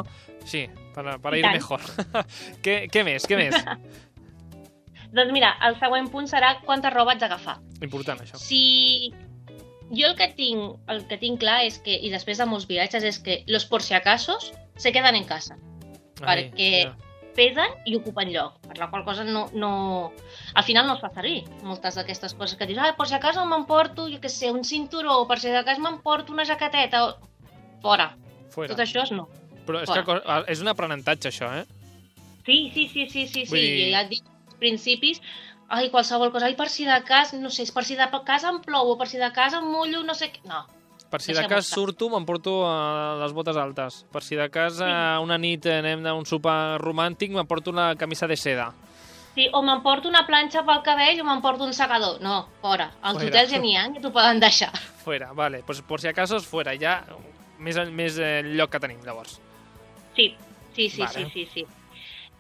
Sí, 0.45 0.69
para, 0.93 1.17
para 1.17 1.37
ir 1.37 1.45
mejor. 1.51 1.81
què, 2.63 2.87
què 2.89 3.03
més, 3.03 3.27
què 3.27 3.35
més? 3.35 3.55
Doncs 5.13 5.31
mira, 5.33 5.51
el 5.67 5.75
següent 5.79 6.07
punt 6.09 6.25
serà 6.29 6.55
quanta 6.65 6.89
roba 6.89 7.11
haig 7.13 7.19
d'agafar. 7.21 7.59
Important, 7.85 8.21
això. 8.23 8.37
Si 8.41 9.11
jo 9.93 10.07
el 10.07 10.15
que 10.17 10.29
tinc, 10.33 10.79
el 10.89 11.03
que 11.09 11.17
tinc 11.21 11.39
clar 11.43 11.59
és 11.67 11.77
que, 11.83 11.93
i 12.01 12.09
després 12.09 12.39
de 12.41 12.47
molts 12.49 12.65
viatges, 12.69 13.03
és 13.03 13.19
que 13.19 13.43
los 13.47 13.65
por 13.69 13.83
si 13.85 13.93
acasos 13.93 14.53
se 14.75 14.91
queden 14.91 15.15
en 15.15 15.25
casa. 15.25 15.57
Ai, 16.21 16.49
perquè- 16.49 16.83
ja. 16.85 16.95
Pesen 17.33 17.71
i 17.89 17.95
ocupen 17.97 18.29
lloc, 18.29 18.59
per 18.61 18.77
la 18.77 18.91
qual 18.91 19.01
cosa 19.03 19.23
no, 19.25 19.47
no... 19.57 20.13
Al 20.53 20.63
final 20.63 20.85
no 20.85 20.93
es 20.93 21.01
fa 21.01 21.09
servir 21.09 21.39
moltes 21.65 21.95
d'aquestes 21.97 22.35
coses 22.37 22.53
que 22.59 22.67
dius, 22.69 22.77
ah, 22.77 22.91
per 22.93 23.07
si 23.09 23.15
acaso 23.17 23.41
m'emporto, 23.49 24.05
jo 24.11 24.19
què 24.21 24.29
sé, 24.29 24.51
un 24.53 24.61
cinturó, 24.63 25.15
per 25.25 25.39
si 25.41 25.49
acaso 25.49 25.81
m'emporto 25.81 26.31
una 26.31 26.45
jaqueteta, 26.45 27.01
o... 27.07 27.15
fora. 27.81 28.11
Fuera. 28.53 28.75
Tot 28.75 28.83
això 28.85 29.01
és 29.01 29.11
no. 29.17 29.25
Però 29.65 29.81
és, 29.81 29.89
fora. 29.89 30.03
que, 30.05 30.19
és 30.53 30.61
un 30.61 30.69
aprenentatge, 30.69 31.31
això, 31.31 31.49
eh? 31.57 31.65
Sí, 32.45 32.69
sí, 32.75 32.85
sí, 32.93 33.07
sí, 33.09 33.25
sí, 33.25 33.47
sí. 33.47 33.57
Dir- 33.57 33.89
ja 33.95 34.03
et 34.05 34.13
dic, 34.13 34.29
principis, 34.61 35.23
ai, 35.73 35.89
qualsevol 35.89 36.29
cosa, 36.31 36.51
ai, 36.51 36.55
per 36.59 36.69
si 36.69 36.85
de 36.85 36.99
cas, 37.07 37.33
no 37.33 37.49
sé, 37.49 37.65
per 37.73 37.81
si 37.87 37.97
de 37.97 38.05
cas 38.29 38.45
em 38.45 38.61
plou, 38.61 38.93
o 38.93 38.97
per 38.99 39.09
si 39.09 39.17
de 39.17 39.31
cas 39.33 39.57
em 39.57 39.65
mullo, 39.65 40.03
no 40.05 40.13
sé 40.13 40.29
què... 40.35 40.45
No, 40.45 40.67
Per 41.13 41.21
si 41.21 41.33
de 41.37 41.43
cas 41.45 41.67
surto, 41.69 42.07
m'emporto 42.09 42.63
uh, 42.65 43.19
les 43.21 43.33
botes 43.37 43.57
altes. 43.61 43.99
Per 44.09 44.23
si 44.25 44.33
de 44.39 44.47
cas 44.49 44.79
uh, 44.81 45.19
una 45.21 45.37
nit 45.37 45.67
anem 45.69 46.07
a 46.09 46.15
un 46.17 46.25
sopar 46.25 46.79
romàntic, 46.81 47.29
m'emporto 47.35 47.69
una 47.69 47.91
camisa 47.99 48.25
de 48.25 48.37
seda. 48.39 48.71
Sí, 49.35 49.45
o 49.53 49.61
m'emporto 49.65 50.09
una 50.09 50.23
planxa 50.25 50.63
pel 50.65 50.81
cabell 50.85 51.21
o 51.21 51.27
m'emporto 51.27 51.65
un 51.65 51.73
secador. 51.73 52.17
No, 52.21 52.47
fora. 52.61 52.89
Als 53.01 53.19
Fora. 53.19 53.29
hotels 53.29 53.53
ja 53.53 53.61
n'hi 53.61 53.75
ha, 53.77 53.85
ja 53.93 54.01
t'ho 54.01 54.11
poden 54.13 54.41
deixar. 54.41 54.71
Fuera, 55.03 55.31
vale. 55.37 55.61
Pues 55.65 55.81
por 55.85 56.01
si 56.01 56.09
acaso 56.09 56.37
és 56.41 56.45
fuera, 56.49 56.73
ja 56.81 56.99
més, 57.59 57.77
més 57.93 58.17
eh, 58.17 58.41
lloc 58.57 58.73
que 58.73 58.81
tenim, 58.81 58.99
llavors. 59.05 59.37
Sí, 60.15 60.31
sí, 60.73 60.89
sí, 60.89 61.01
Vale. 61.01 61.29
sí, 61.29 61.29
sí, 61.33 61.47
sí. 61.53 61.65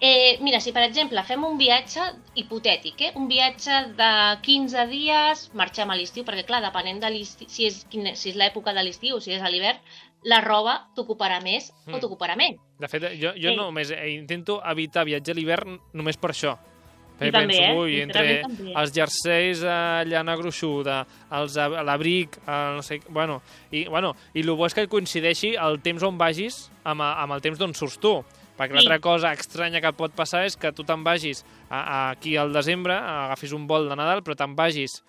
Eh, 0.01 0.37
mira, 0.41 0.59
si 0.59 0.73
per 0.75 0.83
exemple 0.83 1.21
fem 1.23 1.43
un 1.47 1.57
viatge 1.57 2.01
hipotètic, 2.35 2.99
eh? 3.01 3.11
un 3.15 3.27
viatge 3.29 3.71
de 3.95 4.09
15 4.43 4.87
dies, 4.89 5.45
marxem 5.55 5.89
a 5.89 5.95
l'estiu, 5.95 6.25
perquè 6.27 6.43
clar, 6.45 6.59
depenent 6.65 6.99
de 6.99 7.11
si 7.23 7.67
és, 7.69 7.85
si 8.19 8.29
és 8.33 8.35
l'època 8.35 8.73
de 8.75 8.83
l'estiu 8.83 9.15
o 9.15 9.21
si 9.23 9.31
és 9.31 9.41
a 9.41 9.47
l'hivern, 9.53 9.79
la 10.27 10.41
roba 10.41 10.89
t'ocuparà 10.95 11.41
més 11.43 11.71
Mm. 11.85 11.93
o 11.95 11.99
t'ocuparà 11.99 12.35
menys. 12.35 12.59
De 12.79 12.87
fet, 12.87 13.03
jo, 13.19 13.31
jo 13.35 13.49
Sí. 13.49 13.55
només 13.55 13.91
eh, 13.91 14.09
intento 14.11 14.61
evitar 14.65 15.05
viatjar 15.05 15.35
a 15.35 15.39
l'hivern 15.39 15.79
només 15.93 16.17
per 16.17 16.31
això. 16.31 16.57
Jo 16.57 17.19
Perquè 17.19 17.31
també, 17.31 17.53
penso, 17.55 17.63
eh? 17.63 17.77
ui, 17.79 18.01
entre 18.01 18.41
també. 18.41 18.73
els 18.75 18.91
jerseis 18.91 19.63
a 19.63 20.03
llana 20.03 20.35
gruixuda, 20.35 21.05
els 21.31 21.55
ab- 21.57 21.83
l'abric, 21.85 22.39
el 22.47 22.75
no 22.75 22.81
sé, 22.81 22.99
bueno, 23.07 23.41
i, 23.71 23.85
bueno, 23.85 24.15
i 24.33 24.39
el 24.41 24.49
bo 24.51 24.65
és 24.65 24.73
que 24.73 24.87
coincideixi 24.87 25.55
el 25.55 25.79
temps 25.81 26.01
on 26.03 26.17
vagis 26.17 26.69
amb, 26.83 27.01
amb 27.01 27.31
el 27.33 27.41
temps 27.41 27.59
d'on 27.59 27.73
surts 27.73 27.99
tu. 27.99 28.23
Perquè 28.57 28.69
Sí. 28.69 28.75
l'altra 28.77 28.99
cosa 29.01 29.31
estranya 29.33 29.81
que 29.81 29.91
pot 29.97 30.13
passar 30.13 30.43
és 30.45 30.55
que 30.55 30.71
tu 30.71 30.83
te'n 30.85 31.03
vagis 31.03 31.43
a, 31.69 31.79
a, 31.79 32.09
aquí 32.11 32.35
al 32.37 32.53
desembre, 32.53 32.93
agafis 32.93 33.51
un 33.53 33.65
vol 33.67 33.89
de 33.89 33.95
Nadal, 33.95 34.21
però 34.23 34.35
te'n 34.37 34.55
vagis 34.55 34.99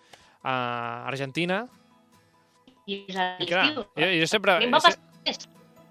a 0.42 1.04
Argentina. 1.08 1.66
I 2.86 3.04
és 3.08 3.16
a 3.16 3.36
l'estiu. 3.38 3.84
jo, 3.96 4.08
jo 4.20 4.26
sempre... 4.26 4.52
A 4.56 4.58
mi 4.60 4.64
em 4.68 4.72
va 4.72 4.80
passar 4.80 5.00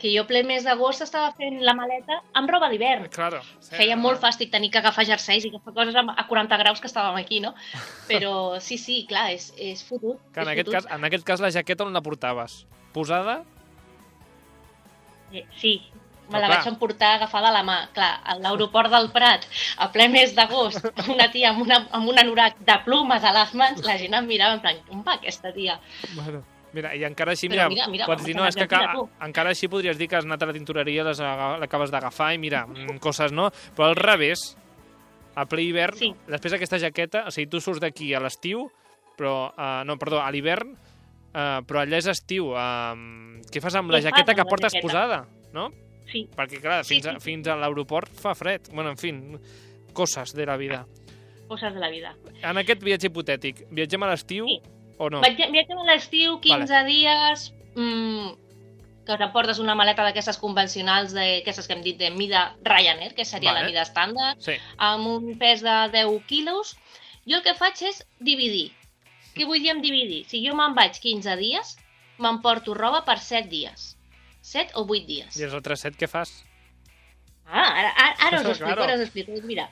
que 0.04 0.10
jo 0.12 0.26
ple 0.28 0.42
mes 0.44 0.66
d'agost 0.68 1.00
estava 1.06 1.30
fent 1.38 1.62
la 1.64 1.72
maleta 1.74 2.18
amb 2.36 2.50
roba 2.52 2.68
d'hivern. 2.68 3.06
Claro. 3.14 3.40
sí, 3.64 3.72
Feia 3.78 3.96
molt 3.96 4.20
fàstic 4.20 4.50
tenir 4.52 4.68
que 4.70 4.82
agafar 4.82 5.06
jerseis 5.08 5.46
i 5.46 5.50
agafar 5.54 5.72
coses 5.78 5.96
a 5.96 6.04
a 6.04 6.26
40 6.28 6.58
graus 6.60 6.82
que 6.84 6.90
estàvem 6.92 7.16
aquí, 7.22 7.40
no? 7.40 7.54
Però 8.10 8.60
sí, 8.60 8.78
sí, 8.78 9.06
clar, 9.08 9.30
és, 9.32 9.54
és 9.56 9.80
fotut. 9.88 10.20
Que 10.34 10.42
en 10.42 10.50
és 10.50 10.52
aquest, 10.58 10.68
fotut. 10.68 10.84
cas, 10.90 10.90
en 10.98 11.06
aquest 11.08 11.24
cas 11.24 11.40
la 11.40 11.52
jaqueta 11.56 11.86
on 11.86 11.94
la 11.94 12.02
portaves? 12.02 12.66
Posada? 12.92 13.44
Eh, 15.32 15.46
Sí, 15.58 15.82
me 16.34 16.42
la 16.42 16.50
vaig 16.52 16.68
emportar 16.74 17.14
agafada 17.20 17.50
a 17.50 17.56
la 17.56 17.64
mà. 17.64 17.78
Clar, 17.96 18.12
a 18.26 18.36
l'aeroport 18.42 18.92
del 18.92 19.12
Prat, 19.16 19.46
a 19.78 19.88
ple 19.94 20.10
mes 20.12 20.34
d'agost, 20.36 20.84
una 21.14 21.30
tia 21.32 21.52
amb, 21.54 21.62
una, 21.64 21.84
amb 21.92 22.10
un 22.10 22.20
anorac 22.20 22.58
de 22.66 22.80
plumes 22.86 23.24
a 23.24 23.32
les 23.38 23.54
mans, 23.60 23.84
la 23.86 23.98
gent 24.02 24.14
em 24.20 24.28
mirava 24.28 24.58
en 24.58 24.62
plan, 24.66 24.82
on 24.92 25.06
va 25.06 25.16
aquesta 25.20 25.54
tia? 25.56 25.78
Bueno, 26.16 26.42
mira, 26.74 26.96
i 26.98 27.04
encara 27.06 27.32
així, 27.38 27.48
mira, 27.50 27.70
mira, 27.70 27.88
mira, 27.88 28.06
pots 28.10 28.26
dir, 28.26 28.36
no, 28.36 28.48
és 28.50 28.56
que 28.58 28.66
tu. 28.68 29.08
encara 29.22 29.54
així 29.54 29.68
podries 29.70 29.98
dir 29.98 30.08
que 30.10 30.18
has 30.18 30.26
anat 30.26 30.42
a 30.42 30.50
la 30.50 30.54
tintoreria, 30.58 31.04
l'acabes 31.62 31.92
d'agafar 31.94 32.34
i 32.34 32.40
mira, 32.42 32.66
mm, 32.68 32.98
coses, 33.00 33.32
no? 33.32 33.52
Però 33.78 33.92
al 33.92 33.96
revés, 33.96 34.58
a 35.36 35.46
ple 35.50 35.62
hivern, 35.64 35.98
Sí. 35.98 36.12
després 36.28 36.54
aquesta 36.54 36.78
jaqueta, 36.82 37.26
o 37.28 37.32
sigui, 37.32 37.48
tu 37.50 37.62
surts 37.62 37.80
d'aquí 37.82 38.14
a 38.14 38.20
l'estiu, 38.20 38.68
però, 39.18 39.52
uh, 39.54 39.84
no, 39.86 39.98
perdó, 40.02 40.20
a 40.22 40.32
l'hivern, 40.34 40.74
uh, 40.74 41.62
però 41.66 41.82
allà 41.84 41.98
és 42.02 42.08
estiu. 42.10 42.52
Uh, 42.54 43.42
què 43.54 43.62
fas 43.62 43.76
amb 43.78 43.92
la 43.94 44.00
Què 44.02 44.10
jaqueta 44.10 44.34
que 44.34 44.46
portes 44.46 44.74
jaqueta? 44.74 44.88
posada, 44.88 45.20
no? 45.54 45.70
Sí, 46.12 46.28
Perquè, 46.36 46.60
clar, 46.62 46.84
Sí, 46.86 46.96
fins, 46.96 47.08
a, 47.08 47.14
sí, 47.14 47.20
sí. 47.20 47.24
fins 47.32 47.48
a 47.48 47.56
l'aeroport 47.56 48.12
fa 48.14 48.36
fred. 48.36 48.70
Bueno, 48.72 48.92
en 48.92 48.98
fi, 48.98 49.14
coses 49.94 50.34
de 50.34 50.46
la 50.46 50.58
vida. 50.58 50.86
coses 51.48 51.74
de 51.74 51.80
la 51.80 51.90
vida. 51.90 52.16
En 52.42 52.58
aquest 52.58 52.82
viatge 52.82 53.08
hipotètic, 53.08 53.68
viatgem 53.70 54.02
a 54.04 54.08
l'estiu 54.10 54.46
Sí. 54.48 54.60
o 54.98 55.10
no? 55.10 55.22
Viatgem 55.22 55.78
a 55.78 55.84
l'estiu, 55.86 56.40
15 56.42 56.84
dies, 56.86 57.54
mm, 57.76 58.30
que 59.06 59.18
t'emportes 59.18 59.60
una 59.60 59.76
maleta 59.76 60.04
d'aquestes 60.04 60.38
convencionals, 60.40 61.14
d'aquestes 61.14 61.68
que 61.68 61.74
hem 61.74 61.82
dit 61.84 61.98
de 62.00 62.10
mida 62.12 62.56
Ryanair, 62.64 63.14
que 63.14 63.26
seria 63.26 63.52
Vale. 63.52 63.62
la 63.62 63.68
mida 63.68 63.82
estàndard, 63.84 64.40
Sí. 64.40 64.54
amb 64.78 65.06
un 65.08 65.38
pes 65.38 65.62
de 65.62 65.90
10 65.92 66.24
quilos. 66.26 66.76
Jo 67.28 67.38
el 67.38 67.44
que 67.44 67.54
faig 67.54 67.82
és 67.84 68.06
dividir. 68.20 68.72
Què 69.36 69.46
vull 69.46 69.62
dir 69.62 69.72
amb 69.72 69.82
dividir? 69.84 70.26
Si 70.26 70.46
jo 70.48 70.56
me'n 70.56 70.74
vaig 70.74 70.98
15 71.00 71.36
dies, 71.38 71.78
m'emporto 72.18 72.74
roba 72.74 73.04
per 73.06 73.20
7 73.20 73.48
dies. 73.50 73.98
7 74.44 74.76
o 74.76 74.84
8 74.86 75.08
dies. 75.08 75.38
I 75.40 75.48
els 75.48 75.56
altres 75.56 75.86
set 75.88 75.96
què 76.00 76.10
fas? 76.12 76.36
Ah, 77.48 77.70
ara, 77.80 77.90
ara, 77.96 78.14
ara 78.28 78.40
us 78.42 78.46
ho 78.48 78.54
explico, 78.56 78.76
Claro. 78.76 78.84
ara 78.90 78.96
us 78.98 79.04
ho 79.04 79.08
explico. 79.08 79.32
Doncs 79.36 79.46
Mira, 79.48 79.66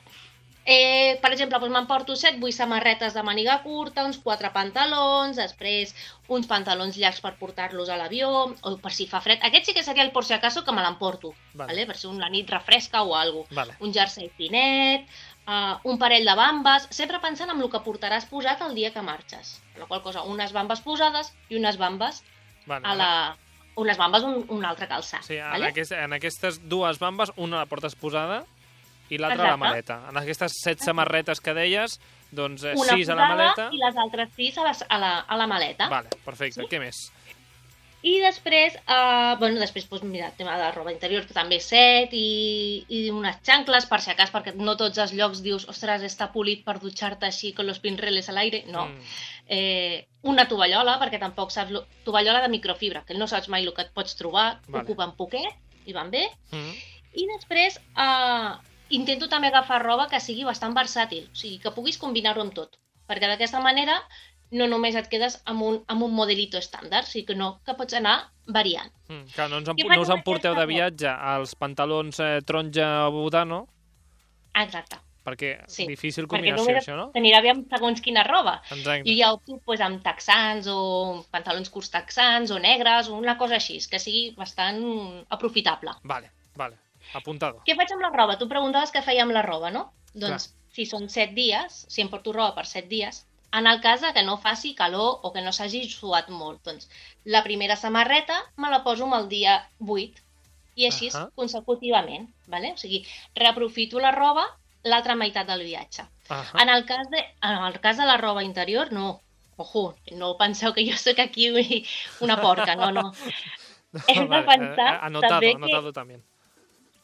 eh, 0.64 1.18
per 1.22 1.32
exemple, 1.34 1.58
doncs 1.58 1.72
m'emporto 1.74 2.14
7, 2.16 2.38
8 2.40 2.54
samarretes 2.56 3.14
de 3.16 3.22
màniga 3.26 3.56
curta, 3.64 4.04
uns 4.06 4.18
4 4.22 4.52
pantalons, 4.54 5.36
després 5.40 5.92
uns 6.28 6.46
pantalons 6.46 6.96
llargs 7.00 7.20
per 7.24 7.34
portar-los 7.40 7.90
a 7.92 7.96
l'avió, 8.00 8.30
o 8.62 8.74
per 8.80 8.92
si 8.94 9.08
fa 9.10 9.20
fred. 9.24 9.42
Aquest 9.48 9.66
sí 9.70 9.74
que 9.76 9.82
seria 9.84 10.04
el 10.06 10.12
por 10.14 10.24
si 10.24 10.32
acaso 10.36 10.62
que 10.64 10.72
me 10.72 10.82
l'emporto, 10.84 11.34
Vale. 11.54 11.72
vale. 11.74 11.86
per 11.90 11.96
si 11.98 12.06
una 12.06 12.30
nit 12.32 12.48
refresca 12.50 13.02
o 13.02 13.14
alguna 13.16 13.44
cosa. 13.48 13.60
Vale. 13.60 13.76
Un 13.80 13.92
jersei 13.92 14.30
finet, 14.38 15.04
uh, 15.48 15.76
un 15.84 15.98
parell 15.98 16.24
de 16.28 16.34
bambes, 16.38 16.86
sempre 16.90 17.18
pensant 17.20 17.50
en 17.50 17.60
el 17.60 17.68
que 17.72 17.82
portaràs 17.84 18.28
posat 18.30 18.62
el 18.62 18.74
dia 18.78 18.92
que 18.94 19.02
marxes. 19.02 19.58
Per 19.74 19.80
la 19.82 19.86
qual 19.90 20.02
cosa, 20.02 20.22
unes 20.22 20.52
bambes 20.52 20.80
posades 20.80 21.32
i 21.48 21.56
unes 21.58 21.76
bambes 21.76 22.22
vale. 22.66 22.86
a 22.86 22.94
la... 22.94 23.12
Unes 23.80 23.96
bambes 23.96 24.24
un, 24.28 24.42
un 24.52 24.64
altre 24.68 24.88
calçat. 24.88 25.24
Sí, 25.24 25.38
en, 25.38 25.48
vale? 25.48 25.70
aquest, 25.72 25.94
en 25.96 26.12
aquestes 26.18 26.60
dues 26.68 26.98
bambes, 27.00 27.32
una 27.40 27.62
la 27.62 27.68
portes 27.70 27.96
posada 27.96 28.42
i 29.12 29.18
l'altra 29.20 29.46
a 29.46 29.54
la 29.54 29.60
maleta. 29.60 29.98
En 30.10 30.18
aquestes 30.20 30.58
set 30.62 30.84
samarretes 30.84 31.40
que 31.44 31.54
deies, 31.56 31.98
doncs 32.32 32.64
eh, 32.64 32.74
una 32.76 32.96
sis 32.96 33.10
a 33.12 33.16
la 33.16 33.28
maleta... 33.32 33.68
i 33.72 33.80
les 33.80 33.98
altres 34.00 34.32
sis 34.36 34.56
a, 34.60 34.66
les, 34.68 34.84
a, 34.88 35.00
la, 35.00 35.12
a 35.20 35.40
la 35.40 35.48
maleta. 35.50 35.88
Vale, 35.92 36.12
perfecte. 36.24 36.62
Sí? 36.62 36.68
Què 36.70 36.80
més? 36.80 37.00
I 38.02 38.16
després, 38.18 38.74
uh, 38.90 39.36
bueno, 39.38 39.60
després, 39.62 39.84
doncs, 39.90 40.02
mira, 40.10 40.32
el 40.32 40.38
tema 40.38 40.56
de 40.56 40.64
la 40.64 40.72
roba 40.74 40.90
interior, 40.90 41.22
que 41.26 41.36
també 41.36 41.60
set, 41.62 42.10
i, 42.18 42.82
i 42.90 43.02
unes 43.14 43.36
xancles, 43.46 43.86
per 43.86 44.00
si 44.02 44.10
acas, 44.10 44.32
perquè 44.34 44.56
no 44.58 44.74
tots 44.80 44.98
els 44.98 45.12
llocs 45.14 45.42
dius, 45.44 45.68
ostres, 45.70 46.02
està 46.02 46.26
polit 46.34 46.64
per 46.66 46.80
dutxar-te 46.82 47.28
així 47.28 47.52
con 47.54 47.68
los 47.70 47.78
pinreles 47.78 48.28
a 48.28 48.34
l'aire. 48.38 48.64
No. 48.72 48.88
Mm, 48.88 49.14
Eh, 49.52 50.06
una 50.22 50.46
tovallola, 50.48 50.94
perquè 51.00 51.18
tampoc 51.20 51.50
saps... 51.52 51.72
Lo... 51.74 51.82
Tovallola 52.06 52.40
de 52.40 52.48
microfibra, 52.48 53.02
que 53.04 53.14
no 53.18 53.26
saps 53.28 53.50
mai 53.52 53.66
el 53.66 53.74
que 53.74 53.82
et 53.84 53.90
pots 53.92 54.14
trobar, 54.16 54.60
Vale. 54.68 54.84
ocupen 54.84 55.12
poquet 55.18 55.50
i 55.84 55.92
van 55.92 56.10
bé. 56.14 56.22
mm. 56.54 56.70
I 57.20 57.26
després 57.34 57.76
uh, 58.00 58.54
intento 58.96 59.28
també 59.28 59.50
agafar 59.50 59.82
roba 59.82 60.06
que 60.08 60.20
sigui 60.24 60.46
bastant 60.48 60.72
versàtil, 60.72 61.26
o 61.28 61.36
sigui, 61.36 61.58
que 61.60 61.74
puguis 61.74 61.98
combinar-ho 62.00 62.40
amb 62.40 62.54
tot, 62.56 62.78
perquè 63.10 63.28
d'aquesta 63.28 63.60
manera 63.60 63.98
no 64.52 64.66
només 64.70 64.96
et 64.98 65.08
quedes 65.12 65.38
amb 65.48 65.64
un, 65.66 65.78
amb 65.92 66.04
un 66.06 66.12
modelito 66.14 66.60
estàndard, 66.60 67.08
sigui 67.08 67.26
que 67.30 67.36
no, 67.38 67.54
que 67.66 67.74
pots 67.78 67.96
anar 67.98 68.16
variant. 68.52 68.90
Mm. 69.08 69.30
Clar, 69.34 69.48
no, 69.50 69.62
ens 69.62 69.70
en, 69.72 69.80
no 69.88 70.02
us 70.02 70.12
emporteu 70.12 70.56
de 70.58 70.66
viatge 70.68 71.08
als 71.08 71.54
pantalons 71.58 72.20
eh, 72.20 72.34
taronja 72.46 72.90
o 73.08 73.14
butano, 73.16 73.62
Exacte. 74.60 74.98
perquè 75.24 75.52
Sí, 75.70 75.86
difícil 75.88 76.26
Perquè 76.26 76.36
combinació, 76.36 76.66
només 76.66 76.82
això, 76.82 76.96
no? 76.98 77.08
t'anirà 77.14 77.40
bé 77.44 77.52
amb 77.54 77.72
segons 77.72 78.04
quina 78.04 78.24
roba. 78.28 78.58
Exacte. 78.68 79.06
Jo 79.08 79.16
ja 79.18 79.32
opto 79.32 79.58
pues, 79.64 79.80
amb 79.80 80.02
texans 80.04 80.68
o 80.68 80.78
pantalons 81.32 81.70
curts 81.72 81.92
texans 81.94 82.52
o 82.52 82.58
negres 82.60 83.08
o 83.08 83.16
una 83.16 83.38
cosa 83.38 83.56
així, 83.60 83.78
que 83.88 84.02
sigui 84.02 84.32
bastant 84.36 84.82
aprofitable. 85.30 85.96
Vale, 86.04 86.32
vale. 86.58 86.80
Apuntado. 87.18 87.62
Què 87.66 87.74
faig 87.74 87.90
amb 87.94 88.04
la 88.04 88.12
roba? 88.14 88.36
Tu 88.38 88.46
preguntaves 88.50 88.92
què 88.94 89.02
feia 89.02 89.24
amb 89.24 89.34
la 89.34 89.42
roba, 89.42 89.72
no? 89.74 89.88
Doncs, 90.14 90.52
si 90.72 90.84
són 90.86 91.08
7 91.10 91.34
dies, 91.34 91.84
si 91.88 92.02
em 92.04 92.10
porto 92.12 92.32
roba 92.34 92.54
per 92.58 92.66
7 92.68 92.86
dies, 92.88 93.24
en 93.52 93.66
el 93.66 93.80
cas 93.80 94.00
de 94.00 94.12
que 94.12 94.22
no 94.22 94.38
faci 94.38 94.74
calor 94.74 95.18
o 95.22 95.32
que 95.32 95.42
no 95.42 95.52
s'hagi 95.52 95.88
suat 95.88 96.28
molt, 96.30 96.62
doncs 96.64 96.88
la 97.24 97.42
primera 97.44 97.76
samarreta 97.76 98.38
me 98.56 98.70
la 98.70 98.82
poso 98.84 99.04
amb 99.04 99.14
el 99.14 99.28
dia 99.28 99.68
8 99.80 100.22
i 100.76 100.86
així 100.88 101.10
Ahà. 101.10 101.28
consecutivament, 101.36 102.30
¿vale? 102.46 102.72
o 102.72 102.76
sigui, 102.80 103.04
reaprofito 103.34 104.00
la 104.00 104.10
roba 104.12 104.46
l'altra 104.84 105.14
meitat 105.14 105.46
del 105.46 105.62
viatge. 105.62 106.02
Ah 106.30 106.44
En 106.62 106.68
el 106.68 106.84
cas 106.86 107.08
de, 107.10 107.18
en 107.42 107.64
el 107.66 107.78
cas 107.80 107.96
de 107.98 108.06
la 108.06 108.16
roba 108.16 108.42
interior, 108.42 108.90
no. 108.92 109.20
Ojo, 109.56 109.94
no 110.12 110.36
penseu 110.38 110.72
que 110.72 110.82
jo 110.90 110.96
sóc 110.96 111.18
aquí 111.20 111.50
una 112.20 112.40
porca, 112.40 112.74
no, 112.74 112.90
no. 112.90 113.12
Hem 114.08 114.28
de 114.28 114.42
pensar 114.42 114.94
eh, 114.94 114.98
anotado, 115.02 115.34
també 115.34 115.50
que- 115.50 115.56
anotado 115.56 115.92
también. 115.92 116.22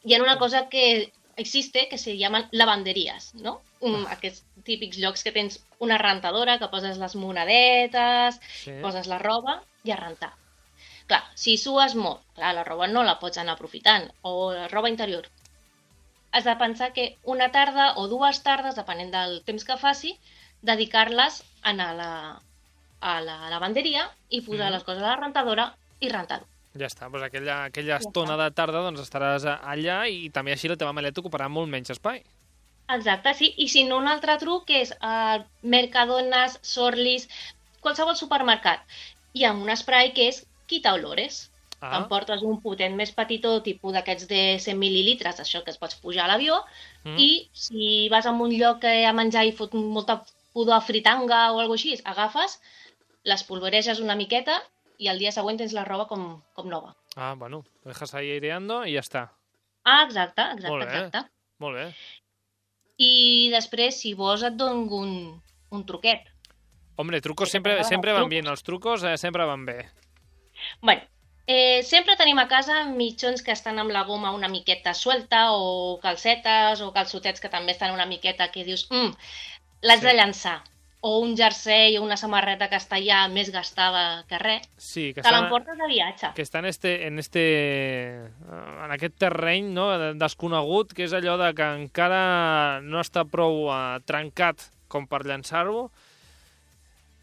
Hi 0.05 0.15
ha 0.15 0.23
una 0.23 0.39
cosa 0.39 0.69
que 0.71 1.13
existe 1.39 1.89
que 1.89 1.99
se 1.99 2.17
llaman 2.19 2.49
lavanderies, 2.53 3.33
no? 3.37 3.61
Um, 3.81 4.05
aquests 4.11 4.43
típics 4.67 4.99
llocs 4.99 5.23
que 5.23 5.33
tens 5.33 5.61
una 5.79 5.97
rentadora, 5.99 6.59
que 6.59 6.69
poses 6.69 6.99
les 6.99 7.15
monedetes, 7.17 8.41
Sí. 8.65 8.73
poses 8.83 9.07
la 9.07 9.19
roba 9.19 9.63
i 9.85 9.93
a 9.95 9.97
rentar. 9.97 10.33
Clar, 11.09 11.23
si 11.35 11.57
sues 11.57 11.95
molt, 11.95 12.21
clar, 12.35 12.53
la 12.55 12.65
roba 12.65 12.87
no 12.91 13.03
la 13.07 13.19
pots 13.19 13.39
anar 13.39 13.55
aprofitant, 13.55 14.11
o 14.23 14.53
la 14.53 14.69
roba 14.69 14.91
interior. 14.91 15.29
Has 16.33 16.45
de 16.45 16.57
pensar 16.57 16.93
que 16.93 17.17
una 17.23 17.51
tarda 17.53 17.95
o 17.97 18.09
dues 18.09 18.43
tardes, 18.43 18.75
depenent 18.77 19.11
del 19.15 19.43
temps 19.45 19.65
que 19.65 19.79
faci, 19.81 20.19
dedicar-les 20.61 21.43
a 21.63 21.71
a 21.71 21.95
la, 21.95 22.43
a 23.01 23.21
la 23.21 23.49
lavanderia 23.49 24.11
i 24.29 24.41
posar 24.43 24.67
Mhm. 24.67 24.73
les 24.75 24.85
coses 24.85 25.03
a 25.03 25.07
la 25.15 25.17
rentadora 25.17 25.77
i 26.01 26.09
rentar-ho. 26.09 26.47
Ja 26.79 26.89
està, 26.91 27.09
doncs 27.11 27.27
aquella, 27.27 27.65
aquella 27.71 27.97
Ja 27.97 28.01
estona 28.03 28.37
de 28.41 28.49
tarda 28.55 28.83
doncs 28.87 29.03
estaràs 29.05 29.47
allà 29.49 30.01
i 30.09 30.29
també 30.35 30.55
així 30.55 30.71
la 30.71 30.79
teva 30.81 30.95
maleta 30.97 31.23
ocuparà 31.23 31.49
molt 31.53 31.71
menys 31.73 31.95
espai. 31.95 32.23
Exacte, 32.95 33.35
sí. 33.37 33.53
I 33.65 33.69
si 33.69 33.85
no, 33.85 33.99
un 34.01 34.09
altre 34.09 34.39
truc 34.41 34.71
és 34.73 34.95
uh, 34.97 35.43
Mercadones, 35.63 36.57
Sorlis, 36.65 37.29
qualsevol 37.85 38.17
supermercat. 38.17 38.85
Hi 39.37 39.45
ha 39.45 39.53
un 39.53 39.69
spray 39.77 40.15
que 40.17 40.31
és 40.33 40.43
quita 40.71 40.95
olores. 40.97 41.49
Ah, 41.79 41.93
T'emportes 41.93 42.41
un 42.43 42.57
potent 42.63 42.97
més 42.99 43.13
petitó, 43.15 43.53
tipus 43.63 43.93
d'aquests 43.95 44.27
de 44.31 44.41
100 44.65 44.81
mil·lilitres, 44.81 45.39
això 45.39 45.61
que 45.63 45.71
es 45.71 45.79
pots 45.79 46.01
pujar 46.03 46.25
a 46.25 46.33
l'avió, 46.33 46.57
mm. 47.05 47.15
i 47.23 47.29
si 47.55 48.09
vas 48.11 48.27
a 48.27 48.33
un 48.35 48.51
lloc 48.51 48.83
a 48.89 49.13
menjar 49.15 49.45
i 49.47 49.55
fot 49.55 49.77
molta 49.79 50.19
pudor 50.57 50.75
a 50.75 50.83
fritanga 50.83 51.45
o 51.53 51.61
alguna 51.61 51.79
així, 51.79 51.95
agafes, 52.03 52.59
les 53.31 53.45
polvoreges 53.47 54.03
una 54.03 54.19
miqueta 54.19 54.59
i 54.99 55.09
al 55.09 55.19
dia 55.19 55.31
següent 55.33 55.59
tens 55.59 55.73
la 55.77 55.85
roba 55.87 56.07
com, 56.11 56.41
com 56.55 56.69
nova. 56.69 56.95
ah, 57.17 57.35
bueno, 57.39 57.65
lo 57.85 57.91
dejas 57.93 58.15
ahí 58.15 58.31
aireando 58.33 58.85
i 58.87 58.95
ja 58.95 59.01
està. 59.01 59.29
Ah, 59.85 60.03
exacte, 60.05 60.43
exacte, 60.43 60.69
Molt 60.71 60.85
bé. 60.87 60.97
exacte. 60.99 61.31
Molt 61.59 61.77
bé. 61.77 61.95
I 62.99 63.51
després, 63.53 64.01
si 64.03 64.13
vols, 64.19 64.43
et 64.43 64.57
dono 64.59 64.87
un, 64.99 65.13
un 65.71 65.85
truquet. 65.87 66.25
Hombre, 66.99 67.21
trucos 67.23 67.51
sempre, 67.51 67.77
sempre 67.87 68.13
van 68.13 68.29
bien. 68.29 68.47
Els 68.51 68.63
trucos 68.67 69.05
eh, 69.07 69.17
sempre 69.17 69.45
van 69.47 69.65
bé. 69.67 69.77
Bueno, 70.83 71.03
eh, 71.47 71.83
sempre 71.87 72.17
tenim 72.19 72.39
a 72.43 72.49
casa 72.51 72.81
mitjons 72.91 73.43
que 73.47 73.55
estan 73.55 73.79
amb 73.79 73.95
la 73.95 74.03
goma 74.09 74.33
una 74.35 74.49
miqueta 74.51 74.95
suelta 74.99 75.53
o 75.55 75.99
calcetes 76.03 76.83
o 76.83 76.91
calçotets 76.93 77.41
que 77.41 77.49
també 77.53 77.73
estan 77.77 77.95
una 77.95 78.07
miqueta 78.07 78.51
que 78.51 78.65
dius, 78.67 78.89
mm, 78.91 79.15
l'haig 79.87 80.01
Sí. 80.03 80.07
de 80.07 80.15
llançar. 80.19 80.57
O 81.01 81.21
un 81.23 81.37
jersei 81.39 81.97
o 81.97 82.03
una 82.03 82.17
samarreta 82.19 82.67
que 82.69 82.75
està 82.75 82.99
ja 82.99 83.21
més 83.31 83.53
gastada 83.55 84.25
que 84.27 84.39
res. 84.43 84.65
Sí, 84.77 85.13
que 85.15 85.23
Te 85.23 85.31
l'emportes 85.31 85.79
de 85.79 85.87
viatge. 85.87 86.33
que 86.35 86.43
està 86.43 86.59
en, 86.59 86.65
este, 86.67 87.07
en, 87.07 87.19
este, 87.23 87.45
eh, 88.27 88.85
en 88.85 88.91
aquest 88.97 89.15
terreny 89.17 89.69
no, 89.73 89.87
de- 89.99 90.15
desconegut, 90.19 90.93
que 90.93 91.05
és 91.07 91.13
allò 91.15 91.37
de 91.39 91.53
que 91.55 91.69
encara 91.85 92.81
no 92.83 92.99
està 92.99 93.23
prou 93.31 93.69
uh, 93.71 94.01
trencat 94.07 94.71
com 94.89 95.07
per 95.07 95.23
llançar-ho, 95.25 95.91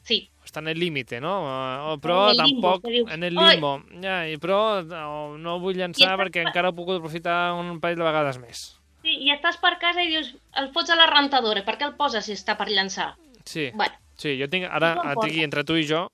Sí, 0.05 0.29
està 0.45 0.59
en 0.61 0.67
el 0.69 0.77
límite, 0.79 1.17
no? 1.19 1.31
Uh, 1.41 1.95
però 1.99 2.29
En 2.29 2.37
limbo, 2.45 2.75
tampoc 2.79 3.11
en 3.11 3.23
el 3.25 3.33
limbo. 3.33 3.71
Ja, 4.03 4.19
i 4.29 4.37
però 4.37 4.83
no, 4.85 5.35
no 5.41 5.55
ho 5.55 5.59
vull 5.63 5.75
llançar 5.79 6.13
perquè 6.21 6.43
pa- 6.43 6.49
encara 6.51 6.69
he 6.69 6.75
pogut 6.77 6.99
aprofitar 6.99 7.55
un 7.57 7.79
parell 7.81 7.97
de 7.97 8.05
vegades 8.05 8.37
més. 8.37 8.61
sí, 9.01 9.15
i 9.25 9.31
estàs 9.33 9.57
per 9.61 9.75
casa 9.81 10.01
i 10.05 10.07
dius, 10.13 10.31
el 10.61 10.71
fots 10.73 10.89
a 10.93 10.95
la 10.95 11.07
rentadora, 11.09 11.65
per 11.65 11.75
què 11.77 11.85
el 11.89 11.95
poses 11.97 12.25
si 12.25 12.33
està 12.37 12.55
per 12.57 12.69
llançar? 12.69 13.15
Sí, 13.45 13.69
Bueno, 13.73 13.93
sí, 14.17 14.37
jo 14.41 14.47
tinc, 14.49 14.65
ara, 14.69 14.95
No 14.95 15.21
aquí 15.21 15.43
entre 15.43 15.63
tu 15.63 15.75
i 15.77 15.85
jo, 15.87 16.07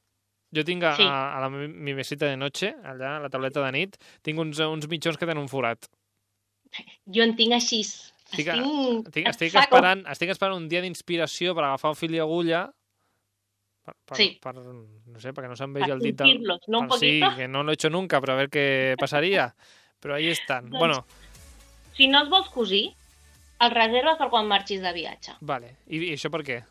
jo 0.54 0.64
tinc 0.68 0.84
a, 0.84 0.96
Sí. 0.98 1.04
a, 1.04 1.38
a 1.38 1.42
la 1.42 1.50
mi 1.50 1.94
mesita 1.94 2.26
de 2.26 2.36
noche, 2.38 2.76
allà, 2.84 3.18
a 3.18 3.20
la 3.22 3.30
tauleta 3.30 3.64
de 3.66 3.72
nit, 3.72 3.96
tinc 4.22 4.38
uns, 4.40 4.60
uns 4.60 4.88
mitjons 4.88 5.18
que 5.18 5.26
tenen 5.26 5.42
un 5.42 5.50
forat. 5.50 5.88
jo 7.06 7.24
en 7.24 7.36
tinc 7.36 7.54
així. 7.54 7.82
Estic, 7.82 8.48
Estic, 8.48 9.08
estic, 9.08 9.28
estic, 9.28 9.56
esperant, 9.60 10.06
estic 10.08 10.30
esperant 10.32 10.56
un 10.56 10.70
dia 10.70 10.80
d'inspiració 10.82 11.54
per 11.54 11.66
agafar 11.66 11.90
un 11.92 11.98
fil 12.00 12.14
i 12.16 12.20
agulla 12.24 12.62
per, 13.84 13.96
per, 14.06 14.16
Sí. 14.18 14.40
per, 14.42 14.54
no 14.56 15.20
sé, 15.20 15.34
perquè 15.34 15.50
no 15.50 15.56
se'n 15.58 15.74
Per 15.74 15.82
vegi 15.82 15.92
el 15.92 16.00
dit. 16.00 16.18
sentirlos, 16.18 16.62
¿no? 16.68 16.80
Un 16.82 16.88
per- 16.88 17.00
sí, 17.00 17.20
que 17.36 17.48
no 17.50 17.64
lo 17.64 17.72
he 17.72 17.74
hecho 17.74 17.90
nunca, 17.90 18.22
pero 18.22 18.34
a 18.34 18.36
ver 18.38 18.50
qué 18.50 18.96
pasaría. 18.98 19.54
Pero 20.00 20.16
ahí 20.16 20.28
están. 20.30 20.70
Doncs- 20.70 20.80
Bueno, 20.80 21.06
Si 21.94 22.08
no 22.08 22.22
els 22.22 22.30
vols 22.30 22.48
cosir, 22.50 22.94
el 23.60 23.72
reserves 23.72 24.18
per 24.18 24.30
quan 24.30 24.48
marxis 24.48 24.82
de 24.82 24.94
viatge. 24.94 25.34
vale. 25.42 25.76
I, 25.88 25.98
I 25.98 26.14
això 26.14 26.32
per 26.32 26.42
què? 26.44 26.64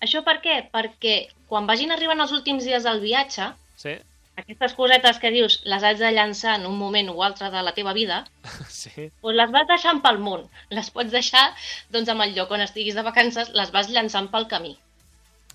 Això 0.00 0.22
per 0.24 0.40
què? 0.44 0.58
Perquè 0.72 1.28
quan 1.48 1.66
vagin 1.66 1.92
arribant 1.94 2.20
els 2.20 2.32
últims 2.32 2.64
dies 2.64 2.84
del 2.84 3.00
viatge, 3.00 3.52
Sí? 3.76 3.94
aquestes 4.36 4.74
cosetes 4.76 5.18
que 5.18 5.30
dius 5.32 5.62
les 5.64 5.82
haig 5.82 5.96
de 5.98 6.10
llançar 6.12 6.58
en 6.58 6.66
un 6.68 6.76
moment 6.76 7.08
o 7.08 7.22
altre 7.24 7.48
de 7.50 7.62
la 7.64 7.72
teva 7.72 7.94
vida, 7.96 8.24
Sí. 8.68 9.08
doncs 9.22 9.36
les 9.36 9.50
vas 9.54 9.66
deixant 9.68 10.02
pel 10.04 10.18
món. 10.18 10.44
Les 10.70 10.90
pots 10.90 11.10
deixar 11.10 11.46
doncs, 11.90 12.08
amb 12.12 12.20
el 12.26 12.34
lloc 12.36 12.50
on 12.52 12.60
estiguis 12.60 12.94
de 12.94 13.02
vacances, 13.06 13.50
les 13.56 13.72
vas 13.72 13.88
llançant 13.88 14.28
pel 14.32 14.46
camí. 14.48 14.76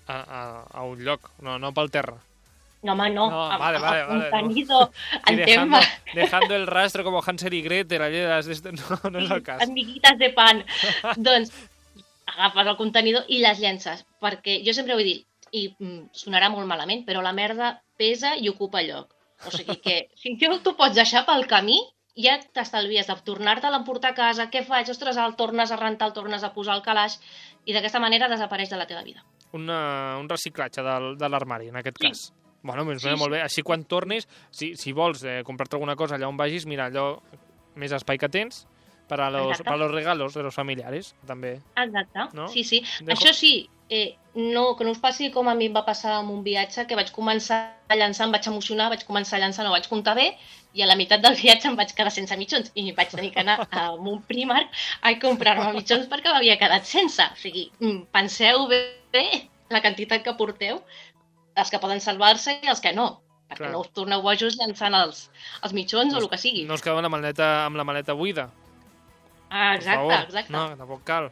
A, 0.08 0.18
a, 0.18 0.42
a 0.72 0.82
un 0.82 0.98
lloc, 1.04 1.30
no, 1.40 1.58
no 1.62 1.70
pel 1.72 1.90
terra. 1.94 2.16
No, 2.82 2.96
home, 2.96 3.10
no. 3.14 3.28
No, 3.30 3.42
vale, 3.60 3.78
vale, 3.78 4.02
vale, 4.02 4.24
no. 4.24 4.30
contenido, 4.30 4.92
Y 5.30 5.36
dejando, 5.36 5.78
dejando 6.14 6.56
el 6.56 6.66
rastro 6.66 7.04
como 7.04 7.22
Hansel 7.24 7.54
y 7.54 7.62
Gretel, 7.62 8.02
esto, 8.02 8.72
no, 8.72 9.10
no 9.10 9.20
és 9.20 9.30
el 9.30 9.42
cas. 9.44 9.62
amiguites 9.62 10.18
de 10.18 10.30
pan. 10.30 10.64
doncs 11.16 11.52
agafes 12.26 12.66
el 12.66 12.76
contenidor 12.76 13.24
i 13.28 13.40
les 13.42 13.58
llences. 13.60 14.04
Perquè 14.22 14.60
jo 14.66 14.74
sempre 14.76 14.94
ho 14.94 15.00
he 15.02 15.04
dit, 15.06 15.26
i 15.52 15.66
mm, 15.78 16.10
sonarà 16.16 16.48
molt 16.52 16.66
malament, 16.66 17.04
però 17.06 17.20
la 17.22 17.32
merda 17.36 17.74
pesa 17.98 18.34
i 18.36 18.48
ocupa 18.48 18.82
lloc. 18.82 19.14
O 19.46 19.50
sigui 19.50 19.76
que 19.82 19.96
si 20.20 20.36
tu 20.38 20.52
t'ho 20.62 20.76
pots 20.78 20.94
deixar 20.96 21.24
pel 21.26 21.46
camí, 21.50 21.80
ja 22.16 22.38
t'estalvies 22.52 23.06
de 23.08 23.16
tornar-te-la 23.24 23.78
a 23.78 23.80
emportar 23.80 24.12
a 24.12 24.14
casa, 24.14 24.50
què 24.52 24.64
faig? 24.64 24.88
Ostres, 24.92 25.16
el 25.16 25.34
tornes 25.36 25.70
a 25.72 25.76
rentar, 25.80 26.08
el 26.10 26.14
tornes 26.16 26.44
a 26.44 26.52
posar 26.52 26.74
al 26.76 26.82
calaix, 26.84 27.18
i 27.64 27.72
d'aquesta 27.72 28.00
manera 28.00 28.28
desapareix 28.28 28.68
de 28.70 28.76
la 28.80 28.86
teva 28.86 29.02
vida. 29.02 29.24
Una, 29.52 30.16
un 30.20 30.28
reciclatge 30.28 30.82
del, 30.84 31.16
de 31.20 31.28
l'armari, 31.28 31.68
en 31.68 31.76
aquest 31.80 31.96
Sí. 32.00 32.08
cas. 32.08 32.32
Bueno, 32.62 32.84
doncs 32.84 33.02
Sí, 33.02 33.08
sí, 33.10 33.16
molt 33.18 33.32
bé. 33.32 33.40
Així 33.42 33.62
quan 33.66 33.82
tornis, 33.84 34.28
si, 34.50 34.76
si 34.76 34.92
vols 34.92 35.24
eh, 35.24 35.42
comprar-te 35.44 35.74
alguna 35.76 35.96
cosa 35.96 36.14
allà 36.16 36.28
on 36.28 36.36
vagis, 36.38 36.64
mira, 36.64 36.86
allò 36.86 37.18
més 37.74 37.92
espai 37.92 38.18
que 38.18 38.28
tens 38.28 38.66
per 39.12 39.20
a 39.20 39.28
los, 39.30 39.50
Exacte. 39.50 39.68
per 39.68 39.74
a 39.74 39.76
los 39.82 39.90
regalos 39.92 40.32
de 40.34 40.42
los 40.46 40.54
familiares, 40.54 41.12
també. 41.28 41.58
Exacte, 41.76 42.28
No? 42.38 42.48
sí, 42.48 42.64
sí. 42.64 42.82
Dejo- 43.00 43.12
Això 43.18 43.34
sí, 43.36 43.68
eh, 43.90 44.16
no, 44.34 44.74
que 44.76 44.84
no 44.86 44.92
us 44.94 44.98
passi 45.02 45.30
com 45.30 45.48
a 45.50 45.54
mi 45.54 45.66
em 45.68 45.74
va 45.76 45.84
passar 45.84 46.14
amb 46.16 46.30
un 46.32 46.42
viatge, 46.42 46.86
que 46.88 46.96
vaig 46.96 47.10
començar 47.12 47.58
a 47.88 47.96
llançar, 47.96 48.24
em 48.26 48.32
vaig 48.32 48.46
emocionar, 48.48 48.88
vaig 48.88 49.04
començar 49.04 49.36
a 49.36 49.42
llançar, 49.44 49.66
no 49.66 49.70
vaig 49.74 49.86
comptar 49.90 50.14
bé, 50.16 50.30
i 50.72 50.80
a 50.80 50.86
la 50.88 50.96
meitat 50.96 51.20
del 51.20 51.36
viatge 51.42 51.68
em 51.68 51.76
vaig 51.76 51.92
quedar 51.92 52.10
sense 52.10 52.34
mitjons, 52.40 52.70
i 52.74 52.92
vaig 52.96 53.10
tenir 53.12 53.32
que 53.34 53.40
anar 53.44 53.68
a 53.70 53.90
un 53.92 54.22
Primark 54.22 54.70
a 55.02 55.12
comprar-me 55.20 55.74
mitjons 55.76 56.08
perquè 56.08 56.32
m'havia 56.32 56.56
quedat 56.56 56.88
sense. 56.88 57.20
O 57.22 57.36
sigui, 57.36 57.66
mm, 57.80 58.06
penseu 58.10 58.66
bé, 58.72 58.80
bé 59.12 59.26
la 59.68 59.82
quantitat 59.84 60.22
que 60.24 60.32
porteu, 60.40 60.80
els 61.54 61.68
que 61.70 61.78
poden 61.78 62.00
salvar-se 62.00 62.60
i 62.62 62.68
els 62.72 62.80
que 62.80 62.94
no, 62.96 63.20
perquè 63.50 63.66
Clar. 63.66 63.72
no 63.72 63.80
us 63.84 63.90
torneu 63.92 64.22
bojos 64.24 64.56
llançant 64.56 64.94
els, 64.96 65.26
els 65.62 65.74
mitjons 65.76 66.14
o 66.14 66.18
el 66.24 66.30
que 66.32 66.38
sigui. 66.40 66.64
No 66.64 66.72
us 66.74 66.80
quedeu 66.80 66.96
amb 66.96 67.04
la 67.04 67.10
maleta, 67.12 67.66
amb 67.66 67.76
la 67.76 67.84
maleta 67.84 68.14
buida. 68.16 68.48
Ah, 69.52 69.72
per 69.74 69.82
exacte, 69.82 70.00
favor. 70.00 70.24
exacte. 70.26 70.52
No, 70.54 70.64
tampoc 70.80 71.04
cal. 71.04 71.28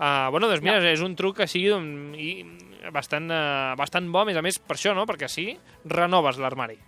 Uh, 0.00 0.30
bueno, 0.32 0.48
doncs 0.48 0.64
mira, 0.64 0.80
és 0.88 1.02
un 1.04 1.12
truc 1.16 1.42
així 1.44 1.66
doncs, 1.68 2.16
i 2.16 2.88
bastant, 2.94 3.26
uh, 3.28 3.76
bastant 3.76 4.08
bo, 4.08 4.22
a 4.22 4.28
més 4.28 4.38
a 4.40 4.42
més, 4.42 4.56
per 4.58 4.78
això, 4.78 4.94
no? 4.96 5.04
Perquè 5.08 5.28
així 5.28 5.50
renoves 5.84 6.40
l'armari. 6.40 6.78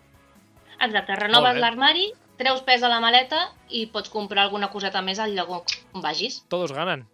Exacte, 0.83 1.19
renoves 1.21 1.61
l'armari, 1.61 2.09
treus 2.41 2.65
pes 2.67 2.83
a 2.83 2.89
la 2.91 3.03
maleta 3.05 3.43
i 3.69 3.85
pots 3.93 4.11
comprar 4.11 4.47
alguna 4.49 4.71
coseta 4.73 5.03
més 5.05 5.21
al 5.21 5.37
lloc 5.37 5.53
on 5.93 6.01
vagis. 6.03 6.41
Todos 6.49 6.73
ganan. 6.73 7.05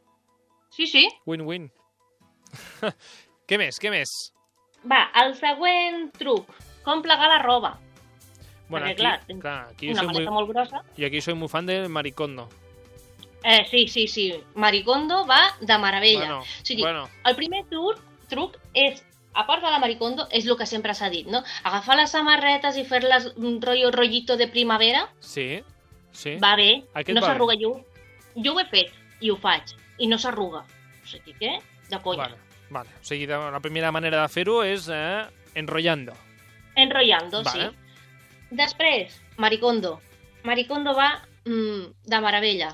Sí, 0.70 0.86
sí. 0.86 1.08
Win-win. 1.26 1.66
què 3.50 3.58
més, 3.60 3.80
què 3.82 3.90
més? 3.92 4.14
Va, 4.88 5.08
el 5.24 5.34
següent 5.36 6.08
truc. 6.16 6.46
Com 6.86 7.02
plegar 7.04 7.28
la 7.28 7.42
roba. 7.42 7.74
Bueno, 8.68 8.86
Perquè, 8.86 8.94
aquí, 8.94 9.02
clar, 9.02 9.40
clar, 9.42 9.58
aquí 9.72 9.90
Una 9.90 10.02
maleta 10.06 10.30
muy, 10.30 10.38
molt 10.38 10.50
grossa. 10.54 10.82
y 10.96 11.04
aquí 11.04 11.20
soy 11.20 11.34
muy 11.34 11.48
fan 11.48 11.66
de 11.66 11.88
Maricondo. 11.88 12.48
Eh, 13.44 13.66
sí, 13.70 13.86
sí, 13.88 14.08
sí. 14.08 14.32
Maricondo 14.54 15.26
va 15.26 15.56
de 15.60 15.78
meravella. 15.78 16.18
Bueno, 16.18 16.40
o 16.40 16.64
sigui, 16.64 16.82
bueno, 16.82 17.08
el 17.24 17.36
primer 17.36 17.64
truc, 17.66 18.00
truc 18.28 18.58
és, 18.74 19.04
a 19.34 19.46
part 19.46 19.62
de 19.62 19.70
la 19.70 19.78
Maricondo, 19.78 20.26
és 20.34 20.46
el 20.46 20.56
que 20.58 20.66
sempre 20.66 20.94
s'ha 20.94 21.10
dit, 21.10 21.28
no? 21.30 21.44
Agafar 21.62 21.96
les 22.00 22.10
samarretes 22.10 22.76
i 22.76 22.84
fer-les 22.84 23.30
un 23.36 23.60
rotllo 23.62 23.92
rotllito 23.94 24.36
de 24.36 24.48
primavera 24.50 25.06
sí, 25.20 25.62
sí. 26.12 26.36
va 26.42 26.56
bé, 26.58 26.82
Aquest 26.94 27.14
no 27.14 27.22
s'arruga. 27.22 27.54
Jo, 27.60 27.76
jo 28.34 28.56
ho 28.56 28.60
he 28.60 28.66
fet 28.72 28.92
i 29.22 29.30
ho 29.30 29.38
faig, 29.38 29.74
i 29.98 30.10
no 30.10 30.18
s'arruga. 30.18 30.64
O 31.02 31.06
sigui 31.06 31.36
que, 31.38 31.58
de 31.88 32.00
conya. 32.02 32.26
Vale, 32.26 32.40
vale. 32.70 32.96
O 33.00 33.04
sigui, 33.06 33.28
la 33.30 33.62
primera 33.62 33.92
manera 33.94 34.24
de 34.24 34.32
fer-ho 34.32 34.62
és 34.66 34.90
eh, 34.90 35.26
enrollando. 35.54 36.16
Enrollando, 36.78 37.42
Vale. 37.42 37.70
sí. 37.70 38.54
Després, 38.58 39.16
Maricondo. 39.36 39.98
Maricondo 40.44 40.94
va 40.94 41.10
mm, 41.44 42.06
de 42.06 42.20
meravella. 42.20 42.70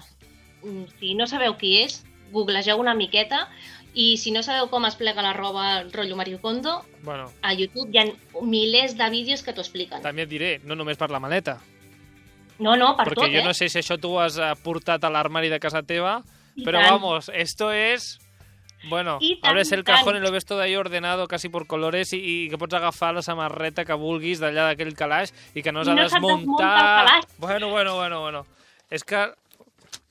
Mm, 0.65 0.85
Si 0.99 1.15
no 1.15 1.27
sabeu 1.27 1.57
qui 1.61 1.77
és, 1.83 2.03
googlegeu 2.33 2.81
una 2.81 2.95
miqueta 2.95 3.49
i 3.95 4.17
si 4.19 4.33
no 4.35 4.43
sabeu 4.43 4.67
com 4.73 4.85
es 4.89 4.97
plega 4.99 5.23
la 5.23 5.33
roba 5.37 5.85
rotllo 5.93 6.17
Maricondo, 6.17 6.81
Bueno, 7.05 7.31
a 7.43 7.53
YouTube 7.55 7.91
hi 7.93 7.99
ha 7.99 8.07
milers 8.43 8.97
de 8.99 9.11
vídeos 9.11 9.43
que 9.45 9.53
t'ho 9.53 9.61
expliquen. 9.63 10.03
també 10.03 10.23
et 10.25 10.29
diré, 10.29 10.61
no 10.65 10.75
només 10.75 10.97
per 10.99 11.11
la 11.11 11.21
maleta. 11.21 11.61
No, 12.59 12.77
no, 12.77 12.97
per 12.97 13.09
Perquè 13.11 13.21
tot, 13.27 13.31
jo 13.35 13.41
eh? 13.41 13.45
no 13.45 13.53
sé 13.55 13.69
si 13.69 13.79
això 13.81 13.99
tu 14.01 14.13
ho 14.15 14.21
has 14.23 14.39
eh, 14.39 14.53
portat 14.63 15.05
a 15.05 15.11
l'armari 15.11 15.49
de 15.51 15.59
casa 15.61 15.83
teva, 15.83 16.23
I 16.57 16.65
tant. 16.65 16.77
vamos, 16.91 17.31
esto 17.35 17.71
es... 17.73 18.19
Bueno, 18.89 19.17
I 19.21 19.39
tant, 19.41 19.51
abres 19.51 19.71
i 19.73 19.75
el 19.75 19.83
cajón 19.83 20.17
y 20.17 20.21
lo 20.21 20.31
ves 20.31 20.45
todo 20.45 20.61
ahí 20.61 20.77
ordenado 20.77 21.27
casi 21.27 21.49
por 21.49 21.67
colores 21.67 22.13
y, 22.13 22.19
y 22.45 22.49
que 22.51 22.59
pots 22.59 22.75
agafar 22.75 23.15
la 23.15 23.23
samarreta 23.23 23.85
que 23.85 23.95
vulguis 23.95 24.41
d'allà 24.43 24.67
d'aquell 24.69 24.95
calaix 24.95 25.33
i 25.55 25.63
que 25.63 25.73
no 25.73 25.81
has 25.81 25.89
I 25.89 25.91
de 25.91 25.97
no 25.97 26.03
desmuntar. 26.03 27.23
Bueno, 27.39 27.71
bueno, 27.71 27.95
bueno, 27.97 28.21
bueno. 28.21 28.47
És 28.91 29.03
que, 29.03 29.33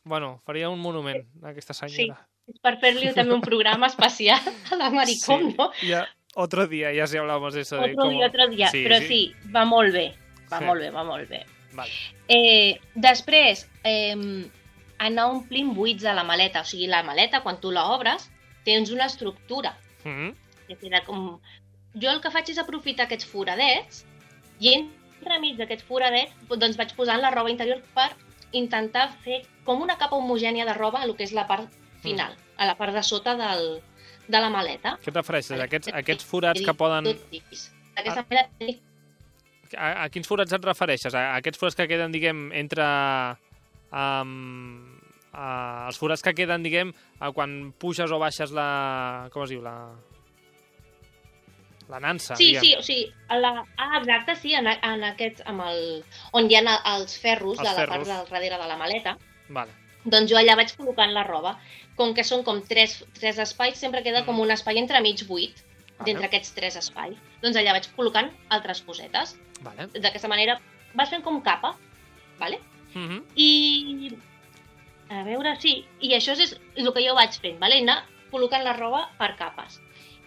bueno, 0.04 0.41
faria 0.45 0.70
un 0.70 0.80
monument 0.80 1.26
a 1.43 1.49
aquesta 1.49 1.74
senyora. 1.74 2.28
És 2.47 2.60
per 2.60 2.78
fer-li 2.82 3.14
també 3.16 3.34
un 3.34 3.41
programa 3.41 3.88
especial 3.88 4.39
a 4.72 4.76
la 4.76 4.89
Maricondo. 4.89 5.72
Sí, 5.80 5.88
ya, 5.88 6.08
otro 6.36 6.68
día 6.68 6.91
ya 6.91 7.08
sí 7.08 7.18
hablamos 7.18 7.54
de 7.54 7.62
eso. 7.62 7.78
de 7.78 7.91
Otro 7.91 7.95
cómo- 7.95 8.12
dia, 8.12 8.28
otro 8.28 8.47
dia. 8.49 8.70
Però 8.72 8.99
sí, 9.08 9.34
va 9.56 9.64
molt 9.66 9.93
bé. 9.93 10.14
Va 10.51 10.60
Sí. 10.60 10.66
molt 10.66 10.82
bé, 10.82 10.89
va 10.91 11.04
molt 11.04 11.30
bé. 11.30 11.45
Vale. 11.74 11.91
Eh, 12.28 12.80
després, 12.95 13.70
eh, 13.84 14.49
anar 14.99 15.26
omplint 15.32 15.74
buits 15.74 16.06
a 16.06 16.14
la 16.14 16.24
maleta. 16.24 16.62
O 16.62 16.66
sigui, 16.66 16.88
la 16.88 17.01
maleta, 17.04 17.41
quan 17.41 17.60
tu 17.62 17.72
la 17.72 17.86
obres, 17.86 18.30
tens 18.66 18.91
una 18.91 19.06
estructura. 19.06 19.78
Mm 20.04 20.10
-hmm. 20.10 20.36
Que 20.68 20.76
queda 20.78 21.04
com... 21.06 21.39
Jo 21.95 22.10
el 22.12 22.22
que 22.22 22.32
faig 22.32 22.49
és 22.49 22.58
aprofitar 22.58 23.06
aquests 23.06 23.26
foradets 23.26 24.06
i 24.60 24.74
entremig 24.74 25.58
d'aquests 25.58 25.84
foradets 25.84 26.34
doncs 26.49 26.76
vaig 26.78 26.93
posant 26.95 27.22
la 27.22 27.30
roba 27.32 27.49
interior 27.51 27.82
per 27.93 28.10
intentar 28.54 29.10
fer 29.26 29.41
com 29.68 29.82
una 29.82 29.97
capa 29.97 30.16
homogènia 30.16 30.66
de 30.66 30.74
roba 30.78 31.01
a 31.01 31.10
lo 31.10 31.18
que 31.18 31.26
és 31.26 31.34
la 31.36 31.47
part 31.49 31.74
final, 32.04 32.36
a 32.58 32.68
la 32.70 32.78
part 32.80 32.93
de 32.93 33.04
sota 33.04 33.36
del, 33.39 33.82
de 34.28 34.39
la 34.39 34.49
maleta. 34.54 34.97
Què 35.04 35.12
et 35.12 35.20
refereixes? 35.20 35.60
Aquests, 35.68 35.91
aquests 35.93 36.28
forats 36.28 36.64
que 36.64 36.76
poden... 36.78 37.10
D'aquesta 37.93 38.26
manera, 38.30 38.49
A, 39.74 40.06
a 40.06 40.10
quins 40.14 40.28
forats 40.30 40.54
et 40.54 40.66
refereixes? 40.66 41.14
A, 41.18 41.34
a 41.34 41.38
aquests 41.41 41.58
forats 41.58 41.78
que 41.78 41.88
queden, 41.89 42.14
diguem, 42.14 42.47
entre... 42.54 42.86
Um, 43.93 44.99
uh, 45.34 45.89
els 45.89 45.97
forats 46.01 46.22
que 46.26 46.34
queden, 46.38 46.66
diguem, 46.66 46.93
a 47.20 47.32
quan 47.34 47.74
puges 47.82 48.12
o 48.14 48.20
baixes 48.22 48.54
la... 48.54 49.30
Com 49.34 49.45
es 49.45 49.54
diu? 49.54 49.64
La... 49.66 49.76
La 51.90 52.00
nansa, 52.00 52.36
Sí, 52.36 52.46
diguem. 52.48 52.62
sí, 52.64 52.76
o 52.76 52.82
sigui, 52.82 53.14
a 53.28 53.38
la... 53.38 53.66
ah, 53.78 53.98
exacte, 54.00 54.36
sí, 54.36 54.54
en, 54.54 54.68
en 54.68 55.04
aquests, 55.04 55.44
amb 55.46 55.62
el... 55.68 56.04
on 56.32 56.50
hi 56.50 56.56
ha 56.56 56.80
els 56.96 57.18
ferros 57.20 57.60
Els 57.60 57.68
de 57.68 57.70
la 57.70 57.76
ferros. 57.76 57.96
part 57.98 58.08
del 58.08 58.30
darrere 58.32 58.58
de 58.62 58.68
la 58.68 58.78
maleta, 58.78 59.18
Vale. 59.50 59.72
doncs 60.06 60.32
jo 60.32 60.38
allà 60.38 60.56
vaig 60.56 60.72
col·locant 60.78 61.12
la 61.14 61.24
roba. 61.24 61.58
Com 61.96 62.14
que 62.14 62.24
són 62.24 62.44
com 62.44 62.62
tres, 62.66 63.04
tres 63.14 63.38
espais, 63.38 63.78
sempre 63.78 64.02
queda 64.04 64.22
Mm. 64.22 64.26
com 64.26 64.40
un 64.40 64.52
espai 64.52 64.78
entremig 64.80 65.28
buit, 65.28 65.56
Vale. 66.00 66.06
d'entre 66.06 66.26
aquests 66.26 66.54
tres 66.56 66.76
espais. 66.76 67.16
Doncs 67.42 67.56
allà 67.58 67.72
vaig 67.74 67.88
col·locant 67.96 68.32
altres 68.50 68.82
cosetes. 68.82 69.38
Vale. 69.62 69.88
D'aquesta 69.94 70.28
manera 70.28 70.60
vas 70.96 71.10
fent 71.10 71.22
com 71.24 71.42
capa, 71.42 71.76
vale? 72.40 72.60
Mm 72.96 73.08
-hmm. 73.10 73.24
I... 73.36 74.18
A 75.10 75.24
veure, 75.24 75.56
sí, 75.62 75.86
i 76.02 76.14
això 76.16 76.32
és 76.40 76.56
el 76.76 76.92
que 76.94 77.04
jo 77.08 77.14
vaig 77.14 77.34
fent, 77.42 77.60
vale? 77.60 77.78
anar 77.82 78.06
col·locant 78.32 78.64
la 78.64 78.74
roba 78.74 79.10
per 79.20 79.36
capes. 79.38 79.80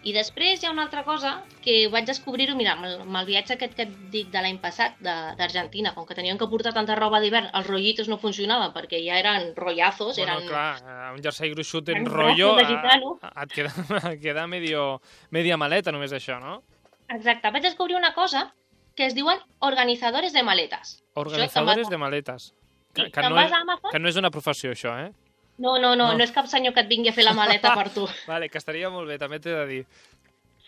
I 0.07 0.13
després 0.15 0.61
hi 0.63 0.67
ha 0.69 0.71
una 0.71 0.85
altra 0.87 1.03
cosa 1.03 1.33
que 1.65 1.89
vaig 1.91 2.05
descobrir-ho, 2.07 2.55
mira, 2.55 2.77
amb 2.77 2.85
el, 2.87 2.93
amb 3.03 3.17
el 3.19 3.27
viatge 3.27 3.57
aquest 3.57 3.73
que 3.75 3.83
et 3.89 3.95
dic 4.13 4.29
de 4.31 4.39
l'any 4.45 4.61
passat, 4.63 4.95
de- 5.03 5.15
d'Argentina, 5.41 5.91
com 5.97 6.07
que 6.07 6.15
tenien 6.15 6.39
que 6.39 6.47
portar 6.47 6.73
tanta 6.77 6.95
roba 6.95 7.19
d'hivern, 7.21 7.49
els 7.59 7.67
rotllitos 7.67 8.07
no 8.09 8.19
funcionaven 8.23 8.71
perquè 8.77 9.01
ja 9.03 9.19
eren 9.19 9.49
rotllazos, 9.57 10.17
Bueno, 10.21 10.37
eren... 10.39 10.47
clar, 10.49 10.77
eh, 10.79 11.11
un 11.17 11.23
jersei 11.25 11.51
gruixut 11.51 11.89
en 11.91 12.07
rotllo 12.07 12.53
a- 12.55 13.43
et 13.43 13.53
queda, 13.53 13.73
et 14.13 14.21
queda 14.23 14.47
medio, 14.47 15.01
media 15.31 15.57
maleta 15.59 15.91
només 15.91 16.13
això, 16.15 16.39
no? 16.41 16.61
Exacte, 17.09 17.51
vaig 17.51 17.63
descobrir 17.67 17.97
una 17.99 18.15
cosa 18.15 18.53
que 18.95 19.07
es 19.07 19.15
diuen 19.15 19.39
organizadores 19.59 20.33
de 20.33 20.43
maletes. 20.43 21.03
Organizadores 21.15 21.91
de 21.91 21.99
maletes. 21.99 22.53
Que, 22.95 23.03
Sí, 23.07 23.11
que, 23.13 23.29
no 23.29 23.37
és, 23.43 23.53
que 23.93 23.99
no 23.99 24.09
és 24.09 24.17
una 24.17 24.31
professió, 24.31 24.71
això, 24.73 24.95
eh? 25.03 25.11
No, 25.59 25.79
no, 25.79 25.95
no, 25.97 26.09
No. 26.13 26.19
no, 26.19 26.25
és 26.25 26.33
cap 26.33 26.47
senyor 26.47 26.75
que 26.75 26.81
et 26.85 26.89
vingui 26.89 27.09
a 27.09 27.13
fer 27.17 27.25
la 27.25 27.33
maleta 27.33 27.75
per 27.75 27.89
tu. 27.95 28.07
Vale, 28.29 28.49
que 28.51 28.59
estaria 28.59 28.91
molt 28.91 29.09
bé, 29.09 29.19
també 29.19 29.39
t'he 29.41 29.51
de 29.55 29.67
dir. 29.67 29.87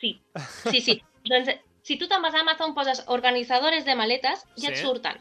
Sí, 0.00 0.14
sí, 0.72 0.80
sí. 0.80 1.02
doncs, 1.28 1.50
si 1.82 1.96
tu 1.98 2.06
te'n 2.08 2.22
vas 2.22 2.34
a 2.34 2.40
Amazon, 2.40 2.74
poses 2.74 3.02
organizadores 3.06 3.84
de 3.84 3.94
maletes 3.94 4.44
i 4.56 4.66
et 4.66 4.76
Sí. 4.76 4.82
surten. 4.82 5.18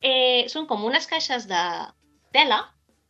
Eh, 0.00 0.44
són 0.48 0.66
com 0.66 0.84
unes 0.84 1.06
caixes 1.06 1.46
de 1.48 1.60
tela, 2.32 2.62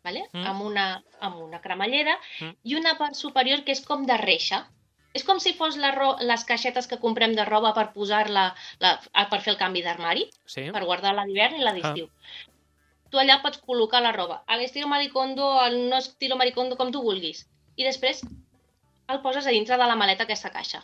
vale? 0.05 0.27
Mm. 0.33 0.47
amb, 0.47 0.63
una, 0.63 1.03
amb 1.21 1.37
una 1.43 1.61
cremallera, 1.63 2.19
Mm. 2.41 2.53
i 2.63 2.75
una 2.77 2.97
part 2.99 3.15
superior 3.15 3.65
que 3.65 3.73
és 3.73 3.81
com 3.87 4.05
de 4.07 4.17
reixa. 4.17 4.67
És 5.15 5.23
com 5.25 5.39
si 5.41 5.53
fos 5.55 5.77
la 5.79 5.93
ro 5.95 6.17
les 6.21 6.43
caixetes 6.45 6.89
que 6.91 6.99
comprem 6.99 7.35
de 7.37 7.45
roba 7.45 7.73
per 7.73 7.93
posar-la 7.95 8.49
la, 8.81 9.01
per 9.31 9.41
fer 9.41 9.53
el 9.53 9.59
canvi 9.59 9.81
d'armari, 9.83 10.29
Sí? 10.45 10.71
per 10.75 10.83
guardar-la 10.85 11.25
d'hivern 11.25 11.55
i 11.55 11.63
la 11.63 11.73
d'estiu. 11.73 12.09
Tu 13.15 13.21
allà 13.23 13.37
pots 13.45 13.61
col·locar 13.63 14.01
la 14.03 14.11
roba, 14.17 14.41
a 14.51 14.57
l'estil 14.59 14.89
maricondo, 14.91 15.53
al 15.63 15.77
no 15.87 16.01
estilo 16.03 16.35
maricondo, 16.41 16.75
com 16.81 16.91
tu 16.91 17.03
vulguis. 17.05 17.45
I 17.79 17.87
després 17.87 18.25
el 19.15 19.21
poses 19.23 19.47
a 19.47 19.53
dintre 19.55 19.79
de 19.79 19.87
la 19.87 19.95
maleta 20.01 20.27
aquesta 20.27 20.51
caixa. 20.51 20.81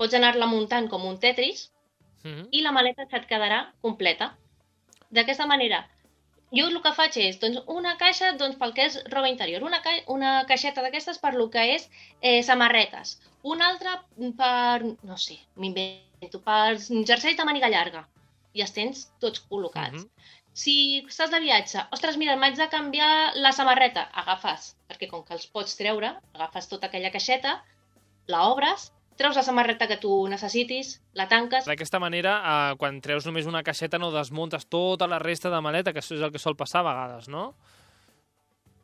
Pots 0.00 0.16
anar-la 0.18 0.48
muntant 0.50 0.88
com 0.90 1.06
un 1.06 1.20
Tetris 1.22 1.68
Mm 2.22 2.32
-hmm. 2.32 2.48
i 2.50 2.60
la 2.60 2.72
maleta 2.72 3.06
se't 3.10 3.26
quedarà 3.28 3.60
completa. 3.80 4.36
D'aquesta 5.10 5.46
manera, 5.46 5.88
jo 6.52 6.66
el 6.68 6.80
que 6.82 6.92
faig 6.92 7.16
és 7.16 7.38
doncs, 7.40 7.62
una 7.66 7.96
caixa 7.96 8.32
doncs, 8.42 8.56
pel 8.60 8.74
que 8.74 8.84
és 8.88 8.98
roba 9.14 9.28
interior, 9.28 9.62
una, 9.62 9.80
ca 9.82 9.90
una 10.06 10.44
caixeta 10.46 10.82
d'aquestes 10.82 11.18
per 11.18 11.34
lo 11.34 11.48
que 11.50 11.64
és 11.76 11.88
eh, 12.20 12.42
samarretes, 12.42 13.20
una 13.42 13.68
altra 13.68 14.04
per, 14.40 14.82
no 15.02 15.16
sé, 15.16 15.38
m'invento, 15.56 16.42
per 16.48 16.78
jerseis 17.10 17.36
de 17.36 17.44
màniga 17.44 17.72
llarga. 17.74 18.08
I 18.52 18.62
els 18.62 18.72
tens 18.72 19.12
tots 19.20 19.42
col·locats. 19.50 20.04
Mhm. 20.04 20.10
Si 20.52 20.74
estàs 21.06 21.30
de 21.30 21.38
viatge, 21.40 21.82
ostres, 21.94 22.16
mira, 22.18 22.36
m'haig 22.36 22.56
de 22.58 22.66
canviar 22.70 23.36
la 23.38 23.52
samarreta, 23.54 24.08
agafes, 24.22 24.74
perquè 24.90 25.08
com 25.10 25.22
que 25.26 25.36
els 25.36 25.46
pots 25.46 25.76
treure, 25.78 26.16
agafes 26.34 26.66
tota 26.68 26.88
aquella 26.90 27.12
caixeta, 27.14 27.60
la 28.30 28.42
obres, 28.50 28.90
treus 29.20 29.36
la 29.36 29.44
samarreta 29.46 29.86
que 29.86 29.98
tu 30.00 30.10
necessitis, 30.32 30.96
la 31.14 31.28
tanques, 31.30 31.68
D'aquesta 31.68 32.00
manera, 32.02 32.34
eh, 32.40 32.76
quan 32.80 33.00
treus 33.04 33.28
només 33.28 33.46
una 33.46 33.62
caixeta 33.62 34.00
no 34.00 34.10
desmuntes 34.10 34.66
tota 34.66 35.06
la 35.06 35.20
resta 35.22 35.52
de 35.52 35.60
maleta, 35.60 35.92
que 35.92 36.02
això 36.02 36.16
és 36.16 36.24
el 36.24 36.32
que 36.34 36.42
sol 36.42 36.58
passar 36.58 36.80
a 36.82 36.88
vegades, 36.88 37.28
no? 37.28 37.52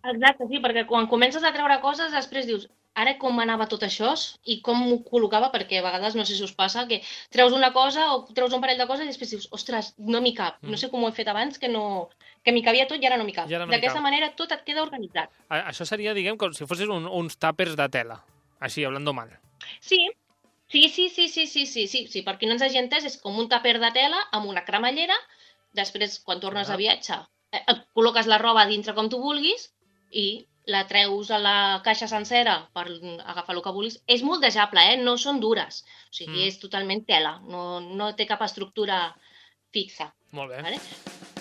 Exacte, 0.06 0.46
sí, 0.46 0.60
perquè 0.62 0.86
quan 0.86 1.08
comences 1.10 1.42
a 1.42 1.52
treure 1.56 1.80
coses, 1.82 2.12
després 2.14 2.46
dius, 2.46 2.68
ara 2.96 3.12
com 3.20 3.38
anava 3.42 3.66
tot 3.68 3.82
això 3.84 4.14
i 4.48 4.58
com 4.64 4.78
m'ho 4.80 4.98
col·locava, 5.04 5.50
perquè 5.52 5.78
a 5.78 5.84
vegades, 5.84 6.14
no 6.16 6.24
sé 6.24 6.34
si 6.38 6.42
us 6.46 6.54
passa, 6.56 6.86
que 6.88 7.02
treus 7.34 7.52
una 7.52 7.72
cosa 7.74 8.06
o 8.14 8.22
treus 8.32 8.54
un 8.56 8.62
parell 8.64 8.78
de 8.80 8.86
coses 8.88 9.04
i 9.04 9.10
després 9.12 9.30
dius, 9.34 9.48
ostres, 9.52 9.92
no 9.98 10.22
m'hi 10.24 10.32
cap. 10.34 10.56
Mm. 10.62 10.70
No 10.72 10.80
sé 10.80 10.88
com 10.90 11.04
ho 11.04 11.08
he 11.10 11.16
fet 11.16 11.28
abans, 11.28 11.58
que 11.60 11.68
no 11.68 12.08
que 12.46 12.52
m'hi 12.54 12.62
cabia 12.62 12.86
tot 12.88 13.02
i 13.02 13.06
ara 13.06 13.16
no 13.20 13.24
m'hi 13.26 13.34
cap. 13.36 13.50
Ara 13.50 13.66
no 13.66 13.72
D'aquesta 13.74 14.00
manera 14.00 14.30
tot 14.38 14.52
et 14.54 14.62
queda 14.64 14.82
organitzat. 14.86 15.28
A- 15.50 15.64
Això 15.72 15.84
seria, 15.84 16.14
diguem, 16.14 16.36
com 16.38 16.52
si 16.54 16.64
fossis 16.66 16.88
un, 16.88 17.06
uns 17.06 17.36
tàpers 17.42 17.74
de 17.76 17.88
tela. 17.90 18.20
Així, 18.60 18.84
hablando 18.86 19.12
mal. 19.12 19.28
Sí, 19.80 19.98
sí, 20.72 20.88
sí, 20.88 21.08
sí, 21.10 21.28
sí, 21.28 21.46
sí, 21.46 21.66
sí, 21.66 21.86
sí, 21.88 22.06
sí. 22.08 22.22
per 22.22 22.38
qui 22.38 22.46
no 22.46 22.54
ens 22.56 22.62
hagi 22.62 22.78
entès, 22.78 23.04
és 23.04 23.18
com 23.20 23.36
un 23.38 23.48
tàper 23.50 23.76
de 23.82 23.90
tela 23.92 24.22
amb 24.32 24.46
una 24.48 24.64
cremallera, 24.64 25.16
després, 25.74 26.20
quan 26.24 26.40
tornes 26.40 26.70
Ah. 26.70 26.74
a 26.74 26.76
viatge, 26.80 27.18
eh, 27.52 27.60
et 27.68 27.82
col·loques 27.94 28.26
la 28.30 28.38
roba 28.38 28.64
dintre 28.66 28.94
com 28.94 29.10
tu 29.10 29.18
vulguis 29.20 29.68
i 30.12 30.46
la 30.66 30.82
treus 30.90 31.30
a 31.30 31.38
la 31.38 31.80
caixa 31.84 32.08
sencera 32.10 32.56
per 32.74 32.88
agafar 33.24 33.54
el 33.54 33.62
que 33.62 33.70
vulguis. 33.72 34.00
És 34.06 34.22
moldejable, 34.26 34.82
eh? 34.92 34.96
No 34.98 35.16
són 35.16 35.38
dures. 35.40 35.84
O 36.10 36.14
sigui, 36.14 36.42
Mm. 36.42 36.48
és 36.48 36.58
totalment 36.58 37.04
tela. 37.06 37.38
No, 37.46 37.80
no 37.80 38.14
té 38.16 38.26
cap 38.26 38.42
estructura 38.42 39.14
fixa. 39.72 40.12
Molt 40.32 40.50
bé. 40.50 40.62
Vale? 40.62 40.78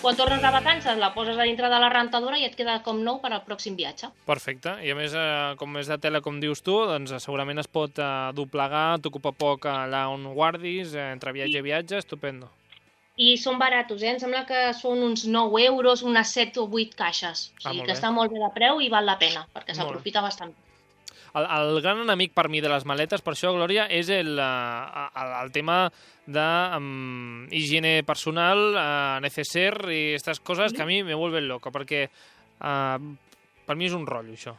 Quan 0.00 0.14
tornes 0.16 0.40
de 0.40 0.50
vacances, 0.52 0.98
la 0.98 1.12
poses 1.14 1.36
a 1.38 1.42
dintre 1.42 1.68
de 1.68 1.78
la 1.80 1.88
rentadora 1.88 2.38
i 2.38 2.44
et 2.44 2.54
queda 2.54 2.82
com 2.84 3.00
nou 3.02 3.18
per 3.20 3.32
al 3.32 3.42
pròxim 3.44 3.74
viatge. 3.76 4.10
Perfecte. 4.28 4.76
I 4.86 4.90
a 4.92 4.94
més, 4.94 5.12
eh, 5.16 5.54
com 5.58 5.74
és 5.78 5.88
de 5.88 5.98
tela, 5.98 6.20
com 6.20 6.38
dius 6.38 6.62
tu, 6.62 6.76
doncs 6.86 7.10
eh, 7.12 7.18
segurament 7.18 7.58
es 7.58 7.66
pot 7.66 7.98
eh, 7.98 8.30
doblegar, 8.36 9.00
t'ocupa 9.00 9.32
poc 9.32 9.66
allà 9.66 10.08
on 10.12 10.32
guardis, 10.34 10.94
eh, 10.94 11.10
entre 11.12 11.32
viatge 11.32 11.58
i 11.58 11.62
viatge, 11.62 11.98
estupendo. 11.98 12.48
I 13.16 13.36
són 13.40 13.56
baratos, 13.58 14.02
eh? 14.04 14.10
Em 14.12 14.18
sembla 14.20 14.42
que 14.44 14.74
són 14.76 15.00
uns 15.02 15.22
9 15.24 15.62
euros, 15.64 16.02
unes 16.04 16.28
7 16.36 16.60
o 16.60 16.66
8 16.68 16.96
caixes. 16.98 17.46
O 17.48 17.56
Ah, 17.56 17.70
sigui 17.70 17.78
molt 17.78 17.86
que 17.88 17.92
bé. 17.94 17.98
està 17.98 18.10
molt 18.12 18.32
bé 18.32 18.38
de 18.42 18.50
preu 18.54 18.80
i 18.84 18.90
val 18.92 19.06
la 19.08 19.16
pena, 19.18 19.46
perquè 19.54 19.74
s'aprofita 19.74 20.20
bastant. 20.20 20.52
El, 21.36 21.44
el 21.52 21.80
gran 21.84 21.98
enemic 22.00 22.32
per 22.32 22.48
mi 22.48 22.60
de 22.64 22.68
les 22.68 22.84
maletes, 22.88 23.20
per 23.24 23.32
això, 23.34 23.50
Glòria, 23.56 23.86
és 23.92 24.08
el, 24.08 24.38
eh, 24.38 25.08
el, 25.22 25.32
el 25.42 25.50
tema 25.52 25.90
de 26.26 26.44
um, 26.76 27.46
higiene 27.52 28.02
personal, 28.08 28.62
uh, 28.74 29.18
neceser 29.20 29.74
i 29.92 30.00
aquestes 30.14 30.40
coses 30.40 30.72
que 30.72 30.82
a 30.82 30.86
mi 30.88 31.02
me 31.04 31.14
vuelven 31.14 31.46
loco, 31.48 31.70
perquè 31.72 32.06
uh, 32.08 32.96
per 33.66 33.76
mi 33.76 33.84
és 33.88 33.92
un 33.96 34.06
rotllo, 34.06 34.32
això. 34.32 34.54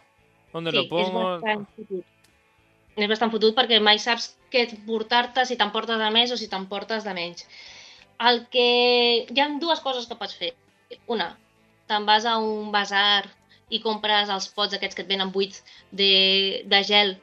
¿Dónde 0.54 0.72
Sí, 0.72 0.78
lo 0.78 0.84
és 0.84 0.90
pongo? 0.90 1.24
bastant 1.42 1.66
fotut. 1.76 2.06
És 2.98 3.10
bastant 3.10 3.30
fotut 3.32 3.54
perquè 3.58 3.78
mai 3.82 4.00
saps 4.02 4.32
què 4.50 4.68
portar-te, 4.88 5.46
si 5.46 5.58
t'emportes 5.58 5.98
de 6.02 6.10
més 6.14 6.32
o 6.34 6.38
si 6.38 6.48
t'emportes 6.50 7.04
de 7.06 7.14
menys. 7.14 7.44
El 8.20 8.48
que... 8.54 9.28
Hi 9.30 9.42
ha 9.42 9.48
dues 9.62 9.82
coses 9.86 10.08
que 10.10 10.18
pots 10.20 10.36
fer. 10.38 10.54
Una, 11.12 11.32
te'n 11.90 12.06
vas 12.08 12.26
a 12.26 12.38
un 12.42 12.72
basar 12.74 13.28
i 13.70 13.82
compres 13.84 14.30
els 14.32 14.48
pots 14.56 14.76
aquests 14.78 14.96
que 14.96 15.04
et 15.04 15.10
venen 15.10 15.32
buits 15.36 15.64
de, 15.92 16.64
de 16.66 16.84
gel, 16.88 17.18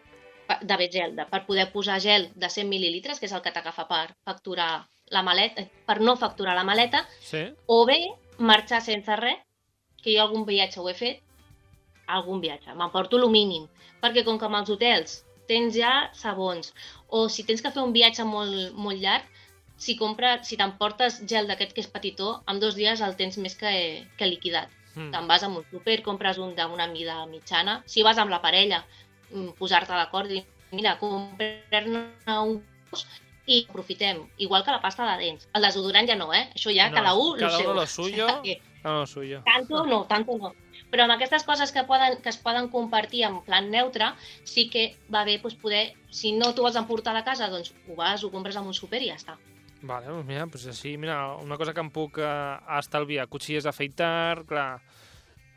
de 0.60 0.76
bé 0.76 0.90
gel, 0.92 1.14
de, 1.16 1.24
per 1.30 1.44
poder 1.46 1.70
posar 1.72 2.00
gel 2.04 2.28
de 2.36 2.50
100 2.52 2.68
mil·lilitres, 2.68 3.18
que 3.20 3.28
és 3.28 3.32
el 3.32 3.42
que 3.44 3.52
t'agafa 3.54 3.86
per 3.88 4.04
facturar 4.28 4.84
la 5.12 5.22
maleta, 5.24 5.64
per 5.88 6.00
no 6.00 6.16
facturar 6.20 6.54
la 6.56 6.64
maleta, 6.68 7.04
Sí? 7.20 7.46
o 7.66 7.84
bé 7.88 7.98
marxar 8.38 8.82
sense 8.84 9.16
res, 9.20 9.40
que 10.02 10.12
jo 10.12 10.24
algun 10.24 10.44
viatge 10.44 10.80
ho 10.80 10.88
he 10.88 10.94
fet, 10.96 11.22
algun 12.06 12.42
viatge, 12.44 12.74
m'emporto 12.76 13.16
el 13.16 13.30
mínim, 13.32 13.68
perquè 14.02 14.24
com 14.24 14.38
que 14.38 14.44
amb 14.48 14.60
els 14.60 14.72
hotels 14.72 15.22
tens 15.48 15.76
ja 15.76 16.10
sabons, 16.16 16.72
o 17.08 17.28
si 17.28 17.44
tens 17.44 17.62
que 17.64 17.72
fer 17.72 17.82
un 17.84 17.92
viatge 17.92 18.24
molt, 18.28 18.76
molt 18.76 19.00
llarg, 19.00 19.24
si 19.76 19.96
compres, 19.96 20.46
si 20.48 20.56
t'emportes 20.56 21.22
gel 21.28 21.46
d'aquest 21.50 21.72
que 21.74 21.80
és 21.82 21.88
petitó, 21.90 22.42
en 22.48 22.60
dos 22.60 22.74
dies 22.78 23.00
el 23.02 23.16
tens 23.16 23.38
més 23.38 23.56
que, 23.58 24.06
que 24.16 24.26
liquidat. 24.30 24.68
Mm. 24.94 25.10
Te'n 25.10 25.26
vas 25.26 25.42
a 25.42 25.48
un 25.48 25.64
súper, 25.70 26.02
compres 26.06 26.38
un 26.38 26.54
d'una 26.54 26.86
mida 26.86 27.24
mitjana, 27.26 27.82
si 27.86 28.02
vas 28.06 28.18
amb 28.18 28.30
la 28.30 28.40
parella, 28.40 28.84
mm, 29.30 29.56
posar-te 29.58 29.92
d'acord 29.92 30.30
i 30.30 30.44
mira, 30.72 30.96
comprar-ne 30.98 32.04
un 32.40 32.60
gos 32.90 33.06
i 33.46 33.66
aprofitem, 33.68 34.22
igual 34.38 34.64
que 34.64 34.70
la 34.72 34.80
pasta 34.80 35.04
de 35.16 35.24
dents. 35.26 35.48
El 35.52 35.62
desodorant 35.66 36.06
ja 36.08 36.14
no, 36.16 36.30
eh? 36.32 36.46
Això 36.54 36.72
ja 36.72 36.88
No, 36.88 36.94
cada 36.96 37.14
un 37.14 37.38
cada 37.38 37.50
lo 37.50 37.58
seu. 37.58 37.70
uno 37.70 37.80
lo 37.80 37.86
suyo. 37.86 38.26
O 38.36 38.42
sigui, 38.42 38.60
No, 38.84 38.92
no, 39.00 39.06
suyo. 39.06 39.42
tanto 39.46 39.86
no, 39.86 40.04
tanto 40.04 40.36
no. 40.36 40.54
Però 40.90 41.04
amb 41.04 41.12
aquestes 41.14 41.42
coses 41.44 41.72
que, 41.72 41.84
poden, 41.84 42.18
que 42.22 42.28
es 42.28 42.36
poden 42.36 42.68
compartir 42.68 43.22
en 43.24 43.42
plan 43.42 43.70
neutre, 43.70 44.10
sí 44.44 44.68
que 44.70 44.96
va 45.12 45.24
bé 45.24 45.38
doncs, 45.38 45.54
poder, 45.56 45.94
si 46.10 46.32
no 46.32 46.52
t'ho 46.54 46.62
vols 46.62 46.76
emportar 46.76 47.14
de 47.16 47.24
casa, 47.24 47.48
doncs 47.48 47.72
ho 47.88 47.94
vas, 47.96 48.22
ho 48.24 48.30
compres 48.30 48.56
en 48.56 48.66
un 48.68 48.74
súper 48.74 49.00
i 49.02 49.08
ja 49.08 49.16
està. 49.16 49.38
Vale, 49.84 50.08
doncs 50.08 50.26
mira, 50.28 50.46
pues 50.48 50.64
així, 50.70 50.96
mira, 51.00 51.18
una 51.44 51.58
cosa 51.60 51.74
que 51.76 51.82
em 51.84 51.90
puc 51.92 52.18
uh, 52.22 52.56
estalviar, 52.78 53.28
cuchilles 53.28 53.68
d'afeitar, 53.68 54.44
clar... 54.48 54.68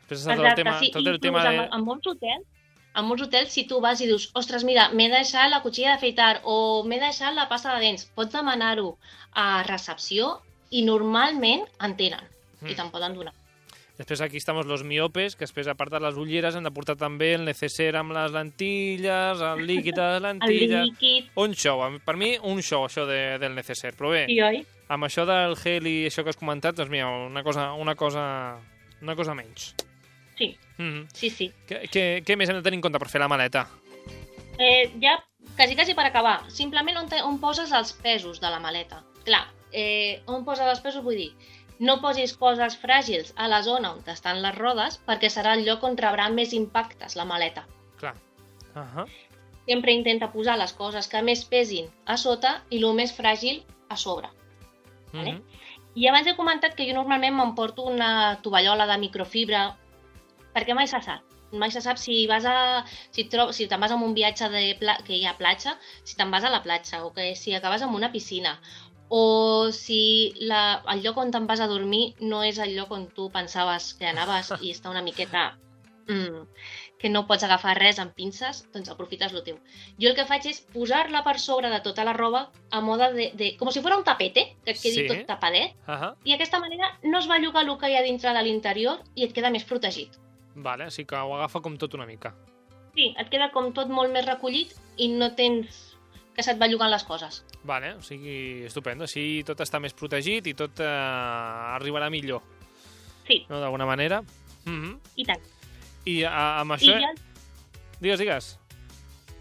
Després 0.08 0.24
tot 0.24 0.44
el 0.44 0.54
tema, 0.56 0.78
sí. 0.80 0.88
tot 0.92 1.06
el 1.06 1.18
tema 1.20 1.42
de... 1.44 1.54
en, 1.56 1.74
en 1.76 1.84
molts 1.84 2.08
hotels, 2.08 2.46
en 2.96 3.04
molts 3.04 3.26
hotels, 3.26 3.52
si 3.52 3.66
tu 3.68 3.80
vas 3.84 4.00
i 4.00 4.08
dius, 4.08 4.30
ostres, 4.40 4.64
mira, 4.64 4.88
m'he 4.96 5.10
deixat 5.12 5.50
la 5.52 5.60
cuchilla 5.64 5.94
d'afeitar 5.94 6.42
o 6.48 6.56
m'he 6.88 7.00
deixat 7.02 7.36
la 7.36 7.44
pasta 7.50 7.74
de 7.76 7.84
dents, 7.84 8.08
pots 8.16 8.32
demanar-ho 8.32 8.94
a 9.36 9.62
recepció 9.68 10.38
i 10.72 10.84
normalment 10.88 11.68
en 11.84 11.96
tenen 12.00 12.24
Mm. 12.60 12.72
i 12.72 12.74
te'n 12.78 12.90
poden 12.94 13.14
donar. 13.14 13.34
Després 13.98 14.20
aquí 14.22 14.36
estamos 14.38 14.66
los 14.66 14.84
miopes, 14.86 15.34
que 15.34 15.42
després, 15.42 15.66
a 15.66 15.74
part 15.74 15.90
de 15.90 15.98
les 15.98 16.14
ulleres, 16.14 16.54
hem 16.54 16.62
de 16.62 16.70
portar 16.70 16.94
també 16.96 17.32
el 17.34 17.44
neceser 17.44 17.90
amb 17.98 18.14
les 18.14 18.30
lentilles, 18.30 19.40
el 19.42 19.64
líquid 19.66 19.96
de 19.96 20.04
les 20.06 20.16
El 20.20 20.22
lentilles... 20.28 20.84
líquid, 20.86 21.30
Un 21.34 21.54
show, 21.58 21.82
per 22.06 22.14
mi 22.16 22.36
un 22.42 22.62
show 22.62 22.86
això 22.86 23.06
de, 23.10 23.38
del 23.42 23.56
neceser, 23.58 23.96
però 23.98 24.12
bé, 24.14 24.24
sí, 24.30 24.38
oi? 24.40 24.62
amb 24.88 25.04
això 25.08 25.26
del 25.26 25.56
gel 25.58 25.86
i 25.90 25.96
això 26.06 26.22
que 26.22 26.30
has 26.30 26.38
comentat, 26.38 26.78
doncs 26.78 26.90
mira, 26.94 27.10
una 27.10 27.42
cosa, 27.42 27.72
una 27.74 27.96
cosa, 27.98 28.22
una 29.02 29.16
cosa 29.18 29.34
menys. 29.34 29.74
Sí, 30.38 30.56
Mm 30.78 30.90
-hmm. 30.94 31.06
sí, 31.12 31.28
sí. 31.30 31.52
què, 31.66 31.90
què, 31.90 32.22
què 32.22 32.36
més 32.36 32.48
hem 32.48 32.54
de 32.56 32.62
tenir 32.62 32.76
en 32.76 32.82
compte 32.82 33.00
per 33.00 33.08
fer 33.08 33.20
la 33.20 33.26
maleta? 33.26 33.66
Eh, 34.58 34.92
ja, 35.02 35.18
quasi, 35.56 35.74
quasi 35.74 35.94
per 35.94 36.06
acabar, 36.06 36.48
simplement 36.50 36.96
on, 36.98 37.08
te, 37.08 37.20
on 37.22 37.40
poses 37.40 37.72
els 37.72 37.92
pesos 37.94 38.40
de 38.40 38.48
la 38.48 38.60
maleta. 38.60 39.02
Clar, 39.24 39.48
eh, 39.72 40.22
on 40.26 40.44
poses 40.44 40.66
els 40.66 40.80
pesos 40.80 41.02
vull 41.02 41.16
dir, 41.16 41.32
no 41.78 41.98
posis 42.02 42.34
coses 42.36 42.76
fràgils 42.82 43.32
a 43.36 43.48
la 43.48 43.62
zona 43.62 43.92
on 43.94 44.02
estan 44.12 44.42
les 44.42 44.56
rodes 44.58 44.98
perquè 45.06 45.30
serà 45.30 45.54
el 45.58 45.64
lloc 45.66 45.84
on 45.86 45.96
rebrà 45.96 46.28
més 46.34 46.52
impactes 46.52 47.16
la 47.16 47.24
maleta. 47.24 47.66
Clar. 47.98 48.14
Uh 48.74 48.82
-huh. 48.82 49.06
Sempre 49.66 49.92
intenta 49.92 50.32
posar 50.32 50.56
les 50.58 50.72
coses 50.72 51.08
que 51.08 51.22
més 51.22 51.44
pesin 51.44 51.90
a 52.06 52.16
sota 52.16 52.62
i 52.70 52.82
el 52.82 52.94
més 52.94 53.12
fràgil 53.18 53.62
a 53.88 53.96
sobre. 53.96 54.28
Vale? 55.12 55.32
Mm 55.32 55.38
-hmm. 55.38 55.58
I 55.94 56.06
abans 56.08 56.26
he 56.26 56.36
comentat 56.36 56.74
que 56.74 56.86
jo 56.86 56.94
normalment 56.94 57.34
m'emporto 57.34 57.82
una 57.82 58.38
tovallola 58.42 58.86
de 58.86 58.98
microfibra 58.98 59.76
perquè 60.54 60.74
mai 60.74 60.86
se 60.86 61.00
sap. 61.02 61.22
Mai 61.52 61.70
se 61.70 61.80
sap 61.80 61.96
si 61.96 62.26
vas 62.26 62.44
a, 62.44 62.84
si, 63.10 63.24
tro, 63.24 63.52
si 63.56 63.66
te'n 63.66 63.80
vas 63.80 63.90
en 63.90 64.02
un 64.02 64.14
viatge 64.14 64.50
de 64.52 64.76
pla, 64.78 64.98
que 65.06 65.16
hi 65.16 65.24
ha 65.24 65.36
platja, 65.38 65.78
si 66.04 66.16
te'n 66.16 66.30
vas 66.30 66.44
a 66.44 66.50
la 66.50 66.62
platja 66.62 67.04
o 67.04 67.12
que 67.16 67.34
si 67.34 67.54
acabes 67.54 67.82
en 67.82 67.88
una 67.88 68.12
piscina 68.12 68.60
o 69.08 69.70
si 69.72 70.34
la, 70.40 70.82
el 70.92 71.02
lloc 71.02 71.16
on 71.16 71.30
te'n 71.32 71.46
vas 71.46 71.60
a 71.60 71.66
dormir 71.66 72.14
no 72.20 72.42
és 72.44 72.58
el 72.58 72.74
lloc 72.76 72.90
on 72.92 73.08
tu 73.08 73.30
pensaves 73.30 73.94
que 73.94 74.06
anaves 74.06 74.52
i 74.60 74.72
està 74.74 74.90
una 74.90 75.02
miqueta 75.02 75.56
mm, 76.08 76.44
que 76.98 77.08
no 77.08 77.26
pots 77.28 77.44
agafar 77.46 77.76
res 77.78 77.98
amb 78.02 78.12
pinces, 78.16 78.64
doncs 78.74 78.88
aprofites 78.90 79.32
lo 79.32 79.42
teu. 79.46 79.58
Jo 80.02 80.08
el 80.10 80.16
que 80.16 80.24
faig 80.26 80.46
és 80.50 80.60
posar-la 80.74 81.22
per 81.22 81.38
sobre 81.38 81.70
de 81.70 81.80
tota 81.80 82.04
la 82.04 82.12
roba 82.12 82.50
a 82.70 82.80
moda 82.80 83.12
de, 83.12 83.30
de 83.38 83.52
com 83.56 83.70
si 83.70 83.80
fos 83.80 83.94
un 83.96 84.02
tapete, 84.04 84.56
que 84.64 84.72
et 84.72 84.80
quedi 84.82 85.04
Sí. 85.04 85.06
tot 85.06 85.26
tapadet, 85.26 85.76
Uh 85.86 85.94
-huh. 85.94 86.14
i 86.24 86.32
d'aquesta 86.32 86.58
manera 86.58 86.98
no 87.04 87.18
es 87.18 87.28
belluga 87.28 87.60
el 87.60 87.78
que 87.78 87.88
hi 87.90 87.96
ha 87.96 88.02
dintre 88.02 88.32
de 88.34 88.42
l'interior 88.42 88.98
i 89.14 89.24
et 89.24 89.32
queda 89.32 89.50
més 89.50 89.64
protegit. 89.64 90.10
Vale, 90.56 90.84
així 90.84 91.04
que 91.06 91.14
ho 91.16 91.34
agafa 91.36 91.60
com 91.60 91.76
tot 91.78 91.94
una 91.94 92.06
mica. 92.06 92.34
Sí, 92.94 93.14
et 93.16 93.28
queda 93.28 93.52
com 93.52 93.72
tot 93.72 93.88
molt 93.88 94.10
més 94.12 94.26
recollit 94.26 94.74
i 94.96 95.08
no 95.08 95.34
tens 95.36 95.87
que 96.38 96.44
se't 96.46 96.60
belluguen 96.60 96.92
les 96.92 97.02
coses. 97.02 97.40
Vale, 97.66 97.96
o 97.98 98.02
sigui, 98.06 98.62
estupendo. 98.68 99.08
Així 99.08 99.42
tot 99.42 99.58
està 99.64 99.80
més 99.82 99.96
protegit 99.98 100.46
i 100.46 100.54
tot 100.54 100.78
eh, 100.78 100.86
arribarà 101.74 102.06
millor, 102.14 102.44
Sí, 103.26 103.42
no? 103.50 103.58
D'alguna 103.60 103.86
manera. 103.86 104.22
Mm 104.64 104.78
-hmm. 104.78 104.94
i 105.16 105.24
tant. 105.24 105.42
I 106.06 106.22
a, 106.24 106.60
amb 106.60 106.70
I 106.70 106.74
això... 106.76 106.94
ja... 107.00 107.10
Digues, 108.00 108.18
digues. 108.18 108.58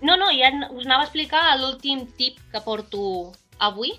No, 0.02 0.18
no, 0.18 0.32
ja 0.34 0.50
us 0.72 0.86
anava 0.86 1.04
a 1.04 1.06
explicar 1.06 1.58
l'últim 1.58 2.08
tip 2.18 2.42
que 2.52 2.62
porto 2.62 3.32
avui, 3.60 3.94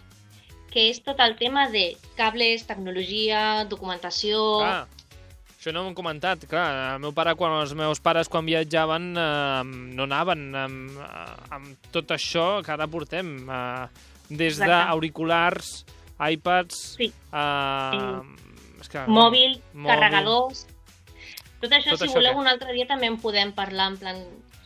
que 0.70 0.90
és 0.90 1.00
tot 1.02 1.20
el 1.20 1.36
tema 1.36 1.68
de 1.70 1.96
cables, 2.16 2.66
tecnologia, 2.66 3.64
documentació... 3.64 4.60
Ah, 4.60 4.86
això 5.58 5.74
no 5.74 5.82
ho 5.82 5.90
hem 5.90 5.96
comentat. 5.98 6.46
Clar, 6.48 6.94
el 6.94 7.02
meu 7.02 7.12
pare, 7.16 7.34
quan 7.38 7.58
els 7.58 7.74
meus 7.74 7.98
pares, 8.00 8.30
quan 8.30 8.46
viatjaven, 8.46 9.10
eh, 9.18 9.62
no 9.98 10.06
anaven 10.06 10.48
amb, 10.54 10.98
amb 11.50 11.90
tot 11.94 12.14
això 12.14 12.62
que 12.62 12.72
ara 12.76 12.86
portem. 12.86 13.34
Eh, 13.50 13.86
des 14.30 14.60
d'auriculars, 14.60 15.84
iPads... 16.18 16.82
Sí. 16.98 17.10
Eh, 17.10 18.20
és 18.78 18.90
que, 18.92 19.06
mòbil, 19.10 19.58
mòbil. 19.74 19.88
carregadors... 19.90 20.66
Tot 21.58 21.72
això, 21.74 21.96
Tot 21.96 22.04
si 22.04 22.06
això 22.06 22.20
voleu, 22.20 22.36
què? 22.36 22.42
un 22.44 22.46
altre 22.46 22.70
dia 22.70 22.86
també 22.86 23.08
en 23.10 23.16
podem 23.18 23.50
parlar, 23.50 23.88
en 23.90 23.96
plan, 23.98 24.18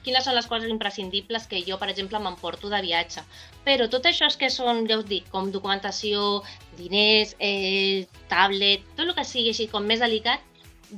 quines 0.05 0.26
són 0.26 0.36
les 0.36 0.49
coses 0.51 0.68
imprescindibles 0.68 1.47
que 1.49 1.62
jo, 1.64 1.78
per 1.80 1.88
exemple, 1.88 2.20
m'emporto 2.20 2.68
de 2.68 2.82
viatge. 2.84 3.22
Però 3.64 3.86
tot 3.88 4.05
això 4.11 4.28
és 4.28 4.36
que 4.36 4.51
són, 4.53 4.82
ja 4.90 4.99
us 5.01 5.07
dic, 5.09 5.30
com 5.32 5.49
documentació, 5.55 6.43
diners, 6.76 7.32
eh, 7.40 8.05
tablet, 8.28 8.84
tot 8.93 9.07
el 9.07 9.14
que 9.16 9.24
sigui 9.24 9.55
així 9.55 9.70
com 9.72 9.88
més 9.88 10.05
delicat, 10.05 10.45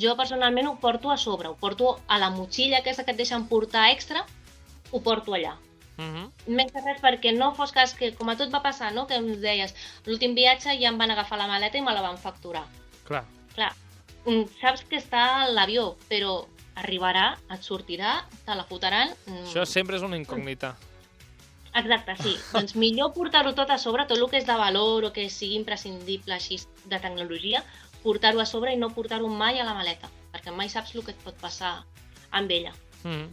jo 0.00 0.16
personalment 0.16 0.68
ho 0.68 0.76
porto 0.80 1.10
a 1.10 1.16
sobre, 1.16 1.48
ho 1.48 1.56
porto 1.56 1.98
a 2.06 2.18
la 2.18 2.30
motxilla 2.30 2.80
aquesta 2.80 3.04
que 3.04 3.14
et 3.14 3.20
deixen 3.20 3.46
portar 3.50 3.90
extra, 3.92 4.24
ho 4.90 5.00
porto 5.02 5.34
allà. 5.34 5.56
Mhm. 5.96 6.30
Més 6.58 6.72
que 6.72 6.82
res 6.82 7.00
perquè 7.02 7.32
no 7.36 7.52
fos 7.54 7.72
cas 7.72 7.94
que, 7.94 8.12
com 8.18 8.30
a 8.30 8.36
tot 8.36 8.50
va 8.52 8.62
passar, 8.62 8.92
no? 8.92 9.06
que 9.06 9.14
em 9.20 9.28
deies, 9.40 9.74
l'últim 10.06 10.34
viatge 10.34 10.74
ja 10.80 10.90
em 10.90 10.98
van 10.98 11.12
agafar 11.14 11.38
la 11.38 11.46
maleta 11.46 11.78
i 11.78 11.82
me 11.82 11.94
la 11.94 12.02
van 12.02 12.18
facturar. 12.18 12.64
Clar. 13.06 13.22
Clar, 13.54 13.72
mm, 14.26 14.48
saps 14.60 14.82
que 14.90 14.98
està 14.98 15.44
a 15.44 15.46
l'avió, 15.50 15.94
però 16.08 16.40
arribarà, 16.74 17.36
et 17.54 17.62
sortirà, 17.62 18.24
te 18.46 18.56
la 18.58 18.66
fotran... 18.66 19.14
Això 19.44 19.64
sempre 19.64 19.96
és 19.96 20.02
una 20.02 20.18
incògnita. 20.18 20.74
Exacte, 21.74 22.16
sí. 22.22 22.34
doncs 22.54 22.74
millor 22.78 23.12
portar-ho 23.14 23.54
tot 23.54 23.70
a 23.70 23.78
sobre, 23.78 24.06
tot 24.10 24.18
el 24.18 24.28
que 24.30 24.40
és 24.42 24.46
de 24.46 24.58
valor 24.58 25.06
o 25.06 25.12
que 25.14 25.28
sigui 25.30 25.58
imprescindible 25.60 26.34
així 26.34 26.58
de 26.90 26.98
tecnologia, 26.98 27.62
portar-ho 28.04 28.42
a 28.42 28.46
sobre 28.46 28.74
i 28.74 28.80
no 28.80 28.92
portar-ho 28.94 29.28
mai 29.28 29.58
a 29.58 29.66
la 29.66 29.74
maleta, 29.74 30.10
perquè 30.32 30.52
mai 30.52 30.68
saps 30.68 30.94
el 30.94 31.04
que 31.06 31.16
et 31.16 31.24
pot 31.24 31.40
passar 31.40 31.80
amb 32.30 32.52
ella. 32.52 32.74
Mm. 33.04 33.32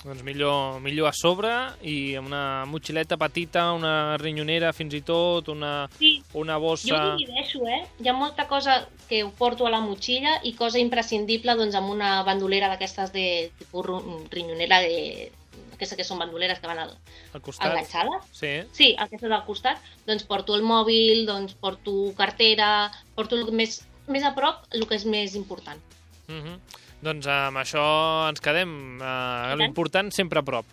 Doncs 0.00 0.22
millor, 0.24 0.78
millor 0.80 1.10
a 1.10 1.12
sobre 1.12 1.50
i 1.84 2.14
amb 2.16 2.30
una 2.30 2.64
motxileta 2.64 3.18
petita, 3.20 3.66
una 3.76 4.16
rinyonera 4.16 4.70
fins 4.72 4.94
i 4.96 5.02
tot, 5.04 5.50
una, 5.52 5.90
Sí, 5.98 6.14
una 6.40 6.56
jo 6.56 6.62
bossa... 6.62 6.94
ho 6.96 7.18
divideixo, 7.18 7.66
eh? 7.68 7.82
Hi 8.00 8.08
ha 8.08 8.14
molta 8.16 8.46
cosa 8.48 8.78
que 9.10 9.20
ho 9.24 9.28
porto 9.36 9.66
a 9.68 9.72
la 9.74 9.82
motxilla 9.84 10.38
i 10.48 10.54
cosa 10.56 10.80
imprescindible 10.80 11.52
doncs, 11.58 11.76
amb 11.76 11.92
una 11.92 12.14
bandolera 12.24 12.70
d'aquestes 12.72 13.12
de 13.12 13.26
tipus 13.58 13.90
rinyonera 14.32 14.80
de... 14.86 15.28
aquestes 15.74 16.00
que 16.00 16.08
són 16.08 16.18
bandoleres 16.20 16.58
que 16.60 16.68
van 16.68 16.80
al, 16.80 16.96
al 17.36 17.44
costat. 17.44 17.68
enganxades. 17.68 18.32
Sí. 18.32 18.54
Sí, 18.72 18.90
aquestes 18.96 19.28
al 19.28 19.44
costat. 19.44 19.84
Doncs 20.08 20.24
porto 20.24 20.56
el 20.56 20.64
mòbil, 20.64 21.26
doncs 21.28 21.52
porto 21.60 22.14
cartera, 22.16 22.88
porto 23.16 23.36
el 23.36 23.52
més, 23.52 23.82
més 24.10 24.24
a 24.26 24.34
prop 24.36 24.66
el 24.76 24.86
que 24.86 24.98
és 24.98 25.06
més 25.06 25.34
important. 25.38 25.80
Mm 26.28 26.42
-hmm. 26.42 26.58
Doncs 27.02 27.26
amb 27.26 27.56
això 27.56 28.28
ens 28.28 28.40
quedem. 28.40 28.96
Uh, 28.96 29.00
tant. 29.00 29.58
L'important 29.58 30.10
sempre 30.12 30.38
a 30.38 30.42
prop. 30.42 30.66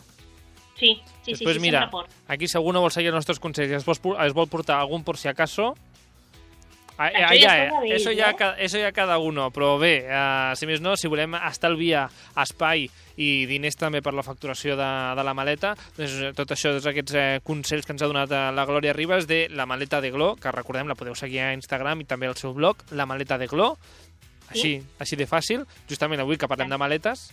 Sí, 0.77 1.01
sí, 1.23 1.31
Després, 1.31 1.53
sí, 1.55 1.59
sí, 1.59 1.59
mira, 1.59 1.79
sempre 1.79 1.91
porto. 1.91 2.13
Aquí 2.27 2.47
segur 2.47 2.73
no 2.73 2.81
vol 2.81 2.91
seguir 2.91 3.07
els 3.07 3.15
nostres 3.15 3.39
consells. 3.39 3.71
Es, 3.71 3.85
vols, 3.85 3.99
por- 3.99 4.19
es 4.23 4.33
vol 4.33 4.47
portar 4.47 4.79
algun 4.79 5.03
por 5.03 5.17
si 5.17 5.27
acaso. 5.27 5.75
Ah, 6.97 7.11
Això 7.11 7.27
ah, 7.27 7.35
ja 7.37 7.51
ja, 7.53 7.65
eh, 7.85 7.91
eso, 7.93 8.11
ja, 8.11 8.31
eh? 8.33 8.53
eso 8.65 8.79
ja 8.81 8.89
cada 8.91 9.19
uno, 9.21 9.51
però 9.53 9.75
bé, 9.77 10.07
eh, 10.09 10.55
si 10.57 10.65
més 10.65 10.81
no, 10.81 10.95
si 10.97 11.05
volem 11.07 11.35
estalviar 11.37 12.07
espai 12.41 12.87
i 13.21 13.45
diners 13.45 13.77
també 13.77 14.01
per 14.01 14.15
la 14.17 14.25
facturació 14.25 14.73
de, 14.79 14.87
de 15.13 15.25
la 15.25 15.35
maleta, 15.37 15.75
doncs 15.93 16.15
eh, 16.17 16.31
tot 16.37 16.55
això, 16.55 16.71
tots 16.73 16.89
aquests 16.89 17.13
eh, 17.13 17.27
consells 17.45 17.85
que 17.85 17.93
ens 17.93 18.01
ha 18.01 18.09
donat 18.09 18.33
eh, 18.33 18.41
la 18.49 18.65
Glòria 18.65 18.95
Ribas 18.97 19.29
de 19.29 19.43
la 19.53 19.67
maleta 19.69 20.01
de 20.01 20.09
Glo, 20.13 20.31
que 20.41 20.53
recordem, 20.53 20.89
la 20.89 20.97
podeu 20.97 21.13
seguir 21.13 21.43
a 21.45 21.51
Instagram 21.53 22.01
i 22.01 22.07
també 22.09 22.31
al 22.31 22.37
seu 22.39 22.55
blog, 22.57 22.81
la 22.97 23.05
maleta 23.05 23.37
de 23.37 23.49
Glo, 23.51 23.75
així, 24.49 24.79
així 24.97 25.19
de 25.19 25.27
fàcil, 25.29 25.67
justament 25.89 26.23
avui 26.23 26.39
que 26.41 26.49
parlem 26.49 26.73
de 26.73 26.81
maletes. 26.81 27.27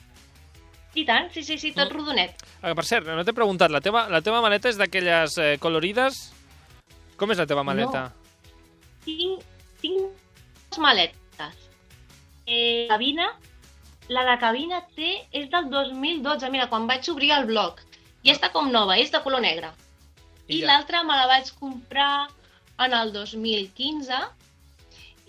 I 0.95 1.07
tant, 1.09 1.33
sí, 1.33 1.43
sí, 1.43 1.57
sí, 1.59 1.73
tot 1.75 1.89
rodonet. 1.91 2.37
Eh, 2.61 2.75
per 2.77 2.85
cert, 2.85 3.09
no 3.09 3.25
t'he 3.25 3.35
preguntat, 3.35 3.73
la 3.73 3.81
teva, 3.81 4.05
la 4.13 4.21
teva 4.23 4.45
maleta 4.45 4.69
és 4.69 4.77
d'aquelles 4.79 5.41
eh, 5.41 5.55
colorides? 5.63 6.21
Com 7.17 7.33
és 7.33 7.41
la 7.41 7.49
teva 7.51 7.65
maleta? 7.67 8.11
Tinc, 9.05 9.43
tinc 9.85 10.01
dues 10.09 10.81
maletes. 10.83 11.65
Eh, 12.47 12.87
cabina, 12.91 13.31
la 14.09 14.25
de 14.29 14.37
cabina 14.41 14.83
té, 14.97 15.15
és 15.33 15.49
del 15.53 15.71
2012, 15.73 16.51
mira, 16.53 16.69
quan 16.73 16.89
vaig 16.91 17.09
obrir 17.13 17.33
el 17.37 17.49
blog. 17.49 17.81
I 18.25 18.33
està 18.33 18.51
com 18.53 18.71
nova, 18.73 18.97
és 19.01 19.13
de 19.13 19.21
color 19.25 19.45
negre. 19.45 19.71
I 20.49 20.61
ja. 20.61 20.69
l'altra 20.69 21.03
me 21.05 21.17
la 21.17 21.29
vaig 21.29 21.51
comprar 21.61 22.29
en 22.85 22.97
el 22.97 23.13
2015 23.15 24.19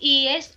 i 0.01 0.15
és 0.33 0.53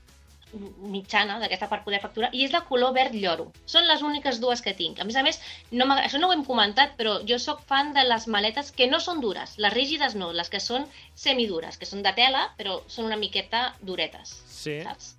mitjana 0.52 1.38
d'aquesta 1.38 1.68
per 1.68 1.82
poder 1.84 2.00
facturar 2.00 2.30
i 2.32 2.44
és 2.44 2.52
de 2.52 2.60
color 2.68 2.94
verd 2.94 3.12
lloro. 3.14 3.50
Són 3.66 3.86
les 3.86 4.00
úniques 4.02 4.40
dues 4.40 4.62
que 4.62 4.72
tinc. 4.74 4.98
A 5.00 5.04
més 5.04 5.16
a 5.16 5.22
més, 5.22 5.40
no 5.70 5.84
això 5.94 6.18
no 6.18 6.28
ho 6.28 6.32
hem 6.32 6.44
comentat, 6.44 6.96
però 6.96 7.18
jo 7.28 7.38
sóc 7.38 7.60
fan 7.68 7.92
de 7.92 8.04
les 8.04 8.26
maletes 8.26 8.72
que 8.72 8.86
no 8.88 9.00
són 9.00 9.20
dures. 9.20 9.58
Les 9.58 9.72
rígides 9.72 10.14
no, 10.14 10.32
les 10.32 10.48
que 10.48 10.60
són 10.60 10.86
semidures, 11.14 11.76
que 11.78 11.86
són 11.86 12.02
de 12.02 12.12
tela, 12.16 12.54
però 12.56 12.80
són 12.86 13.04
una 13.06 13.16
miqueta 13.16 13.74
duretes, 13.82 14.42
Sí. 14.48 14.80
saps? 14.82 15.16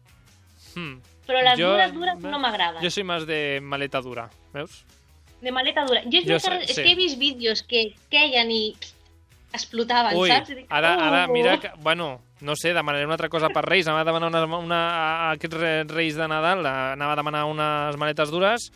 Hmm. 0.76 1.00
Però 1.28 1.44
les 1.44 1.60
Jo- 1.60 1.72
dures, 1.74 1.94
dures 1.94 2.18
no 2.20 2.40
m'agraden. 2.40 2.82
Jo 2.82 2.90
soy 2.90 3.04
más 3.04 3.28
de 3.28 3.60
maleta 3.62 4.02
dura, 4.02 4.30
veus? 4.54 4.84
De 5.42 5.52
maleta 5.52 5.86
dura. 5.86 6.02
Jo 6.06 6.20
Jo 6.26 6.34
més 6.34 6.44
que, 6.44 6.50
sé- 6.50 6.64
és 6.64 6.76
sí. 6.76 6.82
que 6.84 6.92
he 6.92 6.96
vist 6.96 7.18
vídeos 7.20 7.62
que 7.64 7.94
queien 8.10 8.50
i 8.52 8.76
explotaven, 9.54 10.18
Ui, 10.18 10.30
saps? 10.30 10.50
I 10.50 10.56
dic, 10.56 10.66
ara, 10.70 10.94
ara, 10.96 11.26
"Oh". 11.30 11.32
mira, 11.34 11.60
que, 11.60 11.72
bueno, 11.80 12.20
no 12.42 12.56
sé, 12.56 12.74
demanaré 12.74 13.06
una 13.06 13.16
altra 13.18 13.30
cosa 13.30 13.50
per 13.50 13.66
Reis. 13.66 13.88
Anava 13.88 14.02
a 14.02 14.06
demanar 14.06 14.30
una, 14.30 14.58
una, 14.58 14.80
a 14.90 15.32
aquests 15.34 15.58
re- 15.58 15.84
Reis 15.90 16.16
de 16.16 16.28
Nadal, 16.28 16.66
anava 16.66 17.14
a 17.14 17.20
demanar 17.20 17.46
unes 17.46 17.98
maletes 17.98 18.32
dures. 18.32 18.70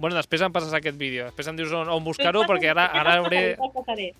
Bueno, 0.00 0.16
després 0.16 0.40
em 0.40 0.52
passes 0.52 0.72
aquest 0.72 0.96
vídeo. 0.96 1.26
Després 1.28 1.48
em 1.50 1.56
dius 1.58 1.72
on, 1.76 1.88
on 1.92 2.04
buscar-ho, 2.04 2.44
perquè 2.48 2.70
ara, 2.70 2.86
ara 2.86 3.18
hauré, 3.18 3.40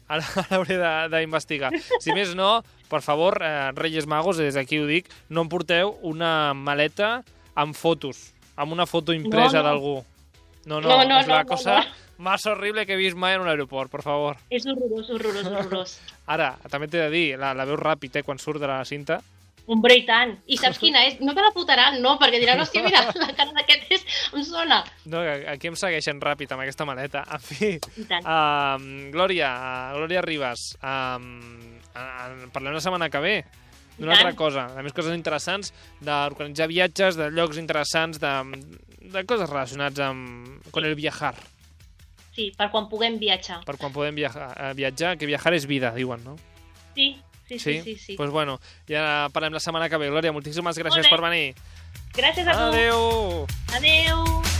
ara, 0.08 0.24
ara 0.42 0.56
hauré 0.58 0.76
de- 0.76 1.08
d'investigar. 1.14 1.70
Si 2.00 2.12
més 2.12 2.34
no, 2.36 2.62
per 2.90 3.00
favor, 3.00 3.38
eh, 3.40 3.70
Reyes 3.78 4.06
Magos, 4.06 4.36
des 4.36 4.54
d'aquí 4.58 4.80
ho 4.82 4.86
dic, 4.88 5.08
no 5.30 5.46
em 5.46 5.48
porteu 5.48 5.94
una 6.02 6.52
maleta 6.52 7.22
amb 7.54 7.74
fotos, 7.74 8.34
amb 8.56 8.72
una 8.72 8.84
foto 8.86 9.14
impresa 9.16 9.58
No, 9.58 9.62
no. 9.62 9.68
d'algú. 9.68 9.94
No, 10.66 10.80
no, 10.80 10.88
No, 10.88 11.02
no, 11.08 11.18
és 11.20 11.28
la 11.28 11.42
no, 11.42 11.48
cosa 11.48 11.80
no. 11.80 11.86
más 12.18 12.44
horrible 12.46 12.84
que 12.86 12.92
he 12.94 13.00
vist 13.00 13.16
mai 13.16 13.34
en 13.34 13.40
un 13.40 13.48
aeroport, 13.48 13.90
per 13.90 14.02
favor. 14.04 14.36
És 14.50 14.66
horrorós, 14.68 15.08
horrorós, 15.10 15.46
horrorós. 15.46 15.98
Ara, 16.34 16.54
també 16.70 16.88
t'he 16.88 17.00
de 17.06 17.10
dir, 17.10 17.26
la, 17.40 17.54
la 17.56 17.64
veus 17.68 17.80
ràpid, 17.80 18.20
eh, 18.20 18.22
quan 18.26 18.38
surt 18.38 18.60
de 18.60 18.68
la 18.68 18.84
cinta. 18.84 19.20
Hombre, 19.70 19.94
i 19.94 20.02
tant. 20.02 20.32
I 20.50 20.56
saps 20.58 20.80
quina 20.82 21.04
és? 21.06 21.20
No 21.22 21.30
te 21.36 21.44
la 21.44 21.52
fotaran, 21.54 22.00
no, 22.02 22.16
perquè 22.18 22.40
diran, 22.42 22.58
hòstia, 22.58 22.82
mira, 22.82 23.04
la 23.22 23.28
cara 23.38 23.52
d'aquest 23.54 23.92
és... 23.94 24.04
em 24.34 24.42
sona. 24.44 24.80
No, 25.06 25.20
que 25.22 25.36
aquí 25.52 25.70
em 25.70 25.76
segueixen 25.78 26.18
ràpid 26.20 26.50
amb 26.52 26.64
aquesta 26.64 26.86
maleta. 26.88 27.22
En 27.38 27.44
fi, 27.44 27.76
um, 28.18 28.86
Glòria, 29.14 29.50
Glòria 29.94 30.24
Ribas, 30.26 30.72
um, 30.82 31.28
parlem 32.50 32.74
la 32.74 32.82
setmana 32.82 33.10
que 33.12 33.22
ve 33.22 33.36
d'una 34.00 34.16
altra 34.16 34.32
cosa, 34.34 34.66
de 34.74 34.82
més 34.82 34.94
coses 34.96 35.14
interessants, 35.14 35.74
d'organitzar 36.02 36.66
viatges, 36.70 37.18
de 37.20 37.28
llocs 37.30 37.60
interessants, 37.60 38.18
de, 38.18 38.32
de 39.00 39.24
coses 39.24 39.48
relacionats 39.48 39.98
amb 40.00 40.60
con 40.70 40.84
el 40.84 40.94
viajar, 40.94 41.34
Sí, 42.34 42.52
per 42.56 42.70
quan 42.70 42.88
puguem 42.88 43.18
viatjar. 43.18 43.64
per 43.66 43.76
quan 43.76 43.92
podem 43.92 44.14
viajar, 44.14 44.54
eh, 44.56 44.72
viatjar, 44.74 45.16
que 45.18 45.26
viajar 45.26 45.52
és 45.54 45.66
vida, 45.66 45.90
diuen, 45.92 46.22
no? 46.24 46.36
Sí, 46.94 47.20
sí, 47.48 47.58
sí, 47.58 47.80
sí. 47.82 47.96
sí. 47.96 48.14
Pues 48.16 48.30
bueno, 48.30 48.60
ja 48.88 49.28
parlem 49.32 49.52
la 49.52 49.60
setmana 49.60 49.88
que 49.88 49.96
ve. 49.98 50.08
Glòria, 50.10 50.32
moltíssimes 50.32 50.78
gràcies 50.78 51.08
per 51.10 51.20
venir. 51.20 51.54
Gràcies 52.14 52.46
a 52.46 52.52
tu. 52.52 52.58
Adeu! 52.70 53.46
Adeu. 53.74 54.59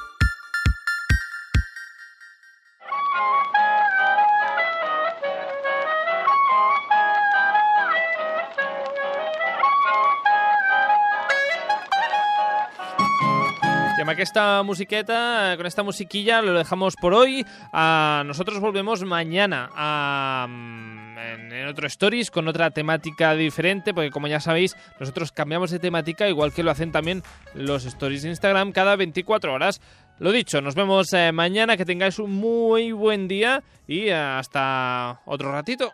aquesta 14.21 14.61
musiqueta, 14.61 15.55
con 15.57 15.65
esta 15.65 15.81
musiquilla, 15.81 16.43
lo 16.43 16.53
dejamos 16.53 16.95
por 16.95 17.15
hoy. 17.15 17.43
Nosotros 17.73 18.59
volvemos 18.59 19.03
mañana 19.03 19.67
mm, 20.47 21.17
en, 21.17 21.51
en 21.51 21.67
otro 21.67 21.87
Stories 21.87 22.29
con 22.29 22.47
otra 22.47 22.69
temática 22.69 23.33
diferente, 23.33 23.95
porque 23.95 24.11
como 24.11 24.27
ya 24.27 24.39
sabéis, 24.39 24.77
nosotros 24.99 25.31
cambiamos 25.31 25.71
de 25.71 25.79
temática, 25.79 26.29
igual 26.29 26.53
que 26.53 26.61
lo 26.61 26.69
hacen 26.69 26.91
también 26.91 27.23
los 27.55 27.85
Stories 27.85 28.21
de 28.21 28.29
Instagram 28.29 28.73
cada 28.73 28.95
24 28.95 29.53
horas. 29.53 29.81
Lo 30.19 30.31
dicho, 30.31 30.61
nos 30.61 30.75
vemos 30.75 31.11
eh, 31.13 31.31
mañana, 31.31 31.75
que 31.75 31.85
tengáis 31.85 32.19
un 32.19 32.31
muy 32.31 32.91
buen 32.91 33.27
día 33.27 33.63
y 33.87 34.09
eh, 34.09 34.13
hasta 34.13 35.21
otro 35.25 35.51
ratito. 35.51 35.91